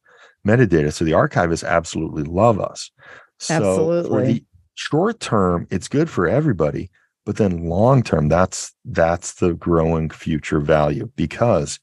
metadata. 0.48 0.94
So 0.94 1.04
the 1.04 1.10
archivists 1.12 1.68
absolutely 1.68 2.22
love 2.22 2.58
us. 2.58 2.90
So 3.38 3.54
Absolutely. 3.56 4.08
for 4.08 4.26
the 4.26 4.44
short 4.76 5.20
term, 5.20 5.66
it's 5.70 5.88
good 5.88 6.08
for 6.08 6.26
everybody, 6.26 6.90
but 7.26 7.36
then 7.36 7.68
long 7.68 8.02
term, 8.02 8.30
that's 8.30 8.72
that's 8.86 9.34
the 9.34 9.52
growing 9.52 10.08
future 10.08 10.60
value. 10.60 11.10
Because 11.16 11.78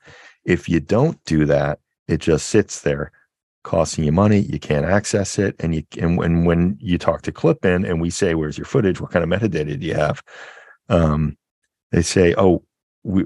if 0.46 0.68
you 0.68 0.80
don't 0.80 1.24
do 1.26 1.46
that, 1.46 1.78
it 2.10 2.20
just 2.20 2.48
sits 2.48 2.82
there 2.82 3.12
costing 3.64 4.04
you 4.04 4.12
money. 4.12 4.40
You 4.40 4.60
can't 4.60 4.86
access 4.86 5.38
it. 5.38 5.56
And 5.60 5.76
you 5.76 5.84
and 5.98 6.18
when 6.18 6.46
when 6.46 6.78
you 6.80 6.98
talk 6.98 7.22
to 7.24 7.32
Clip-in 7.32 7.86
and 7.86 8.02
we 8.02 8.10
say, 8.10 8.34
Where's 8.34 8.58
your 8.58 8.66
footage? 8.66 9.00
What 9.00 9.12
kind 9.12 9.24
of 9.24 9.30
metadata 9.30 9.80
do 9.80 9.86
you 9.86 9.94
have? 9.94 10.22
Um, 10.90 11.38
they 11.92 12.02
say, 12.02 12.34
Oh, 12.38 12.64
we 13.04 13.24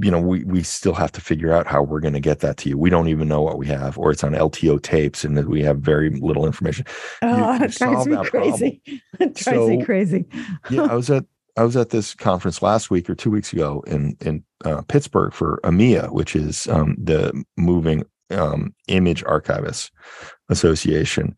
you 0.00 0.10
know, 0.10 0.20
we 0.20 0.42
we 0.44 0.64
still 0.64 0.94
have 0.94 1.12
to 1.12 1.20
figure 1.20 1.52
out 1.52 1.68
how 1.68 1.82
we're 1.82 2.00
going 2.00 2.14
to 2.14 2.20
get 2.20 2.40
that 2.40 2.56
to 2.58 2.68
you. 2.68 2.76
We 2.76 2.90
don't 2.90 3.08
even 3.08 3.28
know 3.28 3.42
what 3.42 3.58
we 3.58 3.68
have, 3.68 3.96
or 3.96 4.10
it's 4.10 4.24
on 4.24 4.32
LTO 4.32 4.82
tapes, 4.82 5.24
and 5.24 5.46
we 5.46 5.62
have 5.62 5.78
very 5.78 6.10
little 6.10 6.46
information. 6.46 6.84
Oh, 7.22 7.54
you, 7.54 7.64
it 7.64 7.70
drives 7.78 8.06
me 8.06 8.16
crazy. 8.24 8.82
It 9.20 9.34
drives 9.34 9.58
so, 9.60 9.68
me 9.68 9.84
crazy. 9.84 10.26
yeah, 10.70 10.82
I 10.82 10.94
was 10.94 11.10
at 11.10 11.24
I 11.56 11.62
was 11.62 11.76
at 11.76 11.90
this 11.90 12.14
conference 12.14 12.62
last 12.62 12.90
week 12.90 13.08
or 13.08 13.14
two 13.14 13.30
weeks 13.30 13.52
ago 13.52 13.84
in 13.86 14.16
in 14.20 14.42
uh, 14.64 14.82
Pittsburgh 14.82 15.32
for 15.32 15.60
AMIA, 15.62 16.10
which 16.10 16.34
is 16.34 16.66
um, 16.66 16.96
the 16.98 17.44
Moving 17.56 18.02
um, 18.34 18.74
Image 18.88 19.24
Archivists 19.24 19.90
Association, 20.48 21.36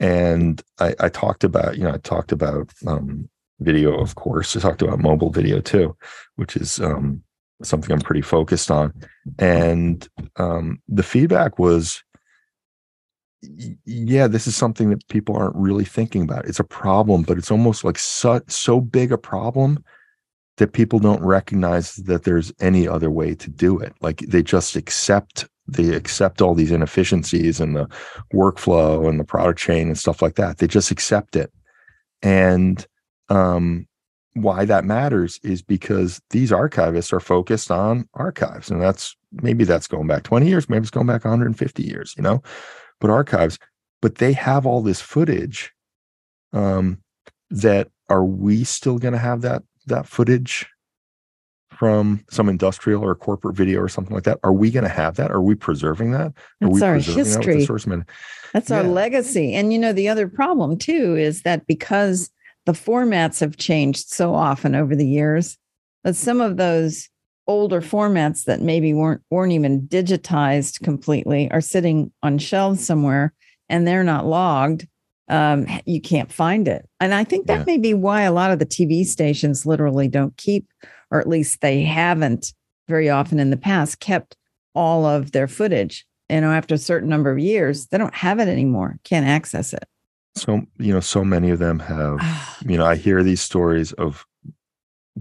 and 0.00 0.62
I, 0.78 0.94
I, 1.00 1.08
talked 1.08 1.44
about 1.44 1.76
you 1.76 1.84
know 1.84 1.94
I 1.94 1.98
talked 1.98 2.32
about 2.32 2.72
um, 2.86 3.28
video, 3.60 3.98
of 3.98 4.14
course. 4.14 4.56
I 4.56 4.60
talked 4.60 4.82
about 4.82 4.98
mobile 4.98 5.30
video 5.30 5.60
too, 5.60 5.96
which 6.36 6.56
is 6.56 6.80
um, 6.80 7.22
something 7.62 7.92
I'm 7.92 8.00
pretty 8.00 8.22
focused 8.22 8.70
on. 8.70 8.92
And 9.38 10.06
um, 10.36 10.80
the 10.88 11.02
feedback 11.02 11.58
was, 11.58 12.02
yeah, 13.84 14.26
this 14.26 14.46
is 14.46 14.56
something 14.56 14.90
that 14.90 15.06
people 15.08 15.36
aren't 15.36 15.56
really 15.56 15.84
thinking 15.84 16.22
about. 16.22 16.46
It's 16.46 16.60
a 16.60 16.64
problem, 16.64 17.22
but 17.22 17.38
it's 17.38 17.50
almost 17.50 17.84
like 17.84 17.98
so, 17.98 18.40
so 18.48 18.80
big 18.80 19.12
a 19.12 19.18
problem 19.18 19.84
that 20.56 20.72
people 20.72 20.98
don't 20.98 21.22
recognize 21.22 21.94
that 21.96 22.24
there's 22.24 22.52
any 22.60 22.88
other 22.88 23.10
way 23.10 23.34
to 23.34 23.48
do 23.48 23.78
it. 23.78 23.94
Like 24.00 24.18
they 24.18 24.42
just 24.42 24.74
accept 24.74 25.46
they 25.68 25.94
accept 25.94 26.40
all 26.40 26.54
these 26.54 26.72
inefficiencies 26.72 27.60
and 27.60 27.76
the 27.76 27.86
workflow 28.32 29.08
and 29.08 29.20
the 29.20 29.24
product 29.24 29.58
chain 29.58 29.88
and 29.88 29.98
stuff 29.98 30.22
like 30.22 30.36
that. 30.36 30.58
They 30.58 30.66
just 30.66 30.90
accept 30.90 31.36
it. 31.36 31.52
And 32.22 32.84
um, 33.28 33.86
why 34.42 34.64
that 34.64 34.84
matters 34.84 35.38
is 35.42 35.62
because 35.62 36.20
these 36.30 36.50
archivists 36.50 37.12
are 37.12 37.20
focused 37.20 37.70
on 37.70 38.08
archives 38.14 38.70
and 38.70 38.80
that's 38.80 39.16
maybe 39.32 39.64
that's 39.64 39.86
going 39.88 40.06
back 40.06 40.22
20 40.22 40.48
years 40.48 40.68
maybe 40.68 40.82
it's 40.82 40.90
going 40.90 41.06
back 41.06 41.24
150 41.24 41.82
years 41.82 42.14
you 42.16 42.22
know 42.22 42.42
but 43.00 43.10
archives 43.10 43.58
but 44.00 44.16
they 44.16 44.32
have 44.32 44.66
all 44.66 44.80
this 44.80 45.00
footage 45.00 45.72
um 46.52 46.98
that 47.50 47.88
are 48.08 48.24
we 48.24 48.64
still 48.64 48.98
going 48.98 49.12
to 49.12 49.18
have 49.18 49.40
that 49.42 49.62
that 49.86 50.06
footage 50.06 50.66
from 51.78 52.24
some 52.28 52.48
industrial 52.48 53.04
or 53.04 53.14
corporate 53.14 53.54
video 53.54 53.80
or 53.80 53.88
something 53.88 54.12
like 54.12 54.24
that? 54.24 54.40
Are 54.42 54.52
we 54.52 54.68
going 54.68 54.82
to 54.82 54.90
have 54.90 55.14
that? 55.14 55.30
Are 55.30 55.40
we 55.40 55.54
preserving 55.54 56.10
that? 56.10 56.32
Are 56.60 56.68
that's 56.70 56.82
our 56.82 56.94
history. 56.96 57.64
that 57.64 58.04
that's 58.52 58.70
yeah. 58.70 58.78
our 58.78 58.82
legacy. 58.82 59.54
And 59.54 59.72
you 59.72 59.78
know 59.78 59.92
the 59.92 60.08
other 60.08 60.26
problem 60.26 60.76
too 60.76 61.14
is 61.16 61.42
that 61.42 61.68
because 61.68 62.30
the 62.66 62.72
formats 62.72 63.38
have 63.38 63.58
changed 63.58 64.08
so 64.08 64.34
often 64.34 64.74
over 64.74 64.96
the 64.96 65.06
years 65.06 65.56
that 66.02 66.16
some 66.16 66.40
of 66.40 66.56
those 66.56 67.08
older 67.46 67.80
formats 67.80 68.44
that 68.44 68.60
maybe 68.60 68.92
weren't 68.92 69.22
weren't 69.30 69.52
even 69.52 69.82
digitized 69.82 70.82
completely 70.82 71.48
are 71.52 71.60
sitting 71.60 72.12
on 72.24 72.38
shelves 72.38 72.84
somewhere 72.84 73.32
and 73.68 73.86
they're 73.86 74.02
not 74.02 74.26
logged 74.26 74.88
um, 75.28 75.66
you 75.84 76.00
can't 76.00 76.32
find 76.32 76.68
it. 76.68 76.88
And 77.00 77.14
i 77.14 77.24
think 77.24 77.46
that 77.46 77.60
yeah. 77.60 77.64
may 77.64 77.78
be 77.78 77.94
why 77.94 78.22
a 78.22 78.32
lot 78.32 78.50
of 78.50 78.58
the 78.58 78.66
tv 78.66 79.04
stations 79.04 79.66
literally 79.66 80.08
don't 80.08 80.36
keep 80.36 80.66
or 81.10 81.20
at 81.20 81.28
least 81.28 81.60
they 81.60 81.82
haven't 81.82 82.52
very 82.88 83.08
often 83.08 83.38
in 83.38 83.50
the 83.50 83.56
past 83.56 84.00
kept 84.00 84.36
all 84.74 85.04
of 85.06 85.32
their 85.32 85.48
footage. 85.48 86.06
You 86.28 86.40
know 86.42 86.52
after 86.52 86.74
a 86.74 86.78
certain 86.78 87.08
number 87.08 87.30
of 87.30 87.38
years 87.38 87.86
they 87.86 87.98
don't 87.98 88.14
have 88.14 88.38
it 88.38 88.48
anymore 88.48 88.98
can't 89.04 89.26
access 89.26 89.72
it. 89.72 89.84
So 90.36 90.62
you 90.78 90.92
know 90.92 91.00
so 91.00 91.24
many 91.24 91.50
of 91.50 91.58
them 91.58 91.78
have 91.78 92.20
you 92.66 92.76
know 92.76 92.86
i 92.86 92.96
hear 92.96 93.22
these 93.22 93.40
stories 93.40 93.92
of 93.92 94.26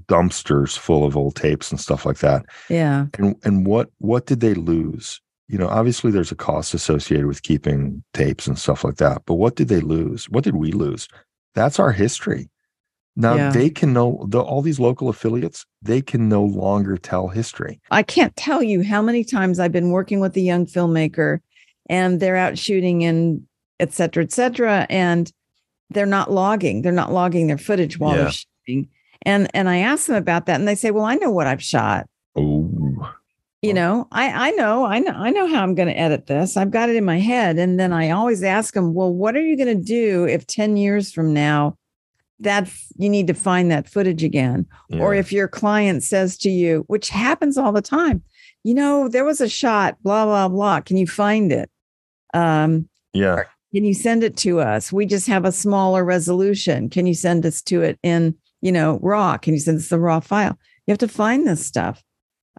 dumpsters 0.06 0.78
full 0.78 1.04
of 1.06 1.18
old 1.18 1.36
tapes 1.36 1.72
and 1.72 1.80
stuff 1.80 2.06
like 2.06 2.20
that. 2.20 2.46
Yeah. 2.70 3.08
And 3.18 3.36
and 3.44 3.66
what 3.66 3.90
what 4.00 4.26
did 4.26 4.40
they 4.40 4.54
lose 4.54 5.22
you 5.48 5.58
know 5.58 5.68
obviously 5.68 6.12
there's 6.12 6.32
a 6.32 6.36
cost 6.36 6.74
associated 6.74 7.26
with 7.26 7.44
keeping 7.44 8.04
tapes 8.14 8.48
and 8.48 8.58
stuff 8.58 8.84
like 8.84 8.96
that 8.98 9.24
but 9.26 9.36
what 9.36 9.56
did 9.56 9.68
they 9.68 9.80
lose 9.80 10.26
what 10.30 10.44
did 10.44 10.56
we 10.56 10.72
lose 10.72 11.08
that's 11.54 11.80
our 11.80 11.92
history 11.92 12.50
now 13.16 13.36
yeah. 13.36 13.50
they 13.50 13.70
can 13.70 13.94
know 13.94 14.26
the, 14.30 14.40
all 14.40 14.62
these 14.62 14.80
local 14.80 15.10
affiliates 15.10 15.66
they 15.82 16.02
can 16.02 16.30
no 16.30 16.44
longer 16.44 16.98
tell 16.98 17.28
history 17.28 17.80
i 17.92 18.04
can't 18.04 18.36
tell 18.36 18.62
you 18.62 18.84
how 18.84 19.02
many 19.02 19.24
times 19.24 19.60
i've 19.60 19.72
been 19.72 19.92
working 19.92 20.20
with 20.20 20.36
a 20.36 20.42
young 20.42 20.66
filmmaker 20.66 21.40
and 21.90 22.20
they're 22.20 22.36
out 22.36 22.58
shooting 22.58 23.02
in 23.02 23.48
et 23.80 23.94
cetera, 23.94 24.24
et 24.24 24.32
cetera. 24.32 24.86
And 24.90 25.32
they're 25.90 26.06
not 26.06 26.32
logging. 26.32 26.82
They're 26.82 26.92
not 26.92 27.14
logging 27.14 27.48
their 27.48 27.58
footage 27.58 28.00
while 28.00 28.16
yeah. 28.16 28.24
they're 28.24 28.32
shooting. 28.32 28.90
And 29.24 29.50
and 29.54 29.68
I 29.68 29.78
ask 29.78 30.08
them 30.08 30.16
about 30.16 30.46
that, 30.46 30.60
and 30.60 30.68
they 30.68 30.76
say, 30.76 30.92
"Well, 30.92 31.04
I 31.04 31.16
know 31.16 31.32
what 31.32 31.48
I've 31.48 31.64
shot." 31.64 32.08
Oh. 32.36 32.70
You 33.62 33.74
know 33.74 34.08
i 34.12 34.50
i 34.50 34.52
know 34.52 34.86
i 34.86 35.00
know 35.00 35.14
i 35.14 35.30
know 35.32 35.48
how 35.48 35.64
i'm 35.64 35.76
going 35.76 35.88
to 35.88 35.98
edit 35.98 36.28
this. 36.28 36.58
I've 36.58 36.72
got 36.72 36.90
it 36.90 36.96
in 36.96 37.06
my 37.06 37.20
head 37.20 37.58
and 37.58 37.80
then 37.80 37.92
i 37.92 38.12
always 38.12 38.44
ask 38.44 38.74
them 38.74 38.94
well 38.94 39.12
what 39.14 39.36
are 39.36 39.42
you 39.42 39.58
going 39.58 39.78
to 39.78 39.84
do 39.84 40.26
if 40.26 40.46
10 40.46 40.78
years 40.78 41.12
from 41.12 41.34
now 41.34 41.78
that 42.40 42.72
you 42.98 43.10
need 43.10 43.26
to 43.28 43.34
find 43.34 43.72
that 43.72 43.90
footage 43.90 44.24
again? 44.24 44.68
Yeah. 44.90 45.02
or 45.02 45.16
if 45.16 45.32
your 45.32 45.48
client 45.48 46.04
says 46.04 46.38
to 46.40 46.50
you 46.50 46.84
which 46.88 47.10
happens 47.10 47.58
all 47.58 47.72
the 47.72 47.82
time 47.82 48.24
you 48.68 48.74
know 48.74 49.08
there 49.08 49.24
was 49.24 49.40
a 49.40 49.48
shot 49.48 49.96
blah 50.04 50.26
blah 50.26 50.50
blah. 50.50 50.82
Can 50.82 50.98
you 50.98 51.08
find 51.08 51.54
it? 51.54 51.70
Um 52.34 52.90
yeah. 53.14 53.44
Can 53.74 53.86
you 53.86 53.94
send 53.94 54.24
it 54.24 54.36
to 54.38 54.60
us? 54.60 54.92
We 54.92 55.06
just 55.06 55.28
have 55.28 55.46
a 55.46 55.52
smaller 55.52 56.04
resolution. 56.04 56.90
Can 56.90 57.06
you 57.08 57.14
send 57.14 57.46
us 57.46 57.62
to 57.64 57.82
it 57.82 57.98
in 58.04 58.36
you 58.62 58.74
know 58.74 59.00
raw? 59.02 59.38
Can 59.38 59.54
you 59.54 59.60
send 59.62 59.78
us 59.78 59.88
the 59.88 60.00
raw 60.00 60.20
file? 60.20 60.58
You 60.86 60.92
have 60.92 60.98
to 61.00 61.08
find 61.08 61.48
this 61.48 61.66
stuff. 61.66 62.04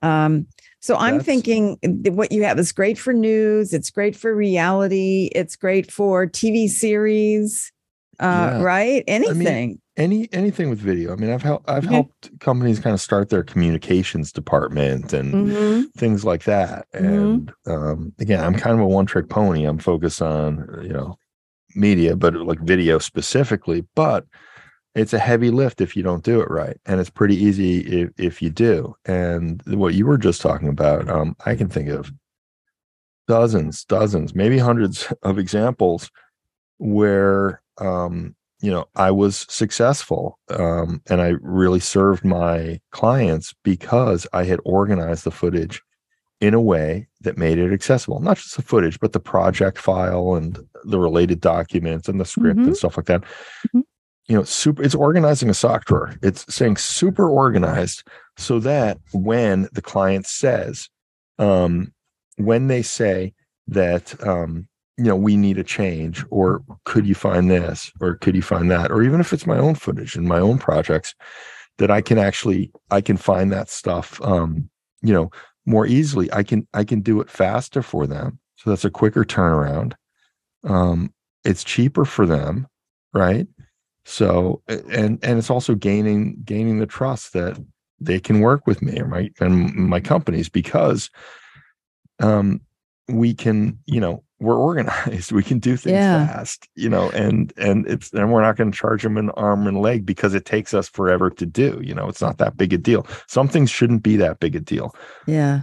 Um 0.03 0.47
so 0.81 0.97
I'm 0.97 1.15
That's, 1.15 1.27
thinking 1.27 1.79
what 1.83 2.31
you 2.33 2.45
have 2.45 2.59
is 2.59 2.73
great 2.73 2.99
for 2.99 3.13
news. 3.13 3.73
It's 3.73 3.91
great 3.91 4.15
for 4.15 4.35
reality. 4.35 5.31
It's 5.35 5.57
great 5.57 5.91
for 5.91 6.27
TV 6.27 6.69
series, 6.69 7.73
uh, 8.21 8.25
yeah. 8.53 8.63
right? 8.63 9.05
Anything. 9.09 9.47
I 9.47 9.51
mean, 9.51 9.81
any 9.97 10.29
anything 10.33 10.71
with 10.71 10.79
video. 10.79 11.13
I 11.13 11.17
mean, 11.17 11.31
I've 11.31 11.43
helped 11.43 11.69
I've 11.69 11.85
helped 11.85 12.39
companies 12.39 12.79
kind 12.79 12.95
of 12.95 13.01
start 13.01 13.29
their 13.29 13.43
communications 13.43 14.31
department 14.31 15.13
and 15.13 15.35
mm-hmm. 15.35 15.83
things 15.99 16.25
like 16.25 16.45
that. 16.45 16.87
Mm-hmm. 16.95 17.07
And 17.07 17.53
um, 17.67 18.13
again, 18.21 18.43
I'm 18.43 18.55
kind 18.55 18.75
of 18.75 18.81
a 18.81 18.87
one 18.87 19.07
trick 19.07 19.29
pony. 19.29 19.65
I'm 19.65 19.79
focused 19.79 20.23
on 20.23 20.81
you 20.83 20.93
know 20.93 21.19
media, 21.75 22.15
but 22.15 22.35
like 22.35 22.61
video 22.61 22.99
specifically. 23.01 23.85
But 23.97 24.25
it's 24.99 25.13
a 25.13 25.19
heavy 25.19 25.51
lift 25.51 25.81
if 25.81 25.97
you 25.97 26.03
don't 26.03 26.25
do 26.25 26.41
it 26.41 26.51
right 26.51 26.77
and 26.85 27.01
it's 27.01 27.11
pretty 27.11 27.37
easy 27.37 27.81
if, 27.81 28.11
if 28.19 28.43
you 28.43 28.51
do. 28.51 28.95
And 29.05 29.63
what 29.67 29.95
you 29.95 30.07
were 30.07 30.19
just 30.19 30.43
talking 30.43 30.69
about 30.69 31.09
um, 31.09 31.37
i 31.47 31.55
can 31.55 31.69
think 31.69 31.89
of 31.89 32.13
dozens 33.27 33.85
dozens 33.85 34.35
maybe 34.35 34.59
hundreds 34.59 35.13
of 35.23 35.39
examples 35.39 36.11
where 36.79 37.63
um, 37.79 38.35
you 38.61 38.71
know 38.71 38.87
i 38.97 39.11
was 39.11 39.47
successful 39.49 40.39
um, 40.51 41.01
and 41.09 41.21
i 41.21 41.35
really 41.43 41.81
served 41.81 42.25
my 42.25 42.81
clients 42.91 43.55
because 43.63 44.27
i 44.33 44.43
had 44.45 44.61
organized 44.65 45.25
the 45.25 45.31
footage 45.31 45.83
in 46.41 46.55
a 46.55 46.61
way 46.61 47.07
that 47.21 47.37
made 47.37 47.59
it 47.59 47.73
accessible 47.73 48.21
not 48.21 48.37
just 48.37 48.57
the 48.57 48.63
footage 48.63 48.99
but 49.01 49.13
the 49.13 49.21
project 49.21 49.79
file 49.79 50.35
and 50.35 50.59
the 50.85 50.99
related 50.99 51.41
documents 51.41 52.09
and 52.09 52.21
the 52.21 52.25
script 52.25 52.59
mm-hmm. 52.59 52.69
and 52.69 52.77
stuff 52.77 52.97
like 52.97 53.07
that. 53.07 53.23
Mm-hmm 53.23 53.81
you 54.29 54.37
know 54.37 54.45
super 54.45 54.83
it's 54.83 54.95
organizing 54.95 55.51
a 55.51 55.55
sock 55.55 55.87
drawer. 55.87 56.15
It's 56.23 56.53
saying 56.55 56.77
super 56.77 57.29
organized 57.29 58.05
so 58.37 58.61
that 58.61 58.99
when 59.13 59.69
the 59.73 59.83
client 59.83 60.27
says 60.27 60.89
um 61.39 61.93
when 62.37 62.69
they 62.69 62.83
say 62.83 63.33
that 63.67 64.15
um 64.27 64.69
you 64.99 65.05
know 65.05 65.17
we 65.17 65.37
need 65.37 65.59
a 65.59 65.65
change 65.65 66.25
or 66.31 66.63
could 66.85 67.07
you 67.07 67.15
find 67.15 67.51
this 67.51 67.91
or 68.01 68.17
could 68.17 68.37
you 68.37 68.43
find 68.43 68.71
that? 68.71 68.93
Or 68.93 69.03
even 69.03 69.21
if 69.21 69.33
it's 69.33 69.47
my 69.47 69.59
own 69.59 69.75
footage 69.75 70.15
and 70.15 70.29
my 70.29 70.39
own 70.39 70.59
projects 70.59 71.15
that 71.79 71.91
i 71.91 72.01
can 72.01 72.19
actually 72.19 72.71
i 72.91 73.01
can 73.01 73.17
find 73.17 73.53
that 73.53 73.71
stuff 73.71 74.21
um 74.23 74.69
you 75.01 75.13
know 75.13 75.31
more 75.65 75.87
easily. 75.87 76.33
I 76.33 76.43
can 76.43 76.67
i 76.75 76.85
can 76.85 77.01
do 77.01 77.21
it 77.21 77.31
faster 77.31 77.83
for 77.83 78.07
them. 78.07 78.39
So 78.57 78.71
that's 78.71 78.85
a 78.85 78.91
quicker 78.91 79.25
turnaround. 79.25 79.95
Um 80.65 81.15
it's 81.45 81.65
cheaper 81.65 82.05
for 82.05 82.27
them 82.27 82.67
right 83.15 83.47
so 84.09 84.63
and 84.69 85.19
and 85.23 85.39
it's 85.39 85.51
also 85.51 85.75
gaining 85.75 86.41
gaining 86.43 86.79
the 86.79 86.87
trust 86.87 87.35
that 87.35 87.63
they 88.01 88.19
can 88.19 88.41
work 88.41 88.67
with 88.67 88.81
me 88.81 88.99
or 88.99 89.07
my 89.07 89.31
and 89.39 89.75
my 89.75 90.01
companies 90.01 90.49
because 90.49 91.11
um 92.21 92.59
we 93.09 93.35
can 93.35 93.79
you 93.85 94.01
know 94.01 94.25
we're 94.41 94.57
organized 94.57 95.31
we 95.33 95.43
can 95.43 95.59
do 95.59 95.77
things 95.77 95.93
yeah. 95.93 96.27
fast 96.27 96.69
you 96.75 96.89
know 96.89 97.11
and 97.11 97.53
and 97.59 97.87
it's 97.87 98.11
and 98.15 98.33
we're 98.33 98.41
not 98.41 98.57
going 98.57 98.73
to 98.73 98.77
charge 98.77 99.03
them 99.03 99.19
an 99.19 99.29
arm 99.31 99.67
and 99.67 99.83
leg 99.83 100.07
because 100.07 100.33
it 100.33 100.47
takes 100.47 100.73
us 100.73 100.89
forever 100.89 101.29
to 101.29 101.45
do 101.45 101.79
you 101.83 101.95
know 101.95 102.09
it's 102.09 102.23
not 102.23 102.39
that 102.39 102.57
big 102.57 102.73
a 102.73 102.79
deal. 102.79 103.07
Some 103.27 103.47
things 103.47 103.71
shouldn't 103.71 104.03
be 104.03 104.17
that 104.17 104.41
big 104.41 104.57
a 104.57 104.61
deal. 104.61 104.95
Yeah. 105.27 105.63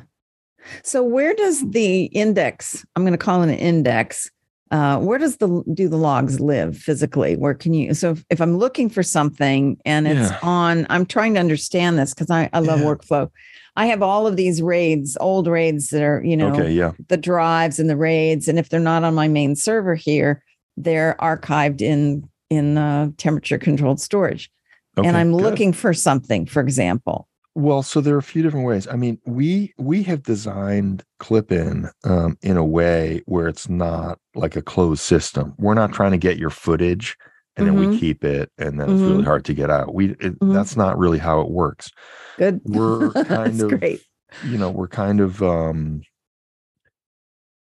So 0.83 1.03
where 1.03 1.33
does 1.33 1.67
the 1.71 2.05
index 2.05 2.85
i'm 2.95 3.03
going 3.03 3.11
to 3.11 3.17
call 3.17 3.41
it 3.41 3.49
an 3.49 3.55
index 3.55 4.29
uh, 4.71 4.99
where 4.99 5.19
does 5.19 5.37
the 5.37 5.63
do 5.73 5.87
the 5.87 5.97
logs 5.97 6.39
live 6.39 6.77
physically 6.77 7.35
where 7.35 7.53
can 7.53 7.73
you 7.73 7.93
so 7.93 8.11
if, 8.11 8.25
if 8.29 8.41
i'm 8.41 8.57
looking 8.57 8.89
for 8.89 9.03
something 9.03 9.77
and 9.85 10.07
it's 10.07 10.31
yeah. 10.31 10.39
on 10.41 10.87
i'm 10.89 11.05
trying 11.05 11.33
to 11.35 11.39
understand 11.39 11.99
this 11.99 12.13
because 12.13 12.31
I, 12.31 12.49
I 12.51 12.59
love 12.59 12.79
yeah. 12.79 12.85
workflow 12.85 13.31
i 13.75 13.85
have 13.85 14.01
all 14.01 14.25
of 14.25 14.37
these 14.37 14.61
raids 14.61 15.17
old 15.21 15.47
raids 15.47 15.89
that 15.89 16.01
are 16.01 16.23
you 16.23 16.35
know 16.35 16.51
okay, 16.51 16.71
yeah. 16.71 16.93
the 17.09 17.17
drives 17.17 17.79
and 17.79 17.89
the 17.89 17.97
raids 17.97 18.47
and 18.47 18.57
if 18.57 18.69
they're 18.69 18.79
not 18.79 19.03
on 19.03 19.13
my 19.13 19.27
main 19.27 19.55
server 19.55 19.95
here 19.95 20.43
they're 20.77 21.15
archived 21.19 21.81
in 21.81 22.27
in 22.49 22.77
uh, 22.77 23.09
temperature 23.17 23.57
controlled 23.57 23.99
storage 23.99 24.49
okay, 24.97 25.07
and 25.07 25.15
i'm 25.15 25.31
good. 25.31 25.43
looking 25.43 25.73
for 25.73 25.93
something 25.93 26.45
for 26.45 26.61
example 26.61 27.27
well, 27.55 27.81
so 27.81 28.01
there 28.01 28.15
are 28.15 28.19
a 28.19 28.23
few 28.23 28.43
different 28.43 28.67
ways. 28.67 28.87
I 28.87 28.95
mean, 28.95 29.19
we 29.25 29.73
we 29.77 30.03
have 30.03 30.23
designed 30.23 31.03
Clip-In 31.19 31.89
um, 32.03 32.37
in 32.41 32.57
a 32.57 32.65
way 32.65 33.21
where 33.25 33.47
it's 33.47 33.69
not 33.69 34.19
like 34.35 34.55
a 34.55 34.61
closed 34.61 35.01
system. 35.01 35.53
We're 35.57 35.73
not 35.73 35.93
trying 35.93 36.11
to 36.11 36.17
get 36.17 36.37
your 36.37 36.49
footage 36.49 37.17
and 37.57 37.67
mm-hmm. 37.67 37.75
then 37.75 37.89
we 37.89 37.95
mm-hmm. 37.95 37.99
keep 37.99 38.23
it, 38.23 38.51
and 38.57 38.79
then 38.79 38.87
mm-hmm. 38.87 38.95
it's 38.95 39.01
really 39.01 39.17
mm-hmm. 39.17 39.25
hard 39.25 39.45
to 39.45 39.53
get 39.53 39.69
out. 39.69 39.93
We 39.93 40.11
it, 40.11 40.19
mm-hmm. 40.19 40.53
that's 40.53 40.75
not 40.75 40.97
really 40.97 41.19
how 41.19 41.41
it 41.41 41.49
works. 41.49 41.89
Good. 42.37 42.61
We're 42.65 43.11
kind 43.25 43.61
of 43.61 43.79
great. 43.79 44.01
You 44.43 44.57
know, 44.57 44.69
we're 44.69 44.87
kind 44.87 45.21
of 45.21 45.41
um, 45.41 46.01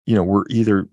you 0.06 0.16
know, 0.16 0.24
we're 0.24 0.44
either 0.50 0.90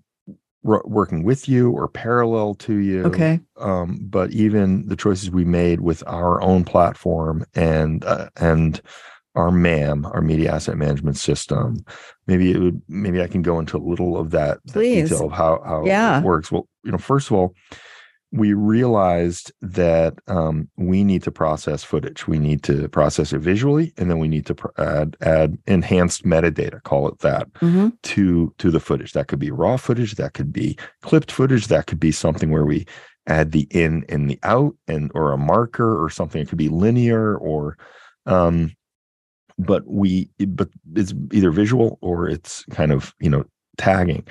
working 0.65 1.23
with 1.23 1.47
you 1.47 1.71
or 1.71 1.87
parallel 1.87 2.55
to 2.55 2.77
you. 2.77 3.03
Okay. 3.03 3.39
Um, 3.57 3.99
but 4.01 4.31
even 4.31 4.87
the 4.87 4.95
choices 4.95 5.29
we 5.29 5.45
made 5.45 5.81
with 5.81 6.03
our 6.07 6.41
own 6.41 6.63
platform 6.63 7.45
and 7.53 8.03
uh, 8.03 8.29
and 8.35 8.81
our 9.35 9.51
MAM, 9.51 10.05
our 10.05 10.21
media 10.21 10.53
asset 10.53 10.77
management 10.77 11.17
system, 11.17 11.85
maybe 12.25 12.51
it 12.51 12.57
would 12.57 12.81
maybe 12.87 13.21
I 13.21 13.27
can 13.27 13.41
go 13.41 13.59
into 13.59 13.77
a 13.77 13.79
little 13.79 14.17
of 14.17 14.31
that, 14.31 14.59
that 14.65 14.79
detail 14.79 15.25
of 15.25 15.31
how 15.31 15.61
how 15.63 15.85
yeah. 15.85 16.19
it 16.19 16.23
works. 16.23 16.51
Well, 16.51 16.67
you 16.83 16.91
know, 16.91 16.97
first 16.97 17.27
of 17.27 17.37
all, 17.37 17.53
we 18.35 18.53
realized 18.53 19.51
that 19.61 20.15
um, 20.27 20.69
we 20.75 21.03
need 21.03 21.23
to 21.23 21.31
process 21.31 21.83
footage. 21.83 22.27
We 22.27 22.37
need 22.37 22.63
to 22.63 22.89
process 22.89 23.31
it 23.31 23.39
visually, 23.39 23.93
and 23.97 24.09
then 24.09 24.19
we 24.19 24.27
need 24.27 24.45
to 24.47 24.55
pr- 24.55 24.67
add 24.77 25.15
add 25.21 25.57
enhanced 25.67 26.25
metadata, 26.25 26.83
call 26.83 27.07
it 27.07 27.19
that, 27.19 27.51
mm-hmm. 27.53 27.89
to 28.03 28.53
to 28.57 28.71
the 28.71 28.79
footage. 28.79 29.13
That 29.13 29.27
could 29.27 29.39
be 29.39 29.51
raw 29.51 29.77
footage, 29.77 30.15
that 30.15 30.33
could 30.33 30.51
be 30.51 30.77
clipped 31.01 31.31
footage, 31.31 31.67
that 31.67 31.87
could 31.87 31.99
be 31.99 32.11
something 32.11 32.51
where 32.51 32.65
we 32.65 32.85
add 33.27 33.53
the 33.53 33.67
in 33.71 34.05
and 34.09 34.29
the 34.29 34.39
out, 34.43 34.75
and 34.87 35.11
or 35.15 35.31
a 35.31 35.37
marker 35.37 36.03
or 36.03 36.09
something. 36.09 36.41
It 36.41 36.49
could 36.49 36.57
be 36.57 36.69
linear 36.69 37.37
or, 37.37 37.77
um, 38.25 38.75
but 39.57 39.87
we 39.87 40.29
but 40.45 40.69
it's 40.93 41.13
either 41.31 41.51
visual 41.51 41.97
or 42.01 42.27
it's 42.27 42.65
kind 42.65 42.91
of 42.91 43.15
you 43.19 43.29
know 43.29 43.45
tagging. 43.77 44.27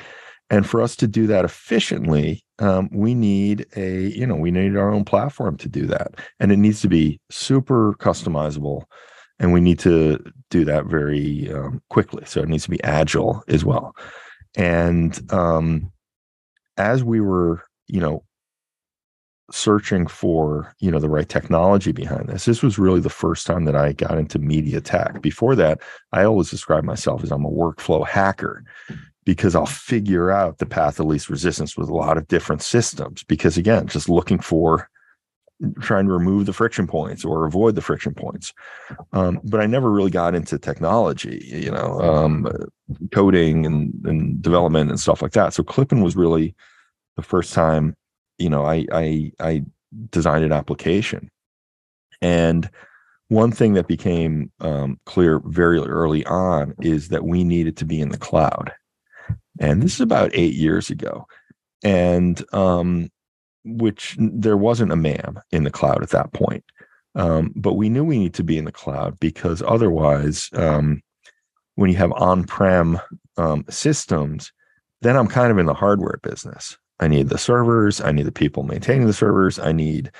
And 0.51 0.69
for 0.69 0.83
us 0.83 0.95
to 0.97 1.07
do 1.07 1.27
that 1.27 1.45
efficiently, 1.45 2.45
um, 2.59 2.89
we 2.93 3.15
need 3.15 3.67
a, 3.77 4.09
you 4.09 4.27
know, 4.27 4.37
we 4.37 4.51
need 4.51 4.77
our 4.77 4.93
own 4.93 5.05
platform 5.05 5.57
to 5.59 5.69
do 5.69 5.87
that. 5.87 6.15
And 6.39 6.53
it 6.53 6.59
needs 6.59 6.81
to 6.83 6.89
be 6.89 7.21
super 7.31 7.95
customizable. 7.95 8.83
And 9.39 9.53
we 9.53 9.61
need 9.61 9.79
to 9.81 10.23
do 10.51 10.65
that 10.67 10.87
very 10.87 11.53
um, 11.53 11.83
quickly. 11.91 12.25
So 12.27 12.41
it 12.41 12.49
needs 12.49 12.65
to 12.65 12.71
be 12.71 12.83
agile 12.85 13.43
as 13.49 13.65
well. 13.65 13.97
And 14.57 15.21
um, 15.33 15.91
as 16.77 17.03
we 17.03 17.21
were, 17.21 17.65
you 17.89 18.01
know, 18.01 18.23
searching 19.51 20.07
for 20.07 20.75
you 20.79 20.91
know 20.91 20.99
the 20.99 21.09
right 21.09 21.29
technology 21.29 21.93
behind 21.93 22.29
this 22.29 22.47
this 22.47 22.63
was 22.63 22.79
really 22.79 23.01
the 23.01 23.11
first 23.11 23.47
time 23.47 23.67
that 23.67 23.77
i 23.77 23.93
got 23.93 24.17
into 24.17 24.39
media 24.39 24.81
tech 24.81 25.21
before 25.21 25.55
that 25.55 25.83
i 26.13 26.25
always 26.25 26.51
describe 26.51 26.83
myself 26.83 27.23
as 27.23 27.31
i'm 27.31 27.45
a 27.45 27.51
workflow 27.51 28.07
hacker 28.07 28.65
because 29.25 29.55
I'll 29.55 29.67
figure 29.67 30.31
out 30.31 30.59
the 30.59 30.67
path 30.67 31.01
of 31.01 31.07
least 31.07 31.31
resistance 31.31 31.77
with 31.77 31.89
a 31.89 31.95
lot 31.95 32.19
of 32.19 32.29
different 32.29 32.63
systems. 32.63 33.25
Because 33.25 33.57
again, 33.57 33.87
just 33.87 34.09
looking 34.09 34.39
for 34.39 34.89
trying 35.81 36.07
to 36.07 36.13
remove 36.13 36.47
the 36.47 36.53
friction 36.53 36.87
points 36.87 37.25
or 37.25 37.47
avoid 37.47 37.75
the 37.75 37.81
friction 37.81 38.13
points. 38.13 38.53
Um, 39.13 39.41
but 39.45 39.61
I 39.61 39.67
never 39.67 39.91
really 39.91 40.11
got 40.11 40.35
into 40.35 40.59
technology, 40.59 41.43
you 41.47 41.71
know, 41.71 42.01
um, 42.01 42.49
coding 43.13 43.65
and, 43.65 43.93
and 44.05 44.43
development 44.43 44.91
and 44.91 45.01
stuff 45.01 45.23
like 45.23 45.33
that. 45.33 45.55
So 45.55 45.63
Clip-In 45.63 46.03
was 46.03 46.17
really 46.17 46.55
the 47.17 47.23
first 47.23 47.55
time, 47.55 47.97
you 48.39 48.51
know, 48.51 48.65
I 48.65 48.85
I, 48.93 49.33
I 49.39 49.65
designed 50.11 50.45
an 50.45 50.53
application, 50.53 51.31
and 52.21 52.69
one 53.29 53.53
thing 53.53 53.75
that 53.75 53.87
became 53.87 54.51
um, 54.61 54.99
clear 55.07 55.41
very 55.47 55.79
early 55.79 56.27
on 56.27 56.75
is 56.81 57.09
that 57.09 57.25
we 57.25 57.45
needed 57.45 57.77
to 57.77 57.85
be 57.85 58.01
in 58.01 58.09
the 58.11 58.19
cloud 58.19 58.73
and 59.61 59.83
this 59.83 59.95
is 59.95 60.01
about 60.01 60.31
eight 60.35 60.55
years 60.55 60.91
ago 60.91 61.27
and 61.83 62.45
um, 62.53 63.11
which 63.65 64.17
there 64.19 64.57
wasn't 64.57 64.93
a 64.93 64.97
MAM 64.97 65.41
in 65.51 65.65
the 65.65 65.71
cloud 65.71 66.03
at 66.03 66.11
that 66.11 66.33
point 66.33 66.65
um, 67.15 67.53
but 67.55 67.75
we 67.75 67.89
knew 67.89 68.05
we 68.05 68.19
need 68.19 68.35
to 68.35 68.45
be 68.45 68.59
in 68.59 68.65
the 68.65 68.73
cloud 68.73 69.19
because 69.21 69.63
otherwise 69.63 70.51
um, 70.55 71.03
when 71.77 71.91
you 71.91 71.97
have 71.97 72.13
on-prem 72.13 73.01
um, 73.37 73.65
systems, 73.69 74.53
then 75.03 75.17
I'm 75.17 75.29
kind 75.29 75.51
of 75.51 75.59
in 75.59 75.67
the 75.67 75.75
hardware 75.75 76.19
business. 76.23 76.77
I 77.01 77.09
need 77.09 77.29
the 77.29 77.39
servers, 77.39 78.01
I 78.01 78.13
need 78.13 78.27
the 78.27 78.33
people 78.33 78.63
maintaining 78.63 79.07
the 79.07 79.13
servers, 79.13 79.59
I 79.59 79.73
need 79.73 80.11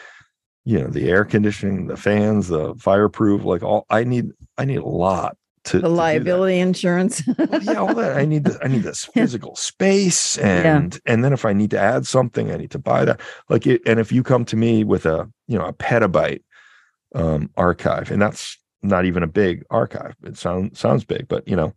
you 0.67 0.81
know 0.81 0.89
the 0.89 1.11
air 1.11 1.25
conditioning, 1.25 1.89
the 1.89 1.97
fans, 1.97 2.49
the 2.49 2.75
fireproof, 2.77 3.45
like 3.45 3.63
all 3.63 3.87
I 3.91 4.05
need 4.05 4.31
I 4.57 4.65
need 4.65 4.79
a 4.79 4.87
lot 4.87 5.37
to 5.65 5.81
the 5.81 5.89
liability 5.89 6.59
insurance. 6.59 7.23
well, 7.39 7.63
yeah, 7.63 7.75
all 7.75 7.95
that. 7.95 8.17
I 8.17 8.25
need 8.25 8.45
the, 8.45 8.59
I 8.63 8.69
need 8.69 8.83
this 8.83 9.05
physical 9.15 9.57
space, 9.57 10.39
and 10.39 10.95
yeah. 10.95 11.13
and 11.13 11.25
then 11.25 11.33
if 11.33 11.45
I 11.45 11.53
need 11.53 11.71
to 11.71 11.81
add 11.81 12.07
something, 12.07 12.51
I 12.51 12.57
need 12.57 12.71
to 12.73 12.79
buy 12.79 13.05
that. 13.05 13.21
Like 13.49 13.67
it, 13.67 13.83
and 13.87 13.99
if 13.99 14.13
you 14.13 14.23
come 14.23 14.45
to 14.47 14.57
me 14.57 14.85
with 14.85 15.07
a 15.07 15.29
you 15.49 15.59
know 15.59 15.67
a 15.67 15.73
petabyte 15.73 16.43
um, 17.15 17.51
archive, 17.57 18.11
and 18.11 18.21
that's 18.21 18.59
not 18.83 19.07
even 19.07 19.23
a 19.23 19.29
big 19.29 19.65
archive. 19.71 20.15
It 20.23 20.37
sounds 20.37 20.79
sounds 20.79 21.05
big, 21.05 21.29
but 21.29 21.47
you 21.49 21.57
know, 21.57 21.75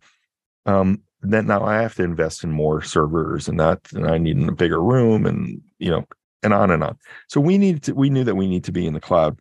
um, 0.66 1.02
then 1.22 1.46
now 1.46 1.64
I 1.64 1.80
have 1.80 1.94
to 1.96 2.04
invest 2.04 2.44
in 2.44 2.50
more 2.50 2.82
servers 2.82 3.48
and 3.48 3.58
that, 3.58 3.80
and 3.92 4.06
I 4.06 4.18
need 4.18 4.38
a 4.46 4.52
bigger 4.52 4.82
room, 4.82 5.26
and 5.26 5.60
you 5.78 5.90
know, 5.90 6.04
and 6.42 6.52
on 6.52 6.70
and 6.70 6.84
on. 6.84 6.98
So 7.28 7.40
we 7.40 7.58
needed 7.58 7.84
to, 7.84 7.94
we 7.94 8.10
knew 8.10 8.24
that 8.24 8.36
we 8.36 8.46
need 8.46 8.64
to 8.64 8.72
be 8.72 8.86
in 8.86 8.94
the 8.94 9.00
cloud, 9.00 9.38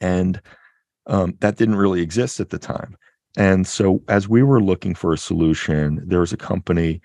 and 0.00 0.40
um, 1.06 1.34
that 1.40 1.56
didn't 1.56 1.76
really 1.76 2.00
exist 2.00 2.38
at 2.38 2.50
the 2.50 2.58
time. 2.58 2.96
And 3.38 3.68
so 3.68 4.02
as 4.08 4.28
we 4.28 4.42
were 4.42 4.60
looking 4.60 4.96
for 4.96 5.12
a 5.12 5.18
solution, 5.18 6.02
there 6.04 6.18
was 6.18 6.32
a 6.32 6.36
company, 6.36 7.00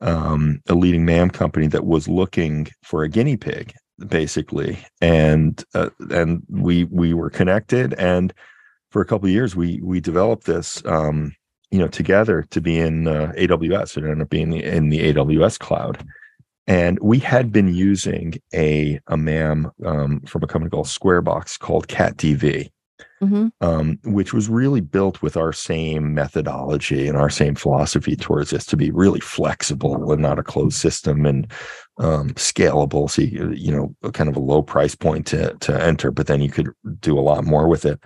um, 0.00 0.62
a 0.68 0.74
leading 0.74 1.04
MAM 1.04 1.28
company 1.28 1.66
that 1.66 1.84
was 1.84 2.06
looking 2.06 2.68
for 2.84 3.02
a 3.02 3.08
guinea 3.08 3.36
pig, 3.36 3.74
basically, 4.06 4.78
and 5.00 5.62
uh, 5.74 5.90
and 6.10 6.44
we 6.48 6.84
we 6.84 7.14
were 7.14 7.30
connected, 7.30 7.94
and 7.94 8.32
for 8.92 9.02
a 9.02 9.04
couple 9.04 9.26
of 9.26 9.32
years 9.32 9.56
we 9.56 9.80
we 9.82 10.00
developed 10.00 10.46
this. 10.46 10.82
Um, 10.86 11.34
you 11.72 11.78
know, 11.78 11.88
together 11.88 12.44
to 12.50 12.60
be 12.60 12.78
in 12.78 13.08
uh, 13.08 13.32
AWS. 13.38 13.96
It 13.96 14.04
ended 14.04 14.20
up 14.20 14.28
being 14.28 14.50
the, 14.50 14.62
in 14.62 14.90
the 14.90 15.14
AWS 15.14 15.58
cloud, 15.58 16.04
and 16.66 16.98
we 17.00 17.18
had 17.18 17.50
been 17.50 17.74
using 17.74 18.34
a 18.54 19.00
a 19.08 19.16
MAM 19.16 19.72
um, 19.84 20.20
from 20.20 20.44
a 20.44 20.46
company 20.46 20.70
called 20.70 20.86
Squarebox 20.86 21.58
called 21.58 21.88
CatDV, 21.88 22.70
mm-hmm. 23.22 23.48
um, 23.60 23.98
which 24.04 24.34
was 24.34 24.48
really 24.48 24.80
built 24.80 25.22
with 25.22 25.36
our 25.36 25.52
same 25.52 26.12
methodology 26.12 27.06
and 27.06 27.16
our 27.16 27.30
same 27.30 27.54
philosophy 27.54 28.16
towards 28.16 28.50
this 28.50 28.66
to 28.66 28.76
be 28.76 28.90
really 28.90 29.20
flexible 29.20 30.12
and 30.12 30.20
not 30.20 30.38
a 30.38 30.42
closed 30.42 30.76
system 30.76 31.24
and 31.24 31.50
um, 31.98 32.30
scalable. 32.30 33.08
So 33.08 33.22
you, 33.22 33.52
you 33.52 33.72
know, 33.72 34.10
kind 34.12 34.28
of 34.28 34.36
a 34.36 34.40
low 34.40 34.62
price 34.62 34.94
point 34.94 35.26
to 35.28 35.54
to 35.60 35.82
enter, 35.82 36.10
but 36.10 36.26
then 36.26 36.40
you 36.40 36.50
could 36.50 36.70
do 37.00 37.18
a 37.18 37.20
lot 37.20 37.44
more 37.44 37.68
with 37.68 37.84
it. 37.84 38.00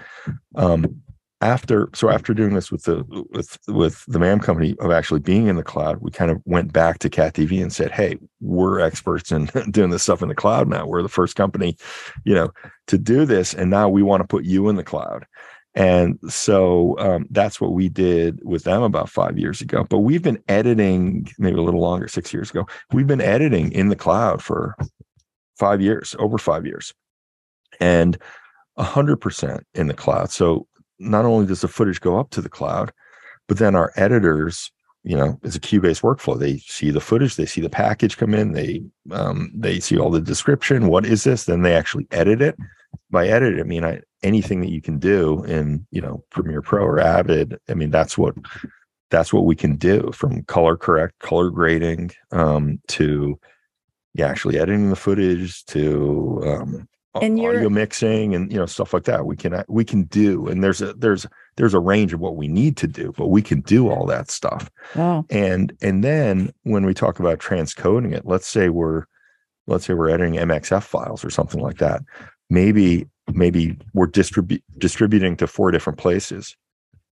Um, 0.57 1.03
after 1.41 1.91
so 1.95 2.09
after 2.09 2.33
doing 2.33 2.55
this 2.55 2.73
with 2.73 2.85
the 2.85 3.05
with 3.31 3.59
with 3.69 4.05
the 4.07 4.19
MAM 4.19 4.41
company 4.41 4.75
of 4.81 4.91
actually 4.91 5.21
being 5.21 5.49
in 5.49 5.57
the 5.57 5.63
cloud, 5.63 5.99
we 6.01 6.11
kind 6.11 6.31
of 6.31 6.41
went 6.47 6.73
back 6.73 6.99
to 7.01 7.11
CatDV 7.11 7.61
and 7.61 7.73
said, 7.73 7.91
"Hey, 7.91 8.17
we're 8.41 8.81
experts 8.81 9.31
in 9.31 9.45
doing 9.71 9.91
this 9.91 10.03
stuff 10.03 10.23
in 10.23 10.29
the 10.29 10.35
cloud 10.35 10.69
now. 10.69 10.87
We're 10.87 11.03
the 11.03 11.09
first 11.09 11.37
company, 11.37 11.77
you 12.25 12.35
know, 12.35 12.51
to 12.87 12.97
do 12.97 13.27
this, 13.27 13.53
and 13.53 13.71
now 13.71 13.89
we 13.89 14.03
want 14.03 14.23
to 14.23 14.27
put 14.27 14.45
you 14.45 14.69
in 14.69 14.77
the 14.77 14.85
cloud." 14.85 15.27
And 15.75 16.19
so 16.27 16.99
um, 16.99 17.27
that's 17.31 17.61
what 17.61 17.75
we 17.75 17.91
did 17.91 18.41
with 18.43 18.65
them 18.65 18.83
about 18.83 19.11
five 19.11 19.39
years 19.39 19.61
ago. 19.61 19.85
But 19.85 19.99
we've 19.99 20.23
been 20.23 20.43
editing 20.49 21.29
maybe 21.39 21.59
a 21.59 21.63
little 21.63 21.83
longer, 21.83 22.09
six 22.09 22.33
years 22.33 22.49
ago. 22.49 22.67
We've 22.93 23.07
been 23.07 23.21
editing 23.21 23.73
in 23.73 23.91
the 23.91 23.97
cloud 23.97 24.43
for 24.43 24.75
five 25.59 25.83
years, 25.83 26.17
over 26.19 26.39
five 26.39 26.65
years, 26.65 26.95
and 27.79 28.17
hundred 28.79 29.19
percent 29.19 29.67
in 29.75 29.87
the 29.87 29.95
cloud. 29.95 30.31
So 30.31 30.67
not 30.99 31.25
only 31.25 31.47
does 31.47 31.61
the 31.61 31.69
footage 31.69 32.01
go 32.01 32.19
up 32.19 32.31
to 32.31 32.41
the 32.41 32.49
cloud, 32.49 32.93
but 33.49 33.59
then 33.59 33.75
our 33.75 33.93
editors, 33.97 34.71
you 35.05 35.17
know, 35.17 35.39
it's 35.43 35.57
a 35.57 35.61
queue-based 35.61 36.03
workflow. 36.03 36.39
They 36.39 36.59
see 36.59 36.91
the 36.91 37.01
footage, 37.01 37.37
they 37.37 37.47
see 37.47 37.61
the 37.61 37.71
package 37.71 38.17
come 38.17 38.35
in, 38.35 38.53
they 38.53 38.83
um, 39.13 39.53
they 39.55 39.81
see 39.81 39.99
all 39.99 40.11
the 40.11 40.21
description. 40.21 40.89
What 40.89 41.07
is 41.07 41.25
this? 41.25 41.45
Then 41.45 41.63
they 41.63 41.75
actually 41.75 42.07
edit 42.11 42.43
it. 42.43 42.57
By 43.11 43.29
edit, 43.29 43.61
I 43.61 43.63
mean 43.63 43.85
I, 43.85 44.01
anything 44.23 44.61
that 44.63 44.71
you 44.71 44.83
can 44.83 44.99
do 44.99 45.45
in 45.45 45.87
you 45.91 46.01
know 46.01 46.25
Premiere 46.31 46.63
Pro 46.63 46.85
or 46.85 46.99
Avid. 46.99 47.59
I 47.69 47.75
mean 47.75 47.91
that's 47.91 48.19
what 48.19 48.35
that's 49.11 49.33
what 49.33 49.45
we 49.45 49.55
can 49.55 49.77
do 49.77 50.11
from 50.13 50.43
color 50.45 50.77
correct, 50.77 51.19
color 51.21 51.51
grading 51.51 52.11
um, 52.33 52.81
to 52.89 53.39
yeah, 54.15 54.29
actually 54.29 54.59
editing 54.59 54.91
the 54.91 54.97
footage 54.97 55.65
to 55.67 56.43
um, 56.47 56.89
and 57.23 57.39
audio 57.41 57.69
mixing 57.69 58.35
and 58.35 58.51
you 58.53 58.59
know 58.59 58.67
stuff 58.67 58.93
like 58.93 59.05
that 59.05 59.27
we 59.27 59.37
can 59.37 59.65
we 59.69 59.85
can 59.85 60.05
do 60.05 60.47
and 60.47 60.63
there's 60.63 60.81
a 60.81 60.93
there's 60.95 61.27
there's 61.57 61.75
a 61.75 61.81
range 61.81 62.13
of 62.13 62.21
what 62.21 62.37
we 62.37 62.49
need 62.49 62.77
to 62.77 62.87
do 62.87 63.13
but 63.17 63.29
we 63.29 63.43
can 63.43 63.61
do 63.63 63.89
all 63.89 64.07
that 64.07 64.31
stuff 64.31 64.71
wow. 64.95 65.25
and 65.31 65.73
and 65.83 66.03
then 66.03 66.53
when 66.63 66.85
we 66.85 66.95
talk 66.95 67.19
about 67.19 67.39
transcoding 67.39 68.15
it 68.15 68.27
let's 68.27 68.47
say 68.47 68.69
we're 68.69 69.05
let's 69.67 69.87
say 69.87 69.95
we're 69.95 70.09
editing 70.09 70.35
mxf 70.35 70.83
files 70.83 71.25
or 71.25 71.31
something 71.31 71.61
like 71.61 71.79
that 71.79 72.03
maybe 72.51 73.07
maybe 73.33 73.77
we're 73.95 74.07
distribu- 74.07 74.63
distributing 74.79 75.37
to 75.37 75.47
four 75.47 75.71
different 75.71 75.99
places 75.99 76.57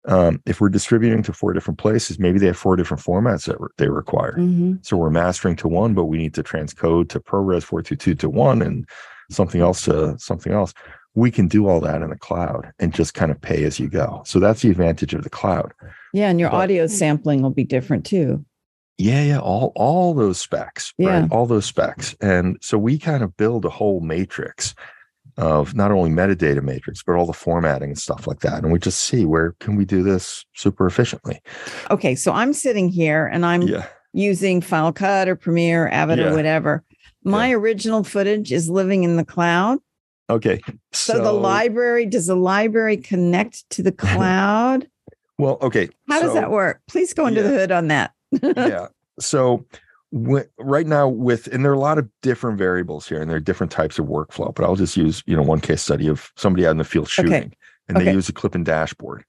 um, 0.07 0.43
if 0.45 0.61
we're 0.61 0.69
distributing 0.69 1.23
to 1.23 1.33
four 1.33 1.53
different 1.53 1.79
places, 1.79 2.19
maybe 2.19 2.39
they 2.39 2.47
have 2.47 2.59
four 2.59 2.77
different 2.77 3.03
formats 3.03 3.47
that 3.47 3.59
re- 3.59 3.69
they 3.79 3.89
require. 3.89 4.37
Mm-hmm. 4.37 4.75
So 4.83 4.97
we're 4.97 5.11
mastering 5.11 5.57
to 5.57 5.69
one, 5.69 5.95
but 5.95 6.05
we 6.05 6.19
need 6.19 6.35
to 6.35 6.43
transcode 6.43 7.09
to 7.11 7.21
ProRes 7.21 7.63
422 7.63 8.15
to 8.17 8.29
one 8.29 8.61
and 8.61 8.87
something 9.31 9.61
else 9.61 9.85
to 9.87 10.19
something 10.19 10.53
else. 10.53 10.75
We 11.15 11.31
can 11.31 11.47
do 11.47 11.69
all 11.69 11.81
that 11.81 12.03
in 12.03 12.11
the 12.11 12.17
cloud 12.17 12.73
and 12.81 12.93
just 12.93 13.15
kind 13.15 13.31
of 13.31 13.41
pay 13.41 13.65
as 13.65 13.79
you 13.79 13.89
go. 13.89 14.23
So 14.27 14.41
that's 14.41 14.63
the 14.63 14.71
advantage 14.71 15.15
of 15.15 15.23
the 15.23 15.31
cloud. 15.31 15.73
Yeah, 16.13 16.29
and 16.29 16.41
your 16.41 16.51
but, 16.51 16.57
audio 16.57 16.87
sampling 16.87 17.43
will 17.43 17.51
be 17.51 17.65
different 17.65 18.05
too. 18.05 18.45
Yeah, 18.99 19.23
yeah, 19.23 19.39
all 19.39 19.73
all 19.75 20.15
those 20.15 20.39
specs, 20.39 20.93
yeah. 20.99 21.21
right? 21.21 21.33
All 21.33 21.47
those 21.47 21.67
specs. 21.67 22.17
And 22.21 22.59
so 22.61 22.79
we 22.79 22.99
kind 22.99 23.23
of 23.23 23.37
build 23.37 23.65
a 23.65 23.71
whole 23.71 24.01
matrix 24.01 24.75
of 25.37 25.75
not 25.75 25.91
only 25.91 26.11
metadata 26.11 26.63
matrix, 26.63 27.03
but 27.03 27.17
all 27.17 27.27
the 27.27 27.33
formatting 27.33 27.91
and 27.91 27.99
stuff 27.99 28.27
like 28.27 28.41
that. 28.41 28.63
And 28.63 28.73
we 28.73 28.79
just 28.79 29.01
see 29.01 29.25
where 29.25 29.53
can 29.59 29.77
we 29.77 29.85
do 29.85 30.03
this 30.03 30.45
super 30.55 30.87
efficiently. 30.87 31.41
Okay, 31.91 32.15
so 32.15 32.33
I'm 32.33 32.53
sitting 32.53 32.89
here 32.89 33.27
and 33.27 33.45
I'm 33.45 33.63
yeah. 33.63 33.87
using 34.13 34.61
Final 34.61 34.93
Cut 34.93 35.29
or 35.29 35.35
Premiere, 35.35 35.89
Avid 35.89 36.19
yeah. 36.19 36.27
or 36.27 36.35
whatever. 36.35 36.85
My 37.25 37.49
yeah. 37.49 37.55
original 37.57 38.05
footage 38.05 38.53
is 38.53 38.69
living 38.69 39.03
in 39.03 39.17
the 39.17 39.25
cloud. 39.25 39.79
Okay. 40.31 40.61
So, 40.93 41.15
so 41.15 41.23
the 41.23 41.33
library, 41.33 42.07
does 42.07 42.27
the 42.27 42.37
library 42.37 42.97
connect 42.97 43.69
to 43.71 43.83
the 43.83 43.93
cloud? 44.07 44.89
well, 45.39 45.59
okay. 45.61 45.89
How 46.09 46.21
so, 46.21 46.27
does 46.27 46.35
that 46.35 46.51
work? 46.51 46.81
Please 46.89 47.13
go 47.13 47.27
into 47.27 47.41
yeah. 47.43 47.49
the 47.49 47.55
hood 47.55 47.73
on 47.73 47.89
that. 47.89 48.13
yeah. 48.43 48.89
So 49.19 49.65
w- 50.13 50.47
right 50.59 50.87
now 50.87 51.09
with 51.09 51.47
and 51.49 51.65
there 51.65 51.73
are 51.73 51.77
a 51.77 51.79
lot 51.81 51.99
of 51.99 52.09
different 52.23 52.59
variables 52.59 53.09
here 53.09 53.21
and 53.21 53.29
there 53.29 53.37
are 53.37 53.41
different 53.41 53.73
types 53.73 53.99
of 53.99 54.07
workflow, 54.07 54.55
but 54.55 54.65
I'll 54.65 54.77
just 54.77 54.97
use, 54.97 55.23
you 55.27 55.37
know, 55.37 55.43
one 55.43 55.61
case 55.61 55.83
study 55.83 56.09
of 56.09 56.33
somebody 56.37 56.67
out 56.67 56.71
in 56.71 56.79
the 56.79 56.85
field 56.85 57.09
shooting 57.09 57.33
okay. 57.33 57.51
and 57.89 57.97
okay. 57.97 58.07
they 58.07 58.13
use 58.13 58.29
a 58.29 58.33
Clip-In 58.33 58.65
dashboard. 58.65 59.25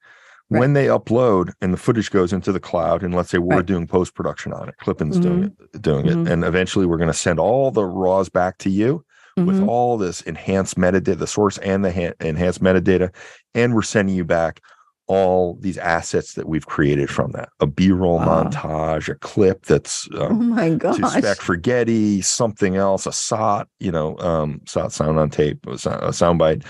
Right. 0.51 0.59
When 0.59 0.73
they 0.73 0.85
upload 0.85 1.53
and 1.61 1.73
the 1.73 1.77
footage 1.77 2.11
goes 2.11 2.31
into 2.31 2.51
the 2.51 2.59
cloud, 2.59 3.01
and 3.01 3.15
let's 3.15 3.31
say 3.31 3.39
we're 3.39 3.57
right. 3.57 3.65
doing 3.65 3.87
post 3.87 4.13
production 4.13 4.53
on 4.53 4.69
it, 4.69 4.77
Clip-In's 4.77 5.17
mm-hmm. 5.17 5.23
doing 5.23 5.43
it, 5.43 5.81
doing 5.81 6.05
mm-hmm. 6.05 6.27
it, 6.27 6.31
and 6.31 6.43
eventually 6.43 6.85
we're 6.85 6.97
going 6.97 7.07
to 7.07 7.13
send 7.15 7.39
all 7.39 7.71
the 7.71 7.83
raws 7.83 8.29
back 8.29 8.59
to 8.59 8.69
you 8.69 9.03
mm-hmm. 9.37 9.47
with 9.47 9.67
all 9.67 9.97
this 9.97 10.21
enhanced 10.21 10.77
metadata, 10.77 11.17
the 11.17 11.25
source 11.25 11.57
and 11.59 11.83
the 11.83 11.91
ha- 11.91 12.13
enhanced 12.19 12.61
metadata, 12.61 13.13
and 13.55 13.73
we're 13.73 13.81
sending 13.81 14.15
you 14.15 14.23
back 14.23 14.61
all 15.07 15.57
these 15.61 15.77
assets 15.77 16.33
that 16.33 16.47
we've 16.47 16.65
created 16.65 17.09
from 17.09 17.31
that 17.31 17.49
a 17.59 17.67
b-roll 17.67 18.17
wow. 18.17 18.43
montage 18.43 19.07
a 19.07 19.13
clip 19.15 19.63
that's 19.65 20.09
um, 20.15 20.21
oh 20.21 20.29
my 20.29 20.69
god 20.71 20.95
to 20.95 21.07
spec 21.09 21.37
for 21.37 21.55
getty 21.55 22.21
something 22.21 22.75
else 22.75 23.05
a 23.05 23.11
sot 23.11 23.67
you 23.79 23.91
know 23.91 24.17
um 24.17 24.59
sot 24.65 24.91
sound 24.91 25.19
on 25.19 25.29
tape 25.29 25.63
a 25.67 25.73
soundbite 25.75 26.65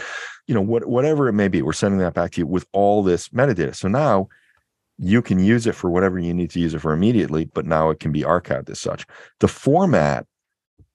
you 0.47 0.53
know, 0.53 0.61
what, 0.61 0.85
whatever 0.85 1.27
it 1.27 1.33
may 1.33 1.47
be, 1.47 1.61
we're 1.61 1.73
sending 1.73 1.99
that 1.99 2.13
back 2.13 2.31
to 2.31 2.41
you 2.41 2.47
with 2.47 2.65
all 2.71 3.03
this 3.03 3.29
metadata. 3.29 3.75
So 3.75 3.87
now 3.87 4.29
you 4.97 5.21
can 5.21 5.39
use 5.39 5.67
it 5.67 5.75
for 5.75 5.89
whatever 5.89 6.19
you 6.19 6.33
need 6.33 6.51
to 6.51 6.59
use 6.59 6.73
it 6.73 6.79
for 6.79 6.93
immediately, 6.93 7.45
but 7.45 7.65
now 7.65 7.89
it 7.89 7.99
can 7.99 8.11
be 8.11 8.21
archived 8.21 8.69
as 8.69 8.79
such. 8.79 9.05
The 9.39 9.47
format 9.47 10.25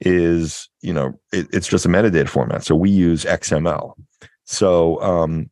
is, 0.01 0.69
you 0.81 0.93
know, 0.93 1.19
it, 1.33 1.49
it's 1.53 1.69
just 1.69 1.85
a 1.85 1.89
metadata 1.89 2.29
format. 2.29 2.65
So 2.65 2.75
we 2.75 2.91
use 2.91 3.25
XML. 3.25 3.95
So 4.45 5.01
um, 5.03 5.51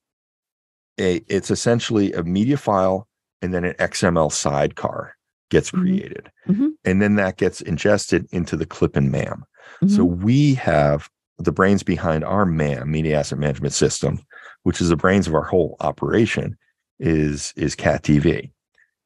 a, 0.98 1.16
it's 1.28 1.50
essentially 1.50 2.12
a 2.12 2.22
media 2.22 2.56
file 2.56 3.06
and 3.42 3.52
then 3.52 3.64
an 3.64 3.74
XML 3.74 4.32
sidecar 4.32 5.16
gets 5.50 5.70
mm-hmm. 5.70 5.82
created. 5.82 6.30
Mm-hmm. 6.48 6.68
And 6.84 7.02
then 7.02 7.16
that 7.16 7.36
gets 7.36 7.60
ingested 7.60 8.26
into 8.32 8.56
the 8.56 8.66
Clip-In 8.66 9.10
MAM. 9.10 9.44
Mm-hmm. 9.82 9.88
So 9.88 10.04
we 10.04 10.54
have 10.54 11.10
the 11.38 11.52
brains 11.52 11.82
behind 11.82 12.24
our 12.24 12.44
MAM, 12.44 12.90
Media 12.90 13.18
Asset 13.18 13.38
Management 13.38 13.72
System, 13.72 14.20
which 14.64 14.80
is 14.80 14.88
the 14.88 14.96
brains 14.96 15.26
of 15.26 15.34
our 15.34 15.44
whole 15.44 15.76
operation, 15.80 16.56
is 16.98 17.52
is 17.56 17.76
CatDV, 17.76 18.50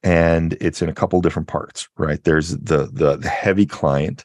and 0.03 0.55
it's 0.61 0.83
in 0.83 0.89
a 0.89 0.95
couple 0.95 1.21
different 1.21 1.49
parts. 1.49 1.89
Right 1.97 2.23
there's 2.25 2.51
the 2.51 2.89
the, 2.93 3.17
the 3.17 3.29
heavy 3.29 3.67
client, 3.67 4.25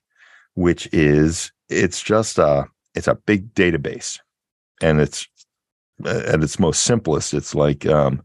which 0.56 0.88
is 0.94 1.52
it's 1.70 2.02
just 2.02 2.38
a 2.38 2.66
it's 2.96 3.08
a 3.08 3.16
big 3.16 3.54
database, 3.54 4.20
and 4.82 5.02
it's 5.02 5.28
at 6.06 6.44
its 6.44 6.60
most 6.60 6.84
simplest, 6.84 7.34
it's 7.34 7.56
like 7.56 7.86
um, 7.86 8.22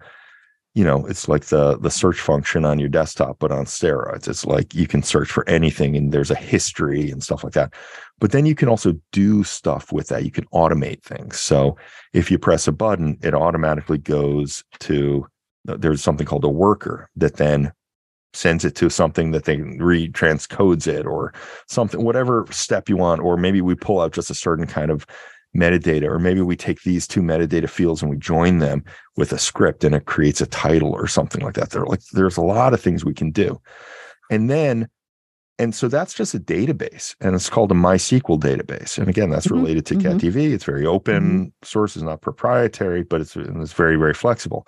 you 0.74 0.84
know 0.84 1.04
it's 1.06 1.28
like 1.28 1.46
the 1.46 1.78
the 1.78 1.90
search 1.90 2.18
function 2.20 2.64
on 2.64 2.78
your 2.78 2.88
desktop 2.88 3.38
but 3.38 3.52
on 3.52 3.64
steroids. 3.64 4.28
It's 4.28 4.46
like 4.46 4.74
you 4.74 4.86
can 4.86 5.02
search 5.02 5.30
for 5.30 5.48
anything 5.48 5.96
and 5.96 6.12
there's 6.12 6.30
a 6.30 6.36
history 6.36 7.10
and 7.10 7.22
stuff 7.22 7.44
like 7.44 7.52
that. 7.54 7.74
But 8.18 8.32
then 8.32 8.46
you 8.46 8.54
can 8.54 8.68
also 8.68 8.94
do 9.10 9.44
stuff 9.44 9.92
with 9.92 10.08
that. 10.08 10.24
You 10.24 10.30
can 10.30 10.46
automate 10.46 11.02
things. 11.02 11.38
So 11.38 11.76
if 12.12 12.30
you 12.30 12.38
press 12.38 12.66
a 12.66 12.72
button 12.72 13.18
it 13.22 13.34
automatically 13.34 13.98
goes 13.98 14.64
to 14.80 15.26
there's 15.64 16.02
something 16.02 16.26
called 16.26 16.44
a 16.44 16.48
worker 16.48 17.08
that 17.16 17.36
then 17.36 17.72
sends 18.34 18.64
it 18.64 18.74
to 18.74 18.88
something 18.88 19.30
that 19.32 19.44
they 19.44 19.58
read 19.58 20.14
transcodes 20.14 20.86
it 20.86 21.06
or 21.06 21.34
something 21.68 22.02
whatever 22.02 22.46
step 22.50 22.88
you 22.88 22.96
want 22.96 23.20
or 23.20 23.36
maybe 23.36 23.60
we 23.60 23.74
pull 23.74 24.00
out 24.00 24.12
just 24.12 24.30
a 24.30 24.34
certain 24.34 24.66
kind 24.66 24.90
of 24.90 25.06
metadata 25.56 26.04
or 26.04 26.18
maybe 26.18 26.40
we 26.40 26.56
take 26.56 26.82
these 26.82 27.06
two 27.06 27.20
metadata 27.20 27.68
fields 27.68 28.00
and 28.00 28.10
we 28.10 28.16
join 28.16 28.58
them 28.58 28.82
with 29.16 29.32
a 29.32 29.38
script 29.38 29.84
and 29.84 29.94
it 29.94 30.06
creates 30.06 30.40
a 30.40 30.46
title 30.46 30.92
or 30.92 31.06
something 31.06 31.42
like 31.42 31.54
that 31.54 31.70
there 31.70 31.84
like 31.84 32.00
there's 32.12 32.38
a 32.38 32.42
lot 32.42 32.72
of 32.72 32.80
things 32.80 33.04
we 33.04 33.12
can 33.12 33.30
do 33.30 33.60
and 34.30 34.48
then 34.48 34.88
and 35.58 35.74
so 35.74 35.88
that's 35.88 36.14
just 36.14 36.34
a 36.34 36.40
database 36.40 37.14
and 37.20 37.34
it's 37.34 37.50
called 37.50 37.70
a 37.70 37.74
mysql 37.74 38.40
database 38.40 38.96
and 38.96 39.08
again 39.08 39.28
that's 39.28 39.46
mm-hmm. 39.46 39.56
related 39.56 39.84
to 39.84 39.94
mm-hmm. 39.94 40.16
CatDV 40.16 40.54
it's 40.54 40.64
very 40.64 40.86
open 40.86 41.22
mm-hmm. 41.22 41.48
source 41.62 41.96
is 41.96 42.02
not 42.02 42.22
proprietary 42.22 43.02
but 43.02 43.20
it's 43.20 43.36
it's 43.36 43.74
very 43.74 43.96
very 43.96 44.14
flexible 44.14 44.66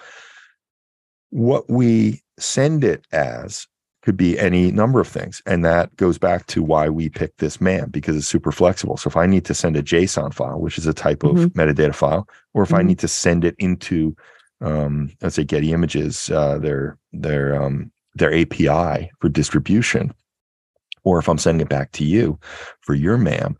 what 1.30 1.68
we 1.70 2.22
send 2.38 2.84
it 2.84 3.06
as 3.10 3.66
could 4.04 4.16
be 4.18 4.38
any 4.38 4.70
number 4.70 5.00
of 5.00 5.08
things. 5.08 5.40
And 5.46 5.64
that 5.64 5.96
goes 5.96 6.18
back 6.18 6.46
to 6.48 6.62
why 6.62 6.90
we 6.90 7.08
picked 7.08 7.38
this 7.38 7.58
MAM 7.58 7.88
because 7.88 8.14
it's 8.14 8.26
super 8.26 8.52
flexible. 8.52 8.98
So 8.98 9.08
if 9.08 9.16
I 9.16 9.24
need 9.24 9.46
to 9.46 9.54
send 9.54 9.78
a 9.78 9.82
JSON 9.82 10.34
file, 10.34 10.60
which 10.60 10.76
is 10.76 10.86
a 10.86 10.92
type 10.92 11.20
mm-hmm. 11.20 11.38
of 11.38 11.52
metadata 11.54 11.94
file, 11.94 12.28
or 12.52 12.62
if 12.62 12.68
mm-hmm. 12.68 12.80
I 12.80 12.82
need 12.82 12.98
to 12.98 13.08
send 13.08 13.46
it 13.46 13.54
into, 13.58 14.14
um, 14.60 15.10
let's 15.22 15.36
say 15.36 15.44
Getty 15.44 15.72
Images, 15.72 16.30
uh, 16.30 16.58
their 16.58 16.98
their 17.14 17.60
um, 17.60 17.90
their 18.14 18.32
API 18.34 19.10
for 19.20 19.30
distribution, 19.30 20.12
or 21.04 21.18
if 21.18 21.26
I'm 21.26 21.38
sending 21.38 21.62
it 21.62 21.70
back 21.70 21.92
to 21.92 22.04
you 22.04 22.38
for 22.82 22.94
your 22.94 23.16
MAM, 23.16 23.56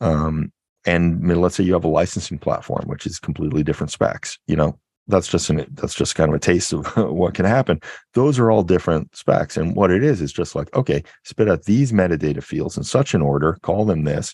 um, 0.00 0.52
and 0.86 1.26
let's 1.40 1.56
say 1.56 1.64
you 1.64 1.72
have 1.72 1.84
a 1.84 1.88
licensing 1.88 2.38
platform, 2.38 2.84
which 2.86 3.06
is 3.06 3.18
completely 3.18 3.64
different 3.64 3.90
specs. 3.90 4.38
You 4.46 4.54
know, 4.54 4.78
that's 5.10 5.28
just 5.28 5.50
an 5.50 5.66
that's 5.72 5.94
just 5.94 6.14
kind 6.14 6.30
of 6.30 6.34
a 6.34 6.38
taste 6.38 6.72
of 6.72 6.86
what 6.96 7.34
can 7.34 7.44
happen. 7.44 7.80
Those 8.14 8.38
are 8.38 8.50
all 8.50 8.62
different 8.62 9.14
specs 9.14 9.56
and 9.56 9.76
what 9.76 9.90
it 9.90 10.02
is 10.02 10.20
is 10.20 10.32
just 10.32 10.54
like 10.54 10.74
okay 10.74 11.02
spit 11.24 11.48
out 11.48 11.64
these 11.64 11.92
metadata 11.92 12.42
fields 12.42 12.76
in 12.76 12.84
such 12.84 13.14
an 13.14 13.22
order 13.22 13.58
call 13.62 13.84
them 13.84 14.04
this 14.04 14.32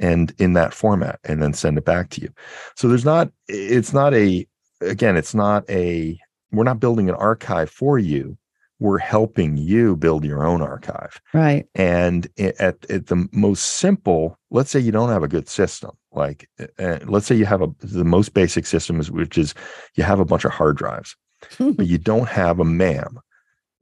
and 0.00 0.34
in 0.38 0.54
that 0.54 0.74
format 0.74 1.20
and 1.24 1.42
then 1.42 1.52
send 1.52 1.78
it 1.78 1.84
back 1.84 2.10
to 2.10 2.20
you. 2.20 2.30
So 2.76 2.88
there's 2.88 3.04
not 3.04 3.30
it's 3.48 3.92
not 3.92 4.14
a 4.14 4.46
again 4.80 5.16
it's 5.16 5.34
not 5.34 5.68
a 5.70 6.18
we're 6.52 6.64
not 6.64 6.80
building 6.80 7.08
an 7.08 7.14
archive 7.16 7.70
for 7.70 7.98
you 7.98 8.36
we're 8.84 8.98
helping 8.98 9.56
you 9.56 9.96
build 9.96 10.24
your 10.24 10.44
own 10.46 10.62
archive 10.62 11.20
right 11.32 11.66
and 11.74 12.28
at, 12.38 12.88
at 12.90 13.06
the 13.06 13.28
most 13.32 13.62
simple 13.62 14.38
let's 14.50 14.70
say 14.70 14.78
you 14.78 14.92
don't 14.92 15.10
have 15.10 15.22
a 15.22 15.28
good 15.28 15.48
system 15.48 15.90
like, 16.14 16.48
uh, 16.78 16.98
let's 17.06 17.26
say 17.26 17.34
you 17.34 17.44
have 17.46 17.62
a 17.62 17.68
the 17.80 18.04
most 18.04 18.34
basic 18.34 18.66
system 18.66 19.00
is 19.00 19.10
which 19.10 19.36
is 19.36 19.54
you 19.94 20.04
have 20.04 20.20
a 20.20 20.24
bunch 20.24 20.44
of 20.44 20.52
hard 20.52 20.76
drives, 20.76 21.16
but 21.58 21.86
you 21.86 21.98
don't 21.98 22.28
have 22.28 22.60
a 22.60 22.64
MAM, 22.64 23.18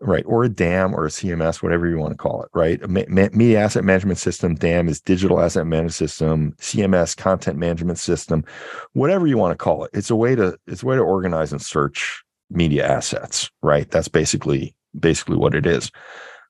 right, 0.00 0.24
or 0.26 0.44
a 0.44 0.48
DAM 0.48 0.94
or 0.94 1.04
a 1.04 1.10
CMS, 1.10 1.62
whatever 1.62 1.88
you 1.88 1.98
want 1.98 2.12
to 2.12 2.16
call 2.16 2.42
it, 2.42 2.48
right? 2.54 2.82
A 2.82 2.88
ma- 2.88 3.04
media 3.08 3.60
asset 3.60 3.84
management 3.84 4.18
system, 4.18 4.54
DAM 4.54 4.88
is 4.88 5.00
digital 5.00 5.40
asset 5.40 5.66
management 5.66 5.94
system, 5.94 6.54
CMS 6.58 7.16
content 7.16 7.58
management 7.58 7.98
system, 7.98 8.44
whatever 8.94 9.26
you 9.26 9.36
want 9.36 9.52
to 9.52 9.62
call 9.62 9.84
it. 9.84 9.90
It's 9.92 10.10
a 10.10 10.16
way 10.16 10.34
to 10.34 10.56
it's 10.66 10.82
a 10.82 10.86
way 10.86 10.96
to 10.96 11.02
organize 11.02 11.52
and 11.52 11.60
search 11.60 12.22
media 12.50 12.86
assets, 12.86 13.50
right? 13.62 13.90
That's 13.90 14.08
basically 14.08 14.74
basically 14.98 15.36
what 15.36 15.54
it 15.54 15.66
is. 15.66 15.90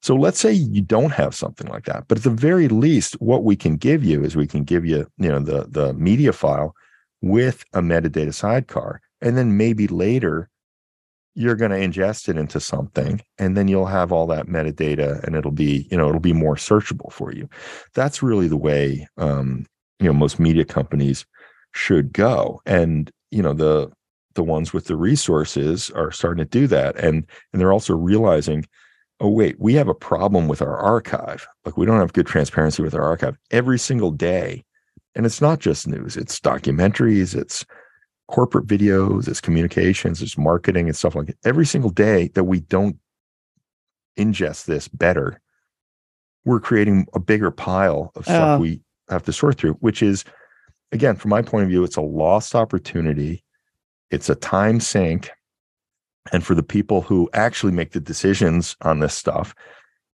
So 0.02 0.16
let's 0.16 0.40
say 0.40 0.52
you 0.52 0.82
don't 0.82 1.12
have 1.12 1.34
something 1.34 1.68
like 1.68 1.84
that, 1.84 2.08
but 2.08 2.18
at 2.18 2.24
the 2.24 2.30
very 2.30 2.66
least, 2.68 3.14
what 3.20 3.44
we 3.44 3.54
can 3.54 3.76
give 3.76 4.02
you 4.02 4.24
is 4.24 4.34
we 4.34 4.48
can 4.48 4.64
give 4.64 4.84
you, 4.84 5.06
you 5.16 5.28
know, 5.28 5.38
the 5.38 5.66
the 5.68 5.94
media 5.94 6.32
file 6.32 6.74
with 7.20 7.64
a 7.72 7.80
metadata 7.80 8.34
sidecar, 8.34 9.00
and 9.20 9.36
then 9.36 9.56
maybe 9.56 9.86
later 9.86 10.48
you're 11.34 11.54
going 11.54 11.70
to 11.70 11.78
ingest 11.78 12.28
it 12.28 12.36
into 12.36 12.60
something, 12.60 13.20
and 13.38 13.56
then 13.56 13.68
you'll 13.68 13.86
have 13.86 14.12
all 14.12 14.26
that 14.26 14.46
metadata, 14.46 15.22
and 15.22 15.34
it'll 15.36 15.50
be, 15.50 15.86
you 15.90 15.96
know, 15.96 16.08
it'll 16.08 16.20
be 16.20 16.32
more 16.32 16.56
searchable 16.56 17.10
for 17.12 17.32
you. 17.32 17.48
That's 17.94 18.22
really 18.22 18.48
the 18.48 18.56
way, 18.56 19.06
um, 19.16 19.64
you 19.98 20.06
know, 20.06 20.12
most 20.12 20.38
media 20.38 20.64
companies 20.64 21.24
should 21.74 22.12
go, 22.12 22.60
and 22.66 23.10
you 23.30 23.42
know 23.42 23.54
the 23.54 23.90
the 24.34 24.42
ones 24.42 24.72
with 24.72 24.86
the 24.86 24.96
resources 24.96 25.90
are 25.90 26.10
starting 26.10 26.44
to 26.44 26.48
do 26.48 26.66
that, 26.68 26.96
and 26.96 27.26
and 27.52 27.60
they're 27.60 27.72
also 27.72 27.94
realizing 27.96 28.64
oh 29.22 29.28
wait 29.28 29.58
we 29.58 29.72
have 29.74 29.88
a 29.88 29.94
problem 29.94 30.48
with 30.48 30.60
our 30.60 30.76
archive. 30.76 31.46
Like 31.64 31.78
we 31.78 31.86
don't 31.86 32.00
have 32.00 32.12
good 32.12 32.26
transparency 32.26 32.82
with 32.82 32.94
our 32.94 33.04
archive 33.04 33.38
every 33.50 33.78
single 33.78 34.10
day. 34.10 34.64
And 35.14 35.24
it's 35.26 35.40
not 35.40 35.60
just 35.60 35.86
news 35.86 36.16
it's 36.16 36.40
documentaries 36.40 37.34
it's 37.34 37.64
corporate 38.28 38.66
videos 38.66 39.28
it's 39.28 39.40
communications 39.40 40.22
it's 40.22 40.38
marketing 40.38 40.88
and 40.88 40.96
stuff 40.96 41.14
like 41.14 41.26
that. 41.26 41.36
Every 41.44 41.66
single 41.66 41.90
day 41.90 42.28
that 42.34 42.44
we 42.44 42.60
don't 42.60 42.96
ingest 44.18 44.64
this 44.64 44.88
better 44.88 45.40
we're 46.44 46.60
creating 46.60 47.06
a 47.14 47.20
bigger 47.20 47.50
pile 47.50 48.10
of 48.16 48.24
stuff 48.24 48.58
uh. 48.58 48.60
we 48.60 48.80
have 49.08 49.22
to 49.22 49.32
sort 49.32 49.56
through 49.58 49.74
which 49.74 50.02
is 50.02 50.24
again 50.90 51.14
from 51.14 51.28
my 51.28 51.42
point 51.42 51.64
of 51.64 51.68
view 51.68 51.84
it's 51.84 51.96
a 51.96 52.02
lost 52.02 52.54
opportunity 52.54 53.44
it's 54.12 54.28
a 54.28 54.34
time 54.34 54.80
sink. 54.80 55.30
And 56.32 56.44
for 56.44 56.54
the 56.54 56.62
people 56.62 57.02
who 57.02 57.28
actually 57.32 57.72
make 57.72 57.90
the 57.90 58.00
decisions 58.00 58.76
on 58.82 59.00
this 59.00 59.14
stuff 59.14 59.56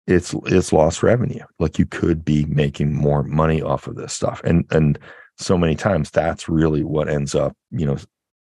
it's 0.08 0.34
it's 0.46 0.74
lost 0.74 1.04
revenue. 1.04 1.44
Like 1.60 1.78
you 1.78 1.86
could 1.86 2.24
be 2.24 2.46
making 2.46 2.94
more 2.94 3.24
money 3.24 3.62
off 3.62 3.88
of 3.88 3.96
this 3.96 4.14
stuff. 4.14 4.42
And 4.44 4.66
and 4.72 4.98
so 5.38 5.58
many 5.58 5.76
times 5.76 6.10
that's 6.10 6.50
really 6.50 6.84
what 6.84 7.10
ends 7.10 7.36
up 7.36 7.56
you 7.72 7.86
know 7.86 7.98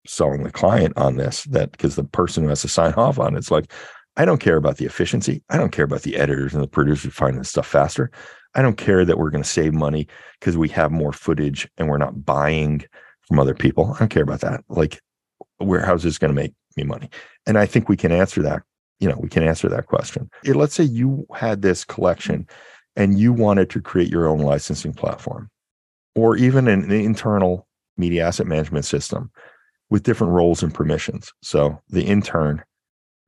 selling 0.07 0.43
the 0.43 0.51
client 0.51 0.97
on 0.97 1.17
this 1.17 1.43
that 1.43 1.71
because 1.73 1.95
the 1.95 2.03
person 2.03 2.43
who 2.43 2.49
has 2.49 2.61
to 2.61 2.67
sign 2.67 2.93
off 2.93 3.19
on 3.19 3.35
it's 3.35 3.51
like 3.51 3.71
i 4.15 4.25
don't 4.25 4.39
care 4.39 4.55
about 4.55 4.77
the 4.77 4.85
efficiency. 4.85 5.43
I 5.49 5.57
don't 5.57 5.71
care 5.71 5.85
about 5.85 6.01
the 6.01 6.15
editors 6.15 6.53
and 6.53 6.63
the 6.63 6.67
producers 6.67 7.13
finding 7.13 7.43
stuff 7.43 7.67
faster. 7.67 8.09
I 8.55 8.61
don't 8.61 8.77
care 8.77 9.05
that 9.05 9.19
we're 9.19 9.29
going 9.29 9.43
to 9.43 9.49
save 9.49 9.73
money 9.73 10.07
because 10.39 10.57
we 10.57 10.69
have 10.69 10.91
more 10.91 11.13
footage 11.13 11.69
and 11.77 11.87
we're 11.87 11.99
not 11.99 12.25
buying 12.25 12.83
from 13.27 13.39
other 13.39 13.53
people. 13.53 13.93
I 13.93 13.99
don't 13.99 14.09
care 14.09 14.23
about 14.23 14.41
that. 14.41 14.63
Like 14.69 14.99
where 15.59 15.85
how's 15.85 16.03
this 16.03 16.17
going 16.17 16.29
to 16.29 16.41
make 16.41 16.53
me 16.75 16.83
money? 16.83 17.09
And 17.45 17.57
I 17.57 17.65
think 17.65 17.89
we 17.89 17.97
can 17.97 18.11
answer 18.11 18.41
that. 18.43 18.63
You 18.99 19.07
know, 19.07 19.17
we 19.19 19.29
can 19.29 19.43
answer 19.43 19.69
that 19.69 19.87
question. 19.87 20.29
Let's 20.45 20.73
say 20.73 20.83
you 20.83 21.25
had 21.33 21.61
this 21.61 21.85
collection 21.85 22.47
and 22.95 23.17
you 23.17 23.31
wanted 23.31 23.69
to 23.69 23.81
create 23.81 24.09
your 24.09 24.27
own 24.27 24.39
licensing 24.39 24.93
platform 24.93 25.49
or 26.15 26.35
even 26.35 26.67
an 26.67 26.91
internal 26.91 27.65
media 27.97 28.27
asset 28.27 28.47
management 28.47 28.85
system 28.85 29.31
with 29.89 30.03
different 30.03 30.33
roles 30.33 30.61
and 30.61 30.73
permissions. 30.73 31.31
So 31.41 31.79
the 31.89 32.03
intern 32.03 32.63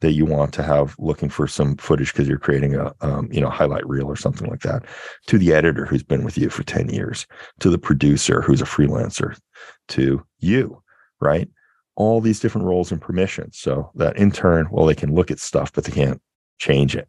that 0.01 0.13
you 0.13 0.25
want 0.25 0.53
to 0.53 0.63
have 0.63 0.95
looking 0.99 1.29
for 1.29 1.47
some 1.47 1.77
footage 1.77 2.11
because 2.11 2.27
you're 2.27 2.37
creating 2.37 2.75
a 2.75 2.93
um, 3.01 3.29
you 3.31 3.39
know 3.39 3.49
highlight 3.49 3.87
reel 3.87 4.07
or 4.07 4.15
something 4.15 4.49
like 4.49 4.61
that 4.61 4.83
to 5.27 5.37
the 5.37 5.53
editor 5.53 5.85
who's 5.85 6.03
been 6.03 6.23
with 6.23 6.37
you 6.37 6.49
for 6.49 6.63
10 6.63 6.89
years 6.89 7.25
to 7.59 7.69
the 7.69 7.77
producer 7.77 8.41
who's 8.41 8.61
a 8.61 8.65
freelancer 8.65 9.39
to 9.87 10.23
you 10.39 10.81
right 11.19 11.47
all 11.95 12.21
these 12.21 12.39
different 12.39 12.67
roles 12.67 12.91
and 12.91 13.01
permissions. 13.01 13.57
So 13.57 13.91
that 13.95 14.17
intern, 14.17 14.67
well, 14.71 14.85
they 14.85 14.95
can 14.95 15.13
look 15.13 15.31
at 15.31 15.39
stuff, 15.39 15.71
but 15.73 15.83
they 15.83 15.91
can't 15.91 16.21
change 16.59 16.95
it. 16.95 17.07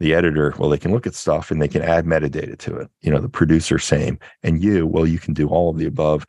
The 0.00 0.14
editor, 0.14 0.54
well, 0.58 0.70
they 0.70 0.78
can 0.78 0.92
look 0.92 1.06
at 1.06 1.14
stuff 1.14 1.50
and 1.50 1.62
they 1.62 1.68
can 1.68 1.82
add 1.82 2.04
metadata 2.04 2.58
to 2.58 2.76
it. 2.76 2.90
You 3.00 3.10
know, 3.10 3.20
the 3.20 3.28
producer, 3.28 3.78
same. 3.78 4.18
And 4.42 4.62
you, 4.62 4.86
well, 4.86 5.06
you 5.06 5.18
can 5.18 5.34
do 5.34 5.48
all 5.48 5.70
of 5.70 5.78
the 5.78 5.86
above 5.86 6.26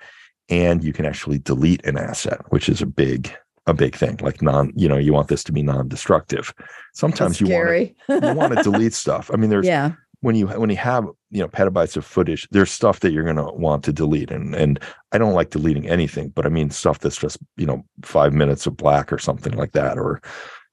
and 0.50 0.84
you 0.84 0.94
can 0.94 1.06
actually 1.06 1.40
delete 1.40 1.84
an 1.86 1.98
asset, 1.98 2.42
which 2.50 2.70
is 2.70 2.82
a 2.82 2.86
big, 2.86 3.36
a 3.66 3.74
big 3.74 3.96
thing. 3.96 4.18
Like 4.22 4.42
non, 4.42 4.72
you 4.76 4.88
know, 4.88 4.98
you 4.98 5.14
want 5.14 5.30
this 5.30 5.44
to 5.46 5.52
be 5.52 5.64
non-destructive. 5.64 6.54
Sometimes 6.94 7.40
That's 7.40 7.50
you 7.50 7.56
want 7.56 7.70
to, 8.08 8.28
you 8.28 8.36
want 8.36 8.56
to 8.56 8.64
delete 8.72 8.94
stuff. 8.94 9.32
I 9.34 9.38
mean, 9.38 9.50
there's 9.50 9.66
yeah 9.66 9.94
when 10.26 10.36
you 10.36 10.48
when 10.48 10.72
you 10.72 10.76
have 10.76 11.06
you 11.30 11.40
know 11.40 11.48
petabytes 11.48 11.96
of 11.96 12.04
footage 12.04 12.48
there's 12.50 12.72
stuff 12.72 13.02
that 13.02 13.12
you're 13.12 13.24
going 13.24 13.36
to 13.36 13.52
want 13.54 13.84
to 13.84 13.94
delete 13.94 14.32
and 14.32 14.56
and 14.56 14.80
i 15.12 15.20
don't 15.20 15.36
like 15.36 15.52
deleting 15.52 15.88
anything 15.88 16.30
but 16.30 16.48
i 16.48 16.50
mean 16.50 16.72
stuff 16.72 16.98
that's 16.98 17.18
just 17.18 17.38
you 17.58 17.66
know 17.68 17.86
five 18.02 18.34
minutes 18.34 18.66
of 18.66 18.76
black 18.76 19.14
or 19.14 19.20
something 19.20 19.54
like 19.54 19.74
that 19.74 20.00
or 20.00 20.20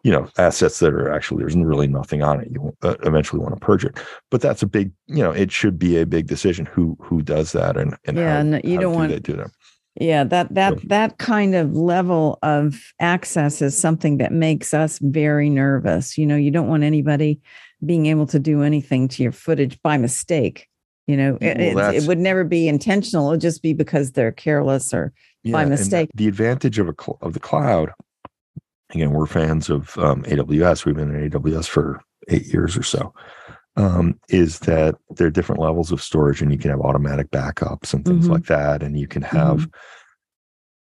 you 0.04 0.10
know 0.10 0.26
assets 0.38 0.78
that 0.78 0.94
are 0.94 1.12
actually 1.12 1.40
there's 1.40 1.54
really 1.54 1.86
nothing 1.86 2.22
on 2.22 2.40
it 2.40 2.48
you 2.50 2.74
uh, 2.82 2.94
eventually 3.04 3.40
want 3.40 3.54
to 3.54 3.60
purge 3.60 3.84
it. 3.84 3.98
But 4.30 4.40
that's 4.40 4.62
a 4.62 4.66
big 4.66 4.90
you 5.06 5.22
know 5.22 5.30
it 5.30 5.52
should 5.52 5.78
be 5.78 5.98
a 5.98 6.06
big 6.06 6.26
decision 6.26 6.66
who 6.66 6.96
who 7.00 7.22
does 7.22 7.52
that 7.52 7.76
and 7.76 7.96
and 8.06 8.16
yeah 8.16 8.32
how, 8.32 8.40
and 8.40 8.60
you 8.64 8.80
don't 8.80 8.92
do 8.92 8.98
want 8.98 9.12
to 9.12 9.20
do 9.20 9.36
that 9.36 9.50
yeah 10.00 10.24
that 10.24 10.52
that 10.54 10.74
so, 10.74 10.80
that 10.88 11.18
kind 11.18 11.54
of 11.54 11.76
level 11.76 12.38
of 12.42 12.92
access 13.00 13.60
is 13.60 13.76
something 13.78 14.18
that 14.18 14.32
makes 14.32 14.72
us 14.72 14.98
very 15.00 15.50
nervous 15.50 16.16
you 16.16 16.26
know 16.26 16.36
you 16.36 16.50
don't 16.50 16.68
want 16.68 16.82
anybody 16.82 17.40
being 17.84 18.06
able 18.06 18.26
to 18.28 18.38
do 18.38 18.62
anything 18.62 19.08
to 19.08 19.22
your 19.22 19.32
footage 19.32 19.80
by 19.82 19.96
mistake. 19.96 20.68
You 21.06 21.16
know, 21.16 21.38
well, 21.40 21.90
it, 21.90 22.02
it, 22.02 22.06
would 22.06 22.18
never 22.18 22.44
be 22.44 22.68
intentional. 22.68 23.28
It 23.28 23.30
would 23.32 23.40
just 23.40 23.60
be 23.60 23.72
because 23.72 24.12
they're 24.12 24.30
careless 24.30 24.94
or 24.94 25.12
yeah, 25.42 25.52
by 25.52 25.64
mistake. 25.64 26.10
The 26.14 26.28
advantage 26.28 26.78
of 26.78 26.88
a 26.88 26.94
of 27.20 27.32
the 27.32 27.40
cloud 27.40 27.90
again, 28.90 29.10
we're 29.10 29.26
fans 29.26 29.68
of 29.68 29.98
um, 29.98 30.22
AWS. 30.24 30.84
We've 30.84 30.94
been 30.94 31.14
in 31.14 31.30
AWS 31.30 31.66
for 31.66 32.00
eight 32.28 32.46
years 32.46 32.76
or 32.76 32.84
so. 32.84 33.12
Um, 33.76 34.18
is 34.28 34.58
that 34.60 34.96
there 35.16 35.28
are 35.28 35.30
different 35.30 35.62
levels 35.62 35.92
of 35.92 36.02
storage, 36.02 36.42
and 36.42 36.52
you 36.52 36.58
can 36.58 36.70
have 36.70 36.80
automatic 36.80 37.30
backups 37.30 37.94
and 37.94 38.04
things 38.04 38.26
Mhm. 38.26 38.30
like 38.30 38.44
that, 38.46 38.82
and 38.82 38.98
you 38.98 39.08
can 39.08 39.22
have, 39.22 39.66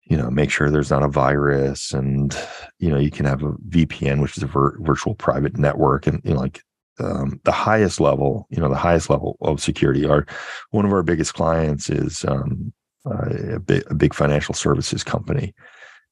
you 0.05 0.18
know, 0.18 0.30
make 0.30 0.51
sure 0.51 0.70
there's 0.70 0.91
not 0.91 1.03
a 1.03 1.09
virus, 1.09 1.93
and 1.93 2.37
you 2.78 2.91
know, 2.91 2.99
you 2.99 3.11
can 3.11 3.24
have 3.24 3.43
a 3.43 3.53
VPN, 3.70 4.20
which 4.20 4.37
is 4.37 4.43
a 4.43 4.47
vir- 4.47 4.78
virtual 4.82 5.14
private 5.14 5.57
network, 5.57 6.07
and 6.07 6.20
you 6.24 6.35
know, 6.35 6.41
like 6.41 6.62
um, 7.01 7.41
the 7.45 7.53
highest 7.53 8.01
level, 8.01 8.47
you 8.51 8.61
know, 8.61 8.68
the 8.68 8.74
highest 8.76 9.09
level 9.09 9.37
of 9.41 9.62
security. 9.62 10.05
Our 10.05 10.26
one 10.70 10.85
of 10.85 10.93
our 10.93 11.03
biggest 11.03 11.32
clients 11.32 11.89
is 11.89 12.24
um, 12.26 12.72
uh, 13.07 13.55
a, 13.55 13.61
big, 13.61 13.82
a 13.91 13.95
big 13.95 14.12
financial 14.12 14.55
services 14.55 15.03
company, 15.03 15.55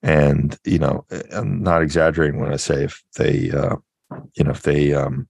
and 0.02 0.58
you 0.64 0.78
know, 0.78 1.04
I'm 1.32 1.62
not 1.62 1.82
exaggerating 1.82 2.40
when 2.40 2.52
I 2.52 2.56
say 2.56 2.84
if 2.84 3.02
they, 3.18 3.50
uh, 3.50 3.76
you 4.36 4.44
know, 4.44 4.52
if 4.52 4.62
they 4.62 4.94
um, 4.94 5.28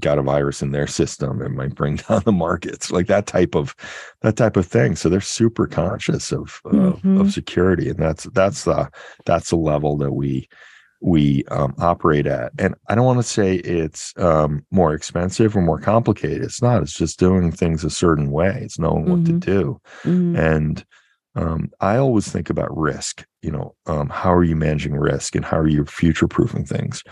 got 0.00 0.18
a 0.18 0.22
virus 0.22 0.62
in 0.62 0.70
their 0.72 0.86
system, 0.86 1.42
it 1.42 1.50
might 1.50 1.74
bring 1.74 1.96
down 2.08 2.22
the 2.24 2.32
markets, 2.32 2.90
like 2.90 3.06
that 3.08 3.26
type 3.26 3.54
of 3.54 3.74
that 4.22 4.36
type 4.36 4.56
of 4.56 4.66
thing. 4.66 4.96
So 4.96 5.08
they're 5.08 5.20
super 5.20 5.66
conscious 5.66 6.32
of 6.32 6.60
of, 6.64 7.00
Mhm. 7.02 7.20
of 7.20 7.32
security, 7.32 7.88
and 7.90 7.98
that's 7.98 8.24
that's 8.32 8.64
the 8.64 8.90
that's 9.26 9.50
the 9.50 9.56
level 9.56 9.96
that 9.98 10.12
we 10.12 10.48
we 11.04 11.44
um, 11.50 11.74
operate 11.78 12.26
at. 12.28 12.52
And 12.60 12.76
I 12.88 12.94
don't 12.94 13.04
want 13.06 13.18
to 13.18 13.24
say 13.24 13.56
it's 13.56 14.14
um, 14.18 14.64
more 14.70 14.94
expensive 14.94 15.56
or 15.56 15.60
more 15.60 15.80
complicated. 15.80 16.42
It's 16.44 16.62
not. 16.62 16.80
It's 16.82 16.94
just 16.94 17.18
doing 17.18 17.50
things 17.50 17.82
a 17.82 17.90
certain 17.90 18.30
way. 18.30 18.60
It's 18.62 18.78
knowing 18.78 19.06
what 19.10 19.24
to 19.26 19.32
Mhm. 19.32 19.40
do. 19.40 19.80
Mhm. 20.04 20.38
And 20.38 20.84
um, 21.34 21.70
I 21.80 21.96
always 21.96 22.28
think 22.30 22.50
about 22.50 22.76
risk. 22.76 23.24
You 23.42 23.50
know, 23.50 23.74
um, 23.86 24.10
how 24.10 24.32
are 24.32 24.44
you 24.44 24.54
managing 24.54 24.94
risk, 24.94 25.34
and 25.34 25.44
how 25.44 25.58
are 25.58 25.66
you 25.66 25.84
future 25.86 26.28
proofing 26.28 26.64
things? 26.66 27.02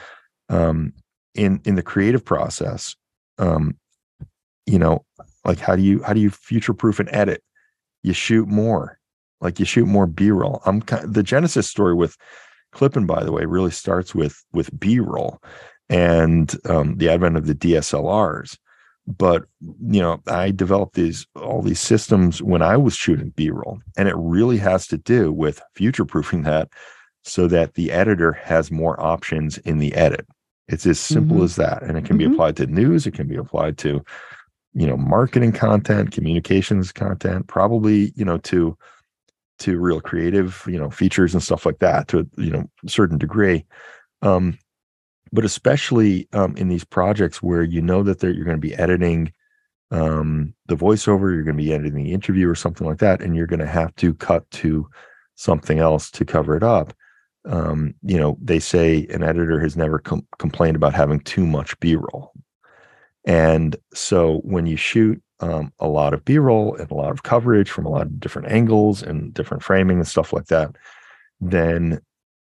Um, 0.48 0.92
in 1.34 1.60
in 1.64 1.74
the 1.74 1.82
creative 1.82 2.24
process, 2.24 2.96
um, 3.38 3.76
you 4.66 4.78
know, 4.78 5.04
like 5.44 5.58
how 5.58 5.76
do 5.76 5.82
you 5.82 6.02
how 6.02 6.12
do 6.12 6.20
you 6.20 6.30
future 6.30 6.74
proof 6.74 7.00
an 7.00 7.08
edit? 7.10 7.42
You 8.02 8.12
shoot 8.12 8.48
more, 8.48 8.98
like 9.40 9.58
you 9.58 9.64
shoot 9.64 9.86
more 9.86 10.06
B 10.06 10.30
roll. 10.30 10.62
I'm 10.64 10.82
kind 10.82 11.12
the 11.12 11.22
Genesis 11.22 11.68
story 11.68 11.94
with 11.94 12.16
clipping 12.72 13.06
by 13.06 13.24
the 13.24 13.32
way, 13.32 13.44
really 13.44 13.70
starts 13.70 14.14
with 14.14 14.42
with 14.52 14.78
B 14.78 15.00
roll 15.00 15.40
and 15.88 16.54
um, 16.68 16.96
the 16.96 17.08
advent 17.08 17.36
of 17.36 17.46
the 17.46 17.54
DSLRs 17.54 18.56
but 19.06 19.44
you 19.60 20.00
know 20.00 20.20
i 20.28 20.50
developed 20.50 20.94
these 20.94 21.26
all 21.34 21.62
these 21.62 21.80
systems 21.80 22.42
when 22.42 22.62
i 22.62 22.76
was 22.76 22.94
shooting 22.94 23.30
b-roll 23.30 23.80
and 23.96 24.08
it 24.08 24.14
really 24.16 24.58
has 24.58 24.86
to 24.86 24.98
do 24.98 25.32
with 25.32 25.62
future 25.74 26.04
proofing 26.04 26.42
that 26.42 26.68
so 27.24 27.46
that 27.46 27.74
the 27.74 27.90
editor 27.90 28.32
has 28.32 28.70
more 28.70 29.00
options 29.00 29.58
in 29.58 29.78
the 29.78 29.94
edit 29.94 30.26
it's 30.70 30.86
as 30.86 30.98
simple 30.98 31.38
Mhm. 31.38 31.44
as 31.44 31.56
that 31.56 31.82
and 31.82 31.98
it 31.98 32.04
can 32.04 32.16
Mhm. 32.16 32.18
be 32.18 32.24
applied 32.24 32.56
to 32.56 32.66
news 32.66 33.06
it 33.06 33.14
can 33.14 33.26
be 33.28 33.36
applied 33.36 33.76
to 33.78 34.02
you 34.74 34.86
know 34.86 34.96
marketing 34.96 35.52
content 35.52 36.12
communications 36.12 36.92
content 36.92 37.46
probably 37.48 38.12
you 38.16 38.24
know 38.24 38.38
to 38.38 38.76
to 39.58 39.78
real 39.78 40.00
creative 40.00 40.64
you 40.66 40.78
know 40.78 40.90
features 40.90 41.34
and 41.34 41.42
stuff 41.42 41.66
like 41.66 41.80
that 41.80 42.08
to 42.08 42.20
a 42.20 42.40
you 42.40 42.50
know 42.50 42.64
certain 42.86 43.18
degree 43.18 43.64
um 44.22 44.56
but 45.32 45.44
especially 45.44 46.28
um, 46.32 46.56
in 46.56 46.68
these 46.68 46.84
projects 46.84 47.42
where 47.42 47.62
you 47.62 47.80
know 47.80 48.02
that 48.02 48.18
they're, 48.18 48.30
you're 48.30 48.44
going 48.44 48.56
to 48.56 48.60
be 48.60 48.74
editing 48.74 49.32
um, 49.92 50.54
the 50.66 50.76
voiceover, 50.76 51.32
you're 51.32 51.42
going 51.44 51.56
to 51.56 51.62
be 51.62 51.72
editing 51.72 51.94
the 51.94 52.12
interview 52.12 52.48
or 52.48 52.54
something 52.54 52.86
like 52.86 52.98
that, 52.98 53.20
and 53.20 53.36
you're 53.36 53.46
going 53.46 53.60
to 53.60 53.66
have 53.66 53.94
to 53.96 54.14
cut 54.14 54.48
to 54.52 54.88
something 55.36 55.78
else 55.78 56.10
to 56.12 56.24
cover 56.24 56.56
it 56.56 56.62
up. 56.62 56.92
Um, 57.46 57.94
you 58.02 58.18
know, 58.18 58.36
they 58.42 58.58
say 58.60 59.06
an 59.10 59.22
editor 59.22 59.58
has 59.60 59.76
never 59.76 59.98
com- 59.98 60.26
complained 60.38 60.76
about 60.76 60.94
having 60.94 61.20
too 61.20 61.46
much 61.46 61.78
B-roll, 61.80 62.32
and 63.24 63.76
so 63.94 64.38
when 64.44 64.66
you 64.66 64.76
shoot 64.76 65.22
um, 65.40 65.72
a 65.78 65.88
lot 65.88 66.12
of 66.12 66.24
B-roll 66.24 66.74
and 66.76 66.90
a 66.90 66.94
lot 66.94 67.10
of 67.10 67.22
coverage 67.22 67.70
from 67.70 67.86
a 67.86 67.88
lot 67.90 68.02
of 68.02 68.20
different 68.20 68.48
angles 68.52 69.02
and 69.02 69.32
different 69.32 69.62
framing 69.62 69.96
and 69.98 70.06
stuff 70.08 70.32
like 70.34 70.46
that, 70.46 70.76
then 71.40 72.00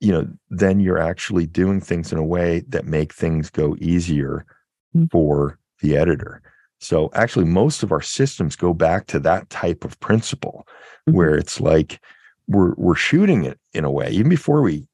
you 0.01 0.11
know 0.11 0.27
then 0.49 0.79
you're 0.79 0.99
actually 0.99 1.45
doing 1.45 1.79
things 1.79 2.11
in 2.11 2.17
a 2.17 2.23
way 2.23 2.61
that 2.67 2.85
make 2.85 3.13
things 3.13 3.49
go 3.49 3.75
easier 3.79 4.45
Mm. 4.93 5.09
for 5.09 5.57
the 5.81 5.95
editor 5.95 6.41
so 6.79 7.09
actually 7.13 7.45
most 7.45 7.81
of 7.81 7.93
our 7.93 8.01
systems 8.01 8.57
go 8.57 8.73
back 8.73 9.07
to 9.07 9.19
that 9.19 9.49
type 9.49 9.85
of 9.85 9.97
principle 10.01 10.67
Mhm. 11.07 11.13
where 11.13 11.35
it's 11.35 11.61
like 11.61 12.01
we're 12.47 12.73
we're 12.75 12.95
shooting 12.95 13.45
it 13.45 13.59
in 13.73 13.83
a 13.83 13.91
way 13.91 14.09
even 14.11 14.29
before 14.29 14.61
we 14.61 14.85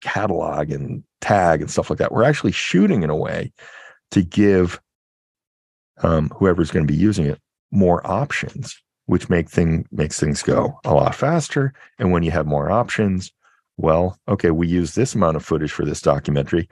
catalog 0.00 0.70
and 0.70 1.02
tag 1.20 1.60
and 1.60 1.70
stuff 1.70 1.90
like 1.90 1.98
that 1.98 2.12
we're 2.12 2.24
actually 2.24 2.52
shooting 2.52 3.02
in 3.02 3.10
a 3.10 3.16
way 3.16 3.52
to 4.10 4.22
give 4.22 4.80
um, 6.02 6.28
whoever's 6.36 6.70
going 6.70 6.86
to 6.86 6.92
be 6.92 6.98
using 6.98 7.26
it 7.26 7.40
more 7.70 8.06
options 8.06 8.80
which 9.06 9.28
make 9.28 9.48
thing 9.48 9.86
makes 9.90 10.20
things 10.20 10.42
go 10.42 10.78
a 10.84 10.94
lot 10.94 11.14
faster 11.14 11.72
and 11.98 12.12
when 12.12 12.22
you 12.22 12.30
have 12.30 12.46
more 12.46 12.70
options 12.70 13.32
well, 13.78 14.18
okay, 14.28 14.50
we 14.50 14.66
use 14.66 14.94
this 14.94 15.14
amount 15.14 15.36
of 15.36 15.44
footage 15.44 15.72
for 15.72 15.84
this 15.84 16.02
documentary, 16.02 16.68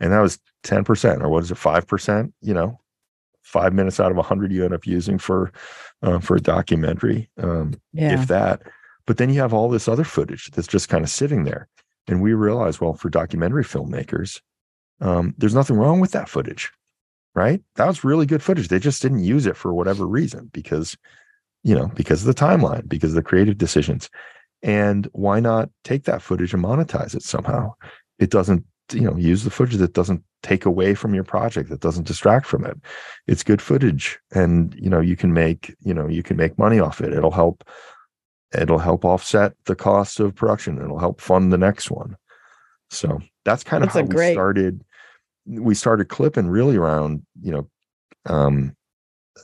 and 0.00 0.12
that 0.12 0.20
was 0.20 0.38
10%, 0.64 1.22
or 1.22 1.28
what 1.28 1.44
is 1.44 1.50
it, 1.50 1.56
5%? 1.56 2.32
You 2.42 2.52
know, 2.52 2.80
five 3.42 3.72
minutes 3.72 4.00
out 4.00 4.10
of 4.10 4.16
100 4.16 4.52
you 4.52 4.64
end 4.64 4.74
up 4.74 4.86
using 4.86 5.18
for 5.18 5.52
uh, 6.02 6.18
for 6.18 6.36
a 6.36 6.40
documentary, 6.40 7.30
um, 7.38 7.74
yeah. 7.92 8.20
if 8.20 8.28
that. 8.28 8.62
But 9.08 9.16
then 9.16 9.30
you 9.30 9.40
have 9.40 9.54
all 9.54 9.70
this 9.70 9.88
other 9.88 10.04
footage 10.04 10.50
that's 10.50 10.68
just 10.68 10.90
kind 10.90 11.02
of 11.02 11.08
sitting 11.08 11.44
there. 11.44 11.66
And 12.08 12.20
we 12.20 12.34
realize, 12.34 12.78
well, 12.78 12.92
for 12.92 13.08
documentary 13.08 13.64
filmmakers, 13.64 14.42
um, 15.00 15.34
there's 15.38 15.54
nothing 15.54 15.76
wrong 15.76 15.98
with 15.98 16.12
that 16.12 16.28
footage, 16.28 16.70
right? 17.34 17.62
That 17.76 17.86
was 17.86 18.04
really 18.04 18.26
good 18.26 18.42
footage. 18.42 18.68
They 18.68 18.78
just 18.78 19.00
didn't 19.00 19.24
use 19.24 19.46
it 19.46 19.56
for 19.56 19.72
whatever 19.72 20.06
reason 20.06 20.50
because, 20.52 20.94
you 21.62 21.74
know, 21.74 21.90
because 21.94 22.20
of 22.20 22.26
the 22.26 22.40
timeline, 22.40 22.86
because 22.86 23.12
of 23.12 23.16
the 23.16 23.22
creative 23.22 23.56
decisions 23.56 24.10
and 24.62 25.08
why 25.12 25.40
not 25.40 25.70
take 25.84 26.04
that 26.04 26.20
footage 26.20 26.52
and 26.52 26.62
monetize 26.62 27.14
it 27.14 27.22
somehow 27.22 27.72
it 28.18 28.30
doesn't 28.30 28.64
you 28.92 29.02
know 29.02 29.16
use 29.16 29.44
the 29.44 29.50
footage 29.50 29.76
that 29.76 29.92
doesn't 29.92 30.22
take 30.42 30.64
away 30.64 30.94
from 30.94 31.14
your 31.14 31.24
project 31.24 31.68
that 31.68 31.80
doesn't 31.80 32.06
distract 32.06 32.46
from 32.46 32.64
it 32.64 32.76
it's 33.26 33.44
good 33.44 33.62
footage 33.62 34.18
and 34.32 34.74
you 34.74 34.90
know 34.90 35.00
you 35.00 35.14
can 35.14 35.32
make 35.32 35.74
you 35.80 35.94
know 35.94 36.08
you 36.08 36.22
can 36.22 36.36
make 36.36 36.58
money 36.58 36.80
off 36.80 37.00
it 37.00 37.12
it'll 37.12 37.30
help 37.30 37.62
it'll 38.52 38.78
help 38.78 39.04
offset 39.04 39.52
the 39.66 39.74
cost 39.76 40.20
of 40.20 40.34
production. 40.34 40.78
It'll 40.80 40.98
help 40.98 41.20
fund 41.20 41.52
the 41.52 41.58
next 41.58 41.90
one. 41.90 42.16
So 42.90 43.18
that's 43.44 43.64
kind 43.64 43.82
of 43.82 43.88
That's 43.88 43.98
how 43.98 44.02
we 44.02 44.14
great- 44.14 44.32
started 44.34 44.84
we 45.46 45.74
started 45.74 46.10
clipping 46.10 46.46
really 46.48 46.76
around 46.76 47.24
you 47.40 47.50
know 47.50 47.70
um 48.26 48.76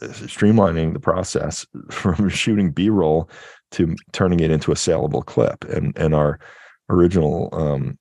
streamlining 0.02 0.92
the 0.92 1.00
process 1.00 1.66
from 1.90 2.28
shooting 2.28 2.70
b-roll 2.70 3.30
to 3.70 3.96
turning 4.12 4.40
it 4.40 4.50
into 4.50 4.70
a 4.72 4.76
saleable 4.76 5.22
clip. 5.22 5.64
And 5.64 5.96
and 5.96 6.14
our 6.14 6.38
original 6.90 7.48
um 7.52 7.98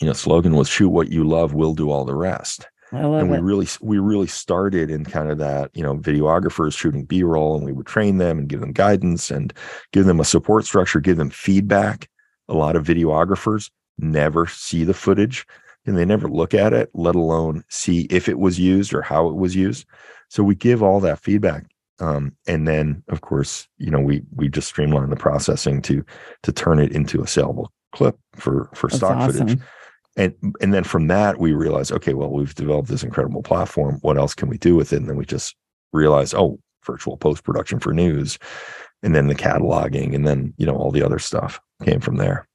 you 0.00 0.06
know 0.06 0.12
slogan 0.12 0.54
was 0.56 0.68
shoot 0.68 0.88
what 0.88 1.10
you 1.10 1.22
love 1.24 1.54
we'll 1.54 1.74
do 1.74 1.90
all 1.90 2.04
the 2.04 2.14
rest 2.16 2.66
and 2.92 3.30
we 3.30 3.36
it. 3.36 3.42
really 3.42 3.66
we 3.80 3.98
really 3.98 4.26
started 4.26 4.90
in 4.90 5.04
kind 5.04 5.30
of 5.30 5.38
that 5.38 5.70
you 5.74 5.82
know 5.82 5.96
videographers 5.96 6.76
shooting 6.76 7.04
b-roll 7.04 7.56
and 7.56 7.64
we 7.64 7.72
would 7.72 7.86
train 7.86 8.18
them 8.18 8.38
and 8.38 8.48
give 8.48 8.60
them 8.60 8.72
guidance 8.72 9.30
and 9.30 9.52
give 9.92 10.06
them 10.06 10.20
a 10.20 10.24
support 10.24 10.64
structure 10.64 11.00
give 11.00 11.16
them 11.16 11.30
feedback 11.30 12.08
a 12.48 12.54
lot 12.54 12.76
of 12.76 12.84
videographers 12.84 13.70
never 13.98 14.46
see 14.46 14.84
the 14.84 14.94
footage 14.94 15.46
and 15.86 15.96
they 15.96 16.04
never 16.04 16.28
look 16.28 16.54
at 16.54 16.72
it 16.72 16.90
let 16.94 17.14
alone 17.14 17.64
see 17.68 18.02
if 18.10 18.28
it 18.28 18.38
was 18.38 18.58
used 18.58 18.92
or 18.92 19.02
how 19.02 19.28
it 19.28 19.36
was 19.36 19.54
used 19.54 19.86
so 20.28 20.42
we 20.42 20.54
give 20.54 20.82
all 20.82 21.00
that 21.00 21.20
feedback 21.20 21.66
um, 22.00 22.34
and 22.46 22.66
then 22.66 23.02
of 23.08 23.20
course 23.20 23.68
you 23.78 23.90
know 23.90 24.00
we 24.00 24.22
we 24.34 24.48
just 24.48 24.68
streamline 24.68 25.10
the 25.10 25.16
processing 25.16 25.80
to 25.82 26.04
to 26.42 26.52
turn 26.52 26.78
it 26.78 26.92
into 26.92 27.22
a 27.22 27.26
saleable 27.26 27.70
clip 27.92 28.18
for 28.34 28.70
for 28.74 28.88
That's 28.88 28.98
stock 28.98 29.30
footage 29.30 29.42
awesome. 29.42 29.62
And 30.20 30.34
and 30.60 30.74
then 30.74 30.84
from 30.84 31.06
that 31.08 31.38
we 31.38 31.52
realize 31.52 31.90
okay 31.90 32.14
well 32.14 32.30
we've 32.30 32.54
developed 32.54 32.88
this 32.88 33.02
incredible 33.02 33.42
platform 33.42 33.98
what 34.02 34.18
else 34.18 34.34
can 34.34 34.48
we 34.48 34.58
do 34.58 34.74
with 34.76 34.92
it 34.92 34.96
and 34.96 35.08
then 35.08 35.16
we 35.16 35.24
just 35.24 35.56
realize 35.92 36.34
oh 36.34 36.58
virtual 36.86 37.16
post 37.16 37.44
production 37.44 37.78
for 37.80 37.92
news 37.92 38.38
and 39.02 39.14
then 39.14 39.26
the 39.28 39.34
cataloging 39.34 40.14
and 40.14 40.26
then 40.26 40.52
you 40.58 40.66
know 40.66 40.76
all 40.76 40.90
the 40.90 41.02
other 41.02 41.18
stuff 41.18 41.60
came 41.84 42.00
from 42.00 42.16
there 42.16 42.46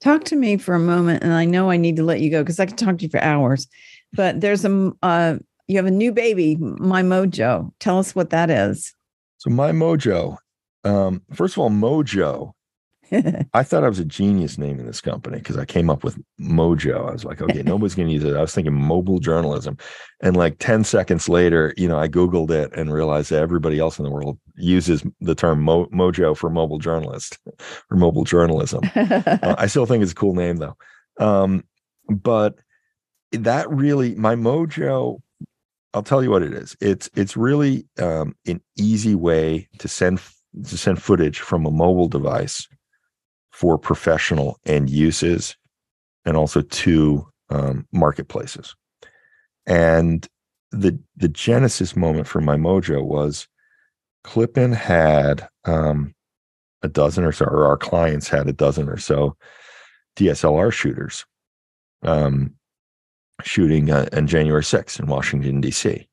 Talk 0.00 0.24
to 0.24 0.36
me 0.36 0.58
for 0.58 0.74
a 0.74 0.80
moment, 0.80 1.22
and 1.22 1.32
I 1.32 1.46
know 1.46 1.70
I 1.70 1.78
need 1.78 1.96
to 1.96 2.02
let 2.02 2.20
you 2.20 2.30
go 2.30 2.42
because 2.42 2.60
I 2.60 2.66
could 2.66 2.76
talk 2.76 2.98
to 2.98 3.04
you 3.04 3.08
for 3.08 3.22
hours. 3.22 3.66
But 4.12 4.38
there's 4.42 4.62
a 4.62 4.92
uh, 5.02 5.36
you 5.66 5.76
have 5.76 5.86
a 5.86 5.90
new 5.90 6.12
baby, 6.12 6.56
My 6.56 7.02
Mojo. 7.02 7.72
Tell 7.80 7.98
us 7.98 8.14
what 8.14 8.28
that 8.28 8.50
is. 8.50 8.92
so 9.38 9.48
my 9.50 9.70
mojo 9.72 10.36
um 10.84 11.22
first 11.32 11.54
of 11.54 11.58
all 11.60 11.70
mojo 11.70 12.52
I 13.54 13.62
thought 13.62 13.84
I 13.84 13.88
was 13.88 13.98
a 13.98 14.04
genius 14.04 14.58
naming 14.58 14.86
this 14.86 15.00
company 15.00 15.38
because 15.38 15.56
I 15.56 15.64
came 15.64 15.90
up 15.90 16.04
with 16.04 16.18
Mojo. 16.40 17.08
I 17.08 17.12
was 17.12 17.24
like, 17.24 17.40
okay, 17.40 17.62
nobody's 17.64 17.94
going 17.94 18.08
to 18.08 18.14
use 18.14 18.24
it. 18.24 18.36
I 18.36 18.40
was 18.40 18.54
thinking 18.54 18.74
mobile 18.74 19.18
journalism. 19.18 19.76
And 20.22 20.36
like 20.36 20.58
10 20.58 20.84
seconds 20.84 21.28
later, 21.28 21.74
you 21.76 21.88
know, 21.88 21.98
I 21.98 22.08
Googled 22.08 22.50
it 22.50 22.72
and 22.74 22.92
realized 22.92 23.30
that 23.30 23.42
everybody 23.42 23.78
else 23.78 23.98
in 23.98 24.04
the 24.04 24.10
world 24.10 24.38
uses 24.56 25.04
the 25.20 25.34
term 25.34 25.62
Mo- 25.62 25.86
Mojo 25.86 26.36
for 26.36 26.50
mobile 26.50 26.78
journalist 26.78 27.38
or 27.90 27.96
mobile 27.96 28.24
journalism. 28.24 28.80
Uh, 28.94 29.54
I 29.58 29.66
still 29.66 29.86
think 29.86 30.02
it's 30.02 30.12
a 30.12 30.16
cool 30.16 30.34
name 30.34 30.56
though. 30.56 30.76
Um, 31.18 31.64
but 32.08 32.56
that 33.42 33.68
really 33.70 34.14
my 34.14 34.34
mojo 34.34 35.20
i'll 35.92 36.02
tell 36.02 36.22
you 36.22 36.30
what 36.30 36.42
it 36.42 36.52
is 36.52 36.76
it's 36.80 37.10
it's 37.14 37.36
really 37.36 37.86
um, 37.98 38.34
an 38.46 38.60
easy 38.76 39.14
way 39.14 39.68
to 39.78 39.88
send 39.88 40.20
to 40.64 40.76
send 40.76 41.02
footage 41.02 41.40
from 41.40 41.66
a 41.66 41.70
mobile 41.70 42.08
device 42.08 42.68
for 43.54 43.78
professional 43.78 44.58
end 44.66 44.90
uses 44.90 45.56
and 46.24 46.36
also 46.36 46.60
to 46.60 47.26
um, 47.50 47.86
marketplaces 47.92 48.74
and 49.66 50.28
the 50.72 50.98
the 51.16 51.28
genesis 51.28 51.94
moment 51.94 52.26
for 52.26 52.40
my 52.40 52.56
mojo 52.56 53.02
was 53.04 53.46
Clipin 54.24 54.72
had 54.72 55.46
um, 55.66 56.14
a 56.82 56.88
dozen 56.88 57.24
or 57.24 57.32
so, 57.32 57.44
or 57.44 57.66
our 57.66 57.76
clients 57.76 58.28
had 58.28 58.48
a 58.48 58.52
dozen 58.52 58.88
or 58.88 58.96
so 58.96 59.36
DSLR 60.16 60.72
shooters 60.72 61.24
um, 62.02 62.54
shooting 63.42 63.90
uh, 63.90 64.08
on 64.12 64.26
January 64.26 64.62
6th 64.62 64.98
in 64.98 65.06
Washington, 65.06 65.60
D.C. 65.60 66.08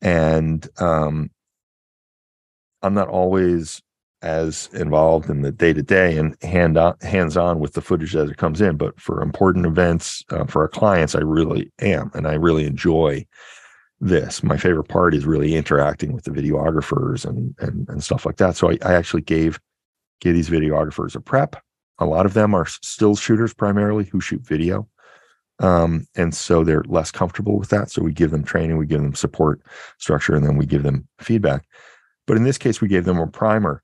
And 0.00 0.68
um, 0.78 1.30
I'm 2.82 2.94
not 2.94 3.08
always 3.08 3.82
as 4.22 4.68
involved 4.72 5.28
in 5.28 5.42
the 5.42 5.52
day 5.52 5.72
to 5.72 5.82
day 5.82 6.16
and 6.16 6.36
hand 6.42 6.78
on, 6.78 6.94
hands 7.02 7.36
on 7.36 7.58
with 7.58 7.74
the 7.74 7.80
footage 7.80 8.14
as 8.14 8.30
it 8.30 8.36
comes 8.36 8.60
in, 8.60 8.76
but 8.76 8.98
for 9.00 9.20
important 9.20 9.66
events 9.66 10.24
uh, 10.30 10.44
for 10.44 10.62
our 10.62 10.68
clients, 10.68 11.14
I 11.14 11.20
really 11.20 11.70
am, 11.80 12.10
and 12.14 12.26
I 12.26 12.34
really 12.34 12.64
enjoy 12.64 13.26
this. 14.00 14.42
My 14.42 14.56
favorite 14.56 14.88
part 14.88 15.14
is 15.14 15.26
really 15.26 15.54
interacting 15.54 16.12
with 16.12 16.24
the 16.24 16.30
videographers 16.30 17.24
and 17.24 17.54
and, 17.58 17.88
and 17.88 18.02
stuff 18.02 18.24
like 18.24 18.36
that. 18.36 18.56
So 18.56 18.70
I, 18.70 18.78
I 18.82 18.94
actually 18.94 19.22
gave 19.22 19.60
gave 20.20 20.34
these 20.34 20.50
videographers 20.50 21.14
a 21.14 21.20
prep. 21.20 21.56
A 21.98 22.06
lot 22.06 22.26
of 22.26 22.34
them 22.34 22.54
are 22.54 22.66
still 22.66 23.16
shooters 23.16 23.52
primarily 23.54 24.04
who 24.04 24.20
shoot 24.20 24.46
video. 24.46 24.88
Um, 25.58 26.06
and 26.16 26.34
so 26.34 26.64
they're 26.64 26.82
less 26.88 27.10
comfortable 27.12 27.58
with 27.58 27.68
that. 27.68 27.90
So 27.90 28.02
we 28.02 28.12
give 28.12 28.30
them 28.32 28.42
training, 28.42 28.78
we 28.78 28.86
give 28.86 29.02
them 29.02 29.14
support 29.14 29.60
structure, 29.98 30.34
and 30.34 30.44
then 30.44 30.56
we 30.56 30.66
give 30.66 30.82
them 30.82 31.06
feedback. 31.20 31.64
But 32.26 32.36
in 32.36 32.44
this 32.44 32.58
case, 32.58 32.80
we 32.80 32.88
gave 32.88 33.04
them 33.04 33.18
a 33.18 33.26
primer 33.26 33.82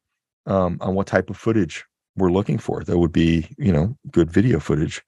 um, 0.48 0.78
on 0.80 0.94
what 0.94 1.06
type 1.06 1.30
of 1.30 1.36
footage 1.36 1.84
we're 2.16 2.32
looking 2.32 2.58
for. 2.58 2.82
That 2.82 2.98
would 2.98 3.12
be, 3.12 3.48
you 3.56 3.72
know, 3.72 3.96
good 4.10 4.30
video 4.30 4.58
footage, 4.58 5.02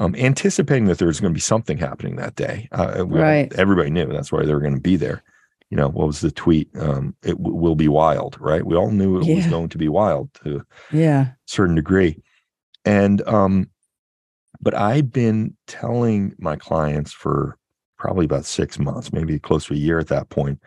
um, 0.00 0.16
anticipating 0.16 0.86
that 0.86 0.98
there's 0.98 1.20
going 1.20 1.32
to 1.32 1.36
be 1.36 1.40
something 1.40 1.78
happening 1.78 2.16
that 2.16 2.34
day. 2.34 2.68
Uh, 2.72 3.06
right. 3.06 3.52
Everybody 3.54 3.90
knew 3.90 4.06
that's 4.06 4.32
why 4.32 4.44
they 4.44 4.52
were 4.52 4.60
going 4.60 4.74
to 4.74 4.80
be 4.80 4.96
there. 4.96 5.22
You 5.70 5.76
know, 5.76 5.88
what 5.88 6.06
was 6.06 6.20
the 6.20 6.30
tweet? 6.30 6.68
Um, 6.78 7.14
it 7.22 7.36
w- 7.36 7.54
will 7.54 7.74
be 7.74 7.88
wild, 7.88 8.36
right? 8.40 8.64
We 8.64 8.76
all 8.76 8.90
knew 8.90 9.18
it 9.18 9.26
yeah. 9.26 9.36
was 9.36 9.46
going 9.46 9.68
to 9.70 9.78
be 9.78 9.88
wild 9.88 10.32
to 10.44 10.64
yeah 10.92 11.20
a 11.20 11.36
certain 11.46 11.74
degree. 11.74 12.22
And 12.84 13.20
um, 13.26 13.68
but 14.60 14.74
I've 14.74 15.12
been 15.12 15.56
telling 15.66 16.34
my 16.38 16.56
clients 16.56 17.12
for 17.12 17.58
probably 17.98 18.24
about 18.24 18.44
six 18.44 18.78
months, 18.78 19.12
maybe 19.12 19.38
close 19.38 19.66
to 19.66 19.74
a 19.74 19.76
year 19.76 19.98
at 19.98 20.08
that 20.08 20.28
point, 20.28 20.60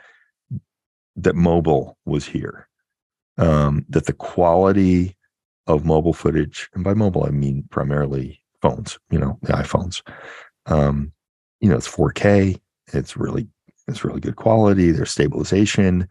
that 1.15 1.35
mobile 1.35 1.97
was 2.05 2.25
here. 2.25 2.68
Um, 3.39 3.85
that 3.89 4.05
the 4.05 4.13
quality 4.13 5.15
of 5.65 5.85
mobile 5.85 6.13
footage, 6.13 6.69
and 6.73 6.83
by 6.83 6.93
mobile 6.93 7.25
I 7.25 7.29
mean 7.29 7.63
primarily 7.71 8.41
phones, 8.61 8.99
you 9.09 9.17
know, 9.17 9.39
the 9.41 9.53
iPhones. 9.53 10.01
Um, 10.65 11.13
you 11.61 11.69
know, 11.69 11.77
it's 11.77 11.87
4K. 11.87 12.59
It's 12.93 13.17
really 13.17 13.47
it's 13.87 14.03
really 14.03 14.19
good 14.19 14.35
quality. 14.35 14.91
There's 14.91 15.11
stabilization. 15.11 16.07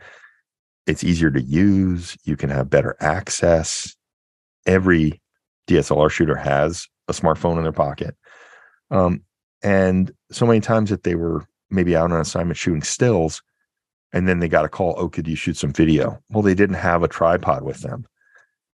It's 0.86 1.04
easier 1.04 1.30
to 1.30 1.42
use. 1.42 2.16
You 2.24 2.36
can 2.36 2.50
have 2.50 2.70
better 2.70 2.96
access. 3.00 3.94
Every 4.66 5.20
DSLR 5.68 6.10
shooter 6.10 6.36
has 6.36 6.86
a 7.08 7.12
smartphone 7.12 7.56
in 7.56 7.62
their 7.62 7.72
pocket. 7.72 8.16
Um, 8.90 9.22
and 9.62 10.10
so 10.30 10.46
many 10.46 10.60
times 10.60 10.90
that 10.90 11.02
they 11.02 11.14
were 11.14 11.44
maybe 11.70 11.94
out 11.96 12.10
on 12.10 12.20
assignment 12.20 12.56
shooting 12.56 12.82
stills, 12.82 13.42
and 14.12 14.26
then 14.28 14.40
they 14.40 14.48
got 14.48 14.64
a 14.64 14.68
call, 14.68 14.94
oh, 14.96 15.08
could 15.08 15.28
you 15.28 15.36
shoot 15.36 15.56
some 15.56 15.72
video? 15.72 16.18
Well, 16.30 16.42
they 16.42 16.54
didn't 16.54 16.76
have 16.76 17.02
a 17.02 17.08
tripod 17.08 17.62
with 17.62 17.80
them. 17.80 18.06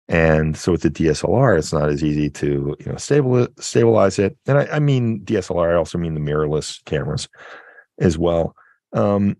And 0.09 0.57
so 0.57 0.72
with 0.72 0.83
the 0.83 0.91
DSLR, 0.91 1.59
it's 1.59 1.72
not 1.72 1.89
as 1.89 2.05
easy 2.05 2.28
to 2.30 2.76
you 2.78 2.87
know 2.87 2.97
stable 2.97 3.47
stabilize 3.59 4.18
it. 4.18 4.37
And 4.47 4.59
I, 4.59 4.66
I 4.66 4.78
mean 4.78 5.24
DSLR, 5.24 5.72
I 5.72 5.76
also 5.76 5.97
mean 5.97 6.14
the 6.14 6.20
mirrorless 6.20 6.85
cameras 6.85 7.28
as 7.99 8.18
well. 8.18 8.55
Um, 8.93 9.37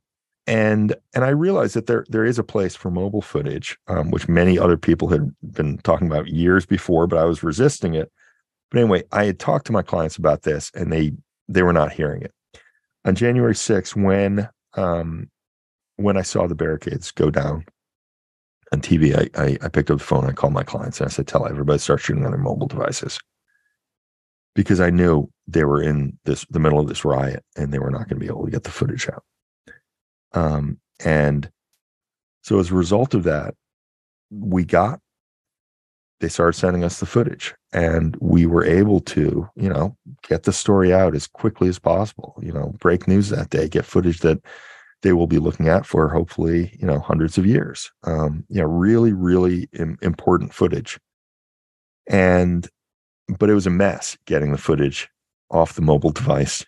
and 0.47 0.95
and 1.15 1.25
I 1.25 1.29
realized 1.29 1.75
that 1.75 1.87
there 1.87 2.05
there 2.09 2.25
is 2.25 2.39
a 2.39 2.45
place 2.45 2.75
for 2.75 2.91
mobile 2.91 3.23
footage, 3.23 3.77
um, 3.89 4.11
which 4.11 4.29
many 4.29 4.59
other 4.59 4.77
people 4.77 5.09
had 5.09 5.31
been 5.43 5.79
talking 5.79 6.07
about 6.07 6.29
years 6.29 6.65
before, 6.65 7.07
but 7.07 7.19
I 7.19 7.25
was 7.25 7.43
resisting 7.43 7.95
it. 7.95 8.11
But 8.71 8.81
anyway, 8.81 9.03
I 9.13 9.25
had 9.25 9.39
talked 9.39 9.67
to 9.67 9.73
my 9.73 9.83
clients 9.83 10.17
about 10.17 10.43
this, 10.43 10.71
and 10.75 10.93
they 10.93 11.13
they 11.49 11.63
were 11.63 11.73
not 11.73 11.93
hearing 11.93 12.23
it. 12.23 12.33
On 13.05 13.15
January 13.15 13.55
6th, 13.55 13.97
when 14.01 14.49
um, 14.75 15.29
when 16.03 16.17
I 16.17 16.23
saw 16.23 16.47
the 16.47 16.55
barricades 16.55 17.11
go 17.11 17.31
down 17.31 17.65
on 18.73 18.81
TV, 18.81 19.15
I, 19.15 19.43
I, 19.43 19.59
I 19.63 19.69
picked 19.69 19.91
up 19.91 19.99
the 19.99 20.05
phone. 20.05 20.27
I 20.27 20.33
called 20.33 20.53
my 20.53 20.63
clients 20.63 21.01
and 21.01 21.09
I 21.09 21.11
said, 21.11 21.27
"Tell 21.27 21.47
everybody 21.47 21.79
start 21.79 22.01
shooting 22.01 22.25
on 22.25 22.31
their 22.31 22.41
mobile 22.41 22.67
devices," 22.67 23.19
because 24.55 24.81
I 24.81 24.91
knew 24.91 25.31
they 25.47 25.65
were 25.65 25.83
in 25.83 26.19
this 26.25 26.47
the 26.51 26.61
middle 26.61 26.81
of 26.81 26.89
this 26.89 27.05
riot 27.05 27.45
and 27.57 27.73
they 27.73 27.79
were 27.79 27.91
not 27.91 28.09
going 28.09 28.21
to 28.21 28.25
be 28.25 28.27
able 28.27 28.45
to 28.45 28.51
get 28.51 28.65
the 28.65 28.71
footage 28.71 29.09
out. 29.09 29.25
Um, 30.35 30.79
and 31.05 31.51
so 32.43 32.59
as 32.59 32.71
a 32.71 32.75
result 32.75 33.15
of 33.15 33.25
that, 33.25 33.55
we 34.31 34.65
got, 34.65 35.01
they 36.21 36.29
started 36.29 36.59
sending 36.59 36.85
us 36.85 37.01
the 37.01 37.07
footage 37.07 37.55
and 37.73 38.17
we 38.21 38.47
were 38.47 38.65
able 38.65 39.01
to, 39.01 39.49
you 39.57 39.69
know, 39.69 39.97
get 40.23 40.45
the 40.45 40.53
story 40.53 40.93
out 40.93 41.15
as 41.15 41.27
quickly 41.27 41.69
as 41.69 41.79
possible, 41.79 42.39
you 42.43 42.53
know, 42.53 42.75
break 42.79 43.07
news 43.07 43.29
that 43.29 43.51
day, 43.51 43.69
get 43.69 43.85
footage 43.85 44.21
that 44.21 44.39
they 45.03 45.13
will 45.13 45.27
be 45.27 45.39
looking 45.39 45.69
at 45.69 45.85
for 45.85 46.09
hopefully, 46.09 46.77
you 46.79 46.87
know, 46.87 46.99
hundreds 46.99 47.37
of 47.39 47.47
years. 47.47 47.91
Um, 48.05 48.45
you 48.49 48.61
know, 48.61 48.67
really, 48.67 49.13
really 49.13 49.69
Im- 49.73 49.99
important 50.01 50.55
footage. 50.55 50.99
And, 52.07 52.69
but 53.39 53.51
it 53.51 53.55
was 53.55 53.67
a 53.67 53.71
mess 53.71 54.17
getting 54.27 54.53
the 54.53 54.59
footage 54.59 55.09
off 55.51 55.75
the 55.75 55.83
mobile 55.83 56.11
device 56.11 56.65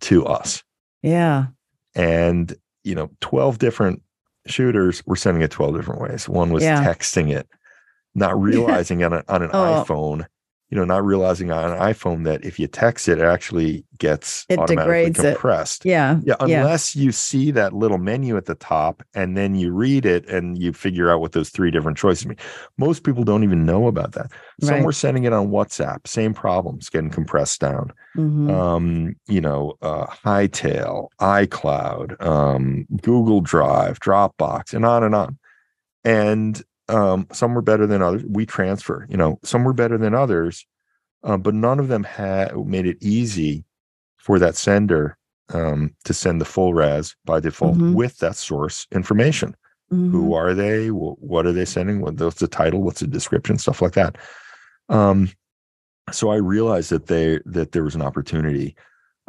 to 0.00 0.26
us. 0.26 0.62
Yeah. 1.02 1.46
And 1.94 2.54
you 2.84 2.94
know, 2.94 3.10
12 3.20 3.58
different 3.58 4.02
shooters 4.46 5.04
were 5.06 5.16
sending 5.16 5.42
it 5.42 5.50
12 5.50 5.76
different 5.76 6.00
ways. 6.00 6.28
One 6.28 6.52
was 6.52 6.62
yeah. 6.62 6.84
texting 6.84 7.30
it, 7.30 7.48
not 8.14 8.40
realizing 8.40 9.04
on, 9.04 9.12
a, 9.12 9.24
on 9.28 9.42
an 9.42 9.50
oh. 9.52 9.84
iPhone 9.86 10.26
you 10.72 10.78
know, 10.78 10.86
not 10.86 11.04
realizing 11.04 11.50
on 11.50 11.70
an 11.70 11.78
iPhone 11.78 12.24
that 12.24 12.42
if 12.46 12.58
you 12.58 12.66
text 12.66 13.06
it, 13.06 13.18
it 13.18 13.24
actually 13.24 13.84
gets 13.98 14.46
it 14.48 14.58
automatically 14.58 15.12
compressed. 15.12 15.84
It. 15.84 15.90
Yeah. 15.90 16.18
Yeah. 16.24 16.36
Unless 16.40 16.96
yeah. 16.96 17.02
you 17.02 17.12
see 17.12 17.50
that 17.50 17.74
little 17.74 17.98
menu 17.98 18.38
at 18.38 18.46
the 18.46 18.54
top 18.54 19.02
and 19.14 19.36
then 19.36 19.54
you 19.54 19.70
read 19.70 20.06
it 20.06 20.26
and 20.30 20.56
you 20.56 20.72
figure 20.72 21.10
out 21.10 21.20
what 21.20 21.32
those 21.32 21.50
three 21.50 21.70
different 21.70 21.98
choices 21.98 22.24
mean. 22.24 22.38
Most 22.78 23.04
people 23.04 23.22
don't 23.22 23.44
even 23.44 23.66
know 23.66 23.86
about 23.86 24.12
that. 24.12 24.32
Some 24.62 24.76
right. 24.76 24.82
were 24.82 24.92
sending 24.92 25.24
it 25.24 25.34
on 25.34 25.50
WhatsApp, 25.50 26.06
same 26.06 26.32
problems, 26.32 26.88
getting 26.88 27.10
compressed 27.10 27.60
down. 27.60 27.92
Mm-hmm. 28.16 28.48
Um, 28.48 29.16
you 29.28 29.42
know, 29.42 29.74
uh, 29.82 30.06
Hightail, 30.06 31.08
iCloud, 31.20 32.18
um, 32.24 32.86
Google 33.02 33.42
Drive, 33.42 34.00
Dropbox, 34.00 34.72
and 34.72 34.86
on 34.86 35.04
and 35.04 35.14
on. 35.14 35.38
And 36.02 36.62
um, 36.92 37.26
some 37.32 37.54
were 37.54 37.62
better 37.62 37.86
than 37.86 38.02
others. 38.02 38.22
We 38.28 38.46
transfer, 38.46 39.06
you 39.08 39.16
know, 39.16 39.38
some 39.42 39.64
were 39.64 39.72
better 39.72 39.98
than 39.98 40.14
others, 40.14 40.66
uh, 41.24 41.36
but 41.36 41.54
none 41.54 41.78
of 41.78 41.88
them 41.88 42.04
had 42.04 42.56
made 42.66 42.86
it 42.86 42.98
easy 43.00 43.64
for 44.18 44.38
that 44.38 44.56
sender 44.56 45.16
um, 45.52 45.94
to 46.04 46.14
send 46.14 46.40
the 46.40 46.44
full 46.44 46.74
res 46.74 47.16
by 47.24 47.40
default 47.40 47.74
mm-hmm. 47.74 47.94
with 47.94 48.18
that 48.18 48.36
source 48.36 48.86
information. 48.92 49.56
Mm-hmm. 49.92 50.10
Who 50.10 50.34
are 50.34 50.54
they? 50.54 50.88
What 50.88 51.46
are 51.46 51.52
they 51.52 51.64
sending? 51.64 52.00
What's 52.00 52.40
the 52.40 52.48
title? 52.48 52.82
What's 52.82 53.00
the 53.00 53.06
description? 53.06 53.58
Stuff 53.58 53.82
like 53.82 53.92
that. 53.92 54.16
Um, 54.88 55.30
so 56.10 56.30
I 56.30 56.36
realized 56.36 56.90
that 56.90 57.06
they 57.06 57.40
that 57.46 57.72
there 57.72 57.84
was 57.84 57.94
an 57.94 58.02
opportunity 58.02 58.74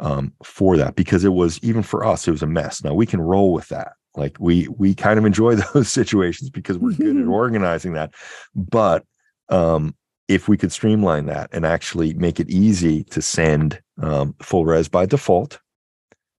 um, 0.00 0.32
for 0.42 0.76
that 0.76 0.96
because 0.96 1.24
it 1.24 1.32
was 1.32 1.58
even 1.62 1.82
for 1.82 2.04
us 2.04 2.26
it 2.26 2.32
was 2.32 2.42
a 2.42 2.46
mess. 2.46 2.82
Now 2.82 2.94
we 2.94 3.06
can 3.06 3.20
roll 3.20 3.52
with 3.52 3.68
that 3.68 3.92
like 4.16 4.36
we 4.38 4.68
we 4.68 4.94
kind 4.94 5.18
of 5.18 5.24
enjoy 5.24 5.54
those 5.74 5.90
situations 5.90 6.50
because 6.50 6.78
we're 6.78 6.92
good 6.92 7.16
at 7.16 7.26
organizing 7.26 7.92
that. 7.94 8.14
But 8.54 9.04
um 9.48 9.94
if 10.28 10.48
we 10.48 10.56
could 10.56 10.72
streamline 10.72 11.26
that 11.26 11.50
and 11.52 11.66
actually 11.66 12.14
make 12.14 12.40
it 12.40 12.48
easy 12.48 13.04
to 13.04 13.20
send 13.20 13.80
um, 14.00 14.34
full 14.40 14.64
res 14.64 14.88
by 14.88 15.06
default 15.06 15.60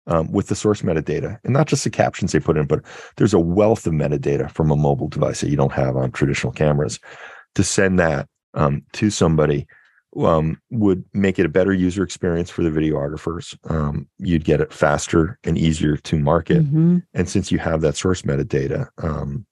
um, 0.07 0.31
with 0.33 0.49
the 0.49 0.55
source 0.55 0.83
metadata 0.83 1.39
and 1.45 1.53
not 1.53 1.67
just 1.67 1.85
the 1.85 1.91
captions 1.91 2.33
they 2.33 2.41
put 2.41 2.57
in 2.57 2.67
but 2.67 2.81
there's 3.17 3.35
a 3.35 3.39
wealth 3.39 3.87
of 3.87 3.93
metadata 3.93 4.51
from 4.51 4.71
a 4.71 4.77
mobile 4.77 5.09
device 5.09 5.41
that 5.41 5.51
you 5.51 5.57
don't 5.57 5.73
have 5.73 5.97
on 5.97 6.11
traditional 6.11 6.53
cameras 6.53 6.99
to 7.55 7.63
send 7.63 7.99
that 7.99 8.29
um, 8.55 8.83
to 8.93 9.11
somebody 9.11 9.67
um, 10.23 10.61
would 10.71 11.05
make 11.13 11.39
it 11.39 11.47
a 11.47 11.51
better 11.51 11.73
user 11.73 12.03
experience 12.03 12.51
for 12.51 12.63
the 12.63 12.71
videographers. 12.71 13.57
Um, 13.71 14.09
you'd 14.19 14.45
get 14.45 14.61
it 14.61 14.73
faster 14.73 15.39
and 15.45 15.59
easier 15.59 15.97
to 15.97 16.19
market. 16.19 16.65
Mm-hmm. 16.65 16.99
And 17.15 17.29
since 17.29 17.51
you 17.51 17.59
have 17.59 17.81
that 17.81 17.97
source 17.97 18.23
metadata, 18.23 18.89
um, 19.03 19.47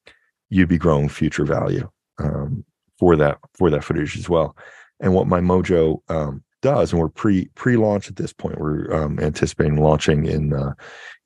you'd 0.50 0.68
be 0.68 0.78
growing 0.78 1.08
future 1.08 1.44
value 1.44 1.88
um, 2.18 2.64
for 2.98 3.16
that 3.16 3.38
for 3.54 3.70
that 3.70 3.84
footage 3.84 4.16
as 4.16 4.28
well. 4.28 4.56
And 5.00 5.14
what 5.14 5.26
MiMojo 5.26 6.00
um, 6.08 6.44
does, 6.60 6.92
and 6.92 7.00
we're 7.00 7.08
pre 7.08 7.46
pre 7.54 7.76
launch 7.76 8.08
at 8.08 8.16
this 8.16 8.32
point. 8.32 8.60
We're 8.60 8.92
um, 8.92 9.18
anticipating 9.18 9.76
launching 9.76 10.26
in 10.26 10.52
uh, 10.52 10.74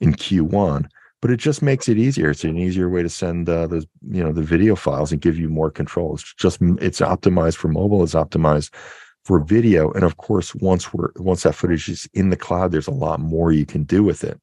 in 0.00 0.14
Q1, 0.14 0.86
but 1.20 1.30
it 1.30 1.36
just 1.36 1.62
makes 1.62 1.88
it 1.88 1.98
easier. 1.98 2.30
It's 2.30 2.44
an 2.44 2.56
easier 2.56 2.88
way 2.88 3.02
to 3.02 3.08
send 3.08 3.48
uh, 3.48 3.66
those 3.66 3.86
you 4.08 4.24
know 4.24 4.32
the 4.32 4.42
video 4.42 4.74
files 4.74 5.12
and 5.12 5.20
give 5.20 5.38
you 5.38 5.48
more 5.48 5.70
control. 5.70 6.14
It's 6.14 6.34
just 6.34 6.60
it's 6.80 7.00
optimized 7.00 7.56
for 7.56 7.68
mobile. 7.68 8.02
It's 8.02 8.14
optimized 8.14 8.70
for 9.26 9.40
video, 9.40 9.90
and 9.90 10.04
of 10.04 10.18
course, 10.18 10.54
once 10.54 10.94
we're 10.94 11.10
once 11.16 11.42
that 11.42 11.56
footage 11.56 11.88
is 11.88 12.08
in 12.14 12.30
the 12.30 12.36
cloud, 12.36 12.70
there's 12.70 12.86
a 12.86 12.92
lot 12.92 13.18
more 13.18 13.50
you 13.50 13.66
can 13.66 13.82
do 13.82 14.04
with 14.04 14.22
it. 14.22 14.40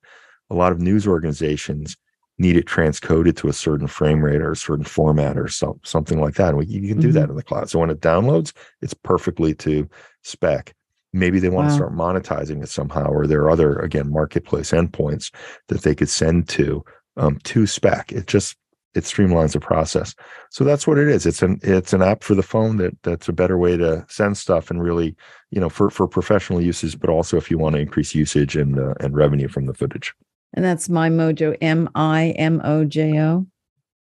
A 0.49 0.55
lot 0.55 0.73
of 0.73 0.81
news 0.81 1.07
organizations 1.07 1.95
need 2.37 2.57
it 2.57 2.65
transcoded 2.65 3.37
to 3.37 3.47
a 3.47 3.53
certain 3.53 3.87
frame 3.87 4.21
rate 4.21 4.41
or 4.41 4.51
a 4.51 4.57
certain 4.57 4.83
format 4.83 5.37
or 5.37 5.47
so, 5.47 5.79
something 5.85 6.19
like 6.19 6.33
that. 6.33 6.53
And 6.53 6.69
you 6.69 6.89
can 6.89 6.99
do 6.99 7.07
mm-hmm. 7.07 7.17
that 7.17 7.29
in 7.29 7.37
the 7.37 7.43
cloud. 7.43 7.69
So 7.69 7.79
when 7.79 7.91
it 7.91 8.01
downloads, 8.01 8.51
it's 8.81 8.93
perfectly 8.93 9.55
to 9.55 9.87
spec. 10.23 10.73
Maybe 11.13 11.39
they 11.39 11.47
want 11.47 11.67
wow. 11.67 11.69
to 11.69 11.75
start 11.75 11.95
monetizing 11.95 12.61
it 12.61 12.67
somehow, 12.67 13.05
or 13.05 13.25
there 13.25 13.43
are 13.43 13.51
other 13.51 13.79
again 13.79 14.11
marketplace 14.11 14.71
endpoints 14.71 15.33
that 15.69 15.83
they 15.83 15.95
could 15.95 16.09
send 16.09 16.49
to 16.49 16.83
um, 17.15 17.39
to 17.45 17.65
spec. 17.67 18.11
It 18.11 18.27
just 18.27 18.57
it 18.95 19.03
streamlines 19.03 19.53
the 19.53 19.59
process. 19.59 20.15
So 20.51 20.63
that's 20.63 20.85
what 20.85 20.97
it 20.97 21.07
is. 21.07 21.25
It's 21.25 21.41
an 21.41 21.59
it's 21.63 21.93
an 21.93 22.01
app 22.01 22.23
for 22.23 22.35
the 22.35 22.43
phone 22.43 22.77
that 22.77 22.95
that's 23.03 23.27
a 23.27 23.33
better 23.33 23.57
way 23.57 23.77
to 23.77 24.05
send 24.07 24.37
stuff 24.37 24.69
and 24.69 24.83
really 24.83 25.15
you 25.51 25.59
know 25.59 25.69
for 25.69 25.89
for 25.89 26.07
professional 26.07 26.61
uses, 26.61 26.95
but 26.95 27.09
also 27.09 27.37
if 27.37 27.49
you 27.49 27.57
want 27.57 27.75
to 27.75 27.81
increase 27.81 28.13
usage 28.13 28.55
and 28.55 28.79
uh, 28.79 28.93
and 28.99 29.15
revenue 29.15 29.47
from 29.47 29.65
the 29.65 29.73
footage. 29.73 30.13
And 30.53 30.63
that's 30.63 30.87
MiMojo, 30.87 31.57
M 31.61 31.89
I 31.95 32.35
M 32.37 32.61
O 32.63 32.85
J 32.85 33.19
O. 33.19 33.47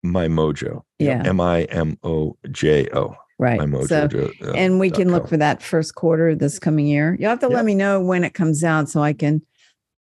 MiMojo. 0.06 0.84
Yeah. 1.00 1.24
M 1.26 1.42
I 1.42 1.64
M 1.64 1.98
O 2.04 2.38
J 2.52 2.88
O. 2.94 3.16
Right. 3.38 3.60
MiMojo. 3.60 3.90
So, 3.90 4.48
uh, 4.48 4.54
and 4.54 4.80
we 4.80 4.90
can 4.90 5.12
look 5.12 5.28
for 5.28 5.38
that 5.38 5.62
first 5.62 5.96
quarter 5.96 6.36
this 6.36 6.60
coming 6.60 6.88
year. 6.88 7.18
You'll 7.20 7.32
have 7.32 7.40
to 7.40 7.50
let 7.50 7.66
me 7.66 7.76
know 7.76 8.00
when 8.02 8.24
it 8.24 8.34
comes 8.34 8.64
out 8.64 8.88
so 8.90 9.02
I 9.02 9.14
can 9.14 9.42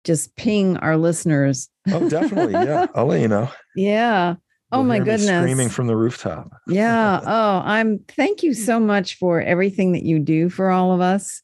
just 0.04 0.36
ping 0.36 0.78
our 0.78 0.98
listeners. 0.98 1.70
Oh, 1.90 2.08
definitely. 2.10 2.54
Yeah. 2.54 2.88
I'll 2.96 3.06
let 3.06 3.22
you 3.22 3.28
know. 3.28 3.50
Yeah. 3.76 4.36
Oh 4.74 4.80
You'll 4.80 4.86
my 4.86 5.00
goodness. 5.00 5.28
Screaming 5.28 5.70
from 5.70 5.88
the 5.88 5.96
rooftop. 5.96 6.52
yeah. 6.68 7.22
Oh, 7.24 7.62
I'm 7.64 8.00
thank 8.10 8.44
you 8.44 8.54
so 8.54 8.80
much 8.80 9.18
for 9.18 9.40
everything 9.40 9.94
that 9.94 10.04
you 10.04 10.20
do 10.20 10.50
for 10.50 10.72
all 10.72 10.92
of 10.92 11.00
us. 11.00 11.42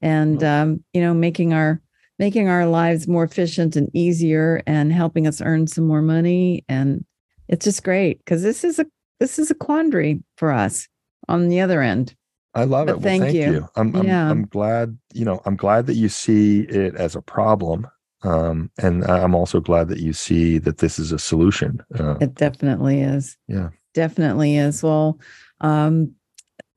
And 0.00 0.42
um, 0.42 0.84
you 0.94 1.00
know, 1.02 1.12
making 1.12 1.52
our 1.52 1.82
making 2.20 2.48
our 2.48 2.66
lives 2.66 3.08
more 3.08 3.24
efficient 3.24 3.74
and 3.76 3.90
easier 3.94 4.62
and 4.66 4.92
helping 4.92 5.26
us 5.26 5.40
earn 5.40 5.66
some 5.66 5.86
more 5.86 6.02
money 6.02 6.62
and 6.68 7.02
it's 7.48 7.64
just 7.64 7.82
great 7.82 8.18
because 8.18 8.42
this 8.42 8.62
is 8.62 8.78
a 8.78 8.86
this 9.18 9.38
is 9.38 9.50
a 9.50 9.54
quandary 9.54 10.22
for 10.36 10.52
us 10.52 10.86
on 11.28 11.48
the 11.48 11.60
other 11.60 11.80
end 11.80 12.14
i 12.54 12.62
love 12.62 12.86
but 12.86 12.92
it 12.92 12.96
well, 12.96 13.02
thank, 13.02 13.22
thank 13.24 13.34
you, 13.34 13.52
you. 13.52 13.68
I'm, 13.74 13.96
I'm, 13.96 14.06
yeah. 14.06 14.30
I'm 14.30 14.46
glad 14.46 14.98
you 15.14 15.24
know 15.24 15.40
i'm 15.46 15.56
glad 15.56 15.86
that 15.86 15.94
you 15.94 16.10
see 16.10 16.60
it 16.60 16.94
as 16.94 17.16
a 17.16 17.22
problem 17.22 17.88
um, 18.22 18.70
and 18.78 19.04
i'm 19.04 19.34
also 19.34 19.60
glad 19.60 19.88
that 19.88 20.00
you 20.00 20.12
see 20.12 20.58
that 20.58 20.78
this 20.78 20.98
is 20.98 21.12
a 21.12 21.18
solution 21.18 21.82
uh, 21.98 22.16
it 22.20 22.34
definitely 22.34 23.00
is 23.00 23.36
yeah 23.48 23.70
definitely 23.94 24.56
is 24.56 24.82
well 24.82 25.18
um, 25.60 26.12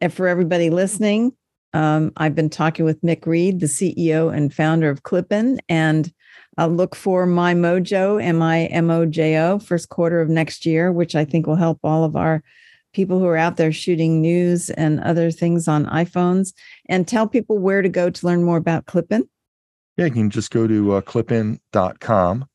and 0.02 0.14
for 0.14 0.28
everybody 0.28 0.70
listening 0.70 1.32
um, 1.74 2.12
I've 2.18 2.36
been 2.36 2.50
talking 2.50 2.86
with 2.86 3.02
Mick 3.02 3.26
Reed, 3.26 3.60
the 3.60 3.66
CEO 3.66 4.32
and 4.36 4.54
founder 4.54 4.90
of 4.90 5.04
Clip-In, 5.04 5.60
and 5.68 6.14
I'll 6.58 6.70
look 6.70 6.96
for 6.96 7.26
MiMojo, 7.26 8.24
M 8.24 8.42
I 8.42 8.66
M 8.66 8.92
O 8.92 9.06
J 9.06 9.40
O, 9.40 9.58
first 9.58 9.90
quarter 9.90 10.22
of 10.22 10.30
next 10.30 10.66
year, 10.66 10.92
which 10.92 11.16
I 11.16 11.26
think 11.26 11.48
will 11.48 11.56
help 11.56 11.80
all 11.84 12.04
of 12.04 12.16
our 12.16 12.44
people 12.94 13.18
who 13.18 13.26
are 13.26 13.38
out 13.38 13.58
there 13.58 13.72
shooting 13.72 14.22
news 14.22 14.70
and 14.70 15.00
other 15.00 15.32
things 15.32 15.68
on 15.68 15.88
iPhones. 15.88 16.54
And 16.88 17.08
tell 17.08 17.28
people 17.28 17.58
where 17.58 17.82
to 17.82 17.90
go 17.90 18.12
to 18.12 18.26
learn 18.26 18.44
more 18.44 18.58
about 18.58 18.86
Clip-In. 18.86 19.28
Yeah, 19.98 20.06
you 20.06 20.12
can 20.12 20.30
just 20.30 20.52
go 20.52 20.68
to 20.68 20.94
uh, 20.94 21.02
clippin.com. 21.02 22.46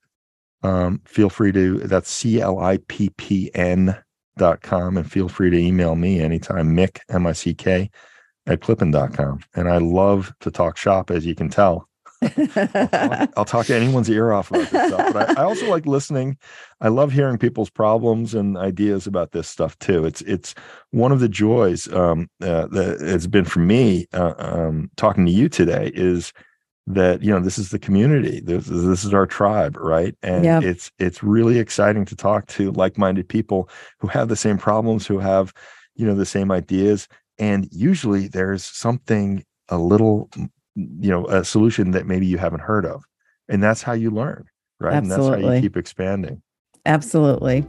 Um, 0.63 1.01
feel 1.05 1.31
free 1.31 1.53
to, 1.53 1.79
that's 1.79 2.11
C 2.11 2.41
L 2.41 2.59
I 2.59 2.79
P 2.89 3.11
P 3.11 3.51
N 3.55 3.97
dot 4.37 4.63
com, 4.63 4.97
and 4.97 5.11
feel 5.11 5.29
free 5.29 5.51
to 5.51 5.57
email 5.57 5.95
me 5.95 6.21
anytime, 6.21 6.77
Mick, 6.77 6.99
M 7.09 7.27
I 7.27 7.33
C 7.33 7.55
K, 7.55 7.91
at 8.47 8.61
clippin.com. 8.61 9.41
And 9.55 9.69
I 9.69 9.79
love 9.79 10.33
to 10.41 10.51
talk 10.51 10.77
shop, 10.77 11.11
as 11.11 11.27
you 11.27 11.35
can 11.35 11.49
tell. 11.49 11.89
I'll, 12.21 12.49
talk, 12.49 13.31
I'll, 13.37 13.45
talk, 13.45 13.71
anyone's 13.71 14.11
ear 14.11 14.33
off 14.33 14.51
about 14.51 14.71
this 14.71 14.89
stuff, 14.89 15.13
but 15.13 15.39
I, 15.39 15.43
I, 15.43 15.45
also 15.45 15.71
like 15.71 15.87
listening. 15.87 16.37
I 16.81 16.89
love 16.89 17.13
hearing 17.13 17.39
people's 17.39 17.71
problems 17.71 18.35
and 18.35 18.57
ideas 18.57 19.07
about 19.07 19.31
this 19.31 19.49
stuff 19.49 19.79
too. 19.79 20.05
It's 20.05 20.21
it's 20.23 20.53
one 20.91 21.13
of 21.13 21.21
the 21.21 21.29
joys 21.29 21.87
um, 21.93 22.29
uh, 22.43 22.67
that 22.69 23.01
has 23.01 23.29
been 23.29 23.45
for 23.45 23.61
me 23.61 24.07
uh, 24.13 24.35
um, 24.39 24.91
talking 24.97 25.27
to 25.27 25.33
you 25.33 25.49
today 25.49 25.93
is 25.95 26.33
that 26.95 27.23
you 27.23 27.31
know 27.31 27.41
this 27.41 27.59
is 27.59 27.71
the 27.71 27.79
community. 27.79 28.41
This, 28.41 28.67
this 28.67 29.05
is 29.05 29.15
our 29.15 29.27
tribe, 29.27 29.77
right? 29.77 30.15
And 30.23 30.45
yep. 30.45 30.63
it's 30.63 30.91
it's 30.99 31.23
really 31.23 31.59
exciting 31.59 32.05
to 32.07 32.17
talk 32.17 32.47
to 32.49 32.73
like-minded 32.73 33.29
people 33.29 33.69
who 33.99 34.09
have 34.09 34.29
the 34.29 34.37
same 34.37 34.59
problems, 34.59 35.07
who 35.07 35.19
have 35.19 35.53
you 35.95 36.07
know 36.07 36.15
the 36.15 36.27
same 36.27 36.51
ideas 36.51 37.09
and 37.39 37.69
usually 37.73 38.29
there's 38.29 38.65
something 38.65 39.45
a 39.69 39.79
little 39.79 40.29
mm, 40.37 40.49
you 40.77 41.11
know 41.11 41.27
a 41.27 41.45
solution 41.45 41.91
that 41.93 42.07
maybe 42.07 42.27
you 42.27 42.39
haven't 42.39 42.61
heard 42.61 42.87
of 42.87 43.05
and 43.49 43.63
that's 43.63 43.83
how 43.83 43.93
you 43.93 44.11
learn 44.11 44.45
right 44.81 44.95
absolutely. 44.95 45.27
and 45.27 45.43
that's 45.43 45.49
how 45.49 45.55
you 45.55 45.61
keep 45.61 45.77
expanding 45.77 46.43
absolutely 46.87 47.67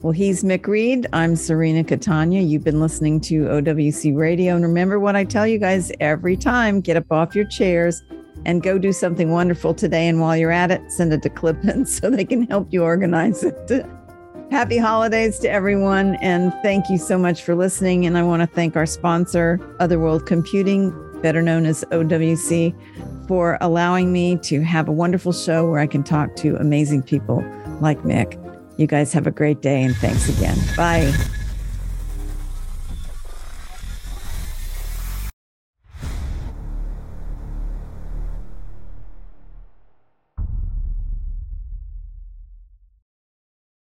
well 0.00 0.12
he's 0.12 0.44
mick 0.44 0.66
reed 0.66 1.06
i'm 1.12 1.34
serena 1.34 1.82
catania 1.82 2.42
you've 2.42 2.64
been 2.64 2.80
listening 2.80 3.18
to 3.20 3.44
owc 3.44 4.16
radio 4.16 4.54
and 4.54 4.64
remember 4.64 5.00
what 5.00 5.16
i 5.16 5.24
tell 5.24 5.46
you 5.46 5.58
guys 5.58 5.90
every 6.00 6.36
time 6.36 6.80
get 6.80 6.96
up 6.96 7.10
off 7.10 7.34
your 7.34 7.46
chairs 7.46 8.02
and 8.46 8.62
go 8.62 8.78
do 8.78 8.92
something 8.92 9.30
wonderful 9.30 9.74
today 9.74 10.08
and 10.08 10.20
while 10.20 10.36
you're 10.36 10.52
at 10.52 10.70
it 10.70 10.80
send 10.90 11.12
it 11.12 11.22
to 11.22 11.30
Clip-In 11.30 11.86
so 11.86 12.10
they 12.10 12.24
can 12.24 12.46
help 12.48 12.72
you 12.72 12.82
organize 12.82 13.42
it 13.44 13.70
Happy 14.50 14.78
holidays 14.78 15.38
to 15.40 15.50
everyone, 15.50 16.14
and 16.16 16.52
thank 16.62 16.88
you 16.88 16.98
so 16.98 17.18
much 17.18 17.42
for 17.42 17.56
listening. 17.56 18.06
And 18.06 18.16
I 18.16 18.22
want 18.22 18.40
to 18.40 18.46
thank 18.46 18.76
our 18.76 18.86
sponsor, 18.86 19.58
Otherworld 19.80 20.26
Computing, 20.26 20.92
better 21.22 21.42
known 21.42 21.66
as 21.66 21.84
OWC, 21.90 23.26
for 23.26 23.58
allowing 23.60 24.12
me 24.12 24.36
to 24.42 24.60
have 24.62 24.86
a 24.86 24.92
wonderful 24.92 25.32
show 25.32 25.68
where 25.68 25.80
I 25.80 25.86
can 25.86 26.04
talk 26.04 26.36
to 26.36 26.56
amazing 26.56 27.02
people 27.02 27.44
like 27.80 27.98
Mick. 28.02 28.40
You 28.78 28.86
guys 28.86 29.12
have 29.12 29.26
a 29.26 29.32
great 29.32 29.60
day, 29.60 29.82
and 29.82 29.96
thanks 29.96 30.28
again. 30.28 30.58
Bye. 30.76 31.12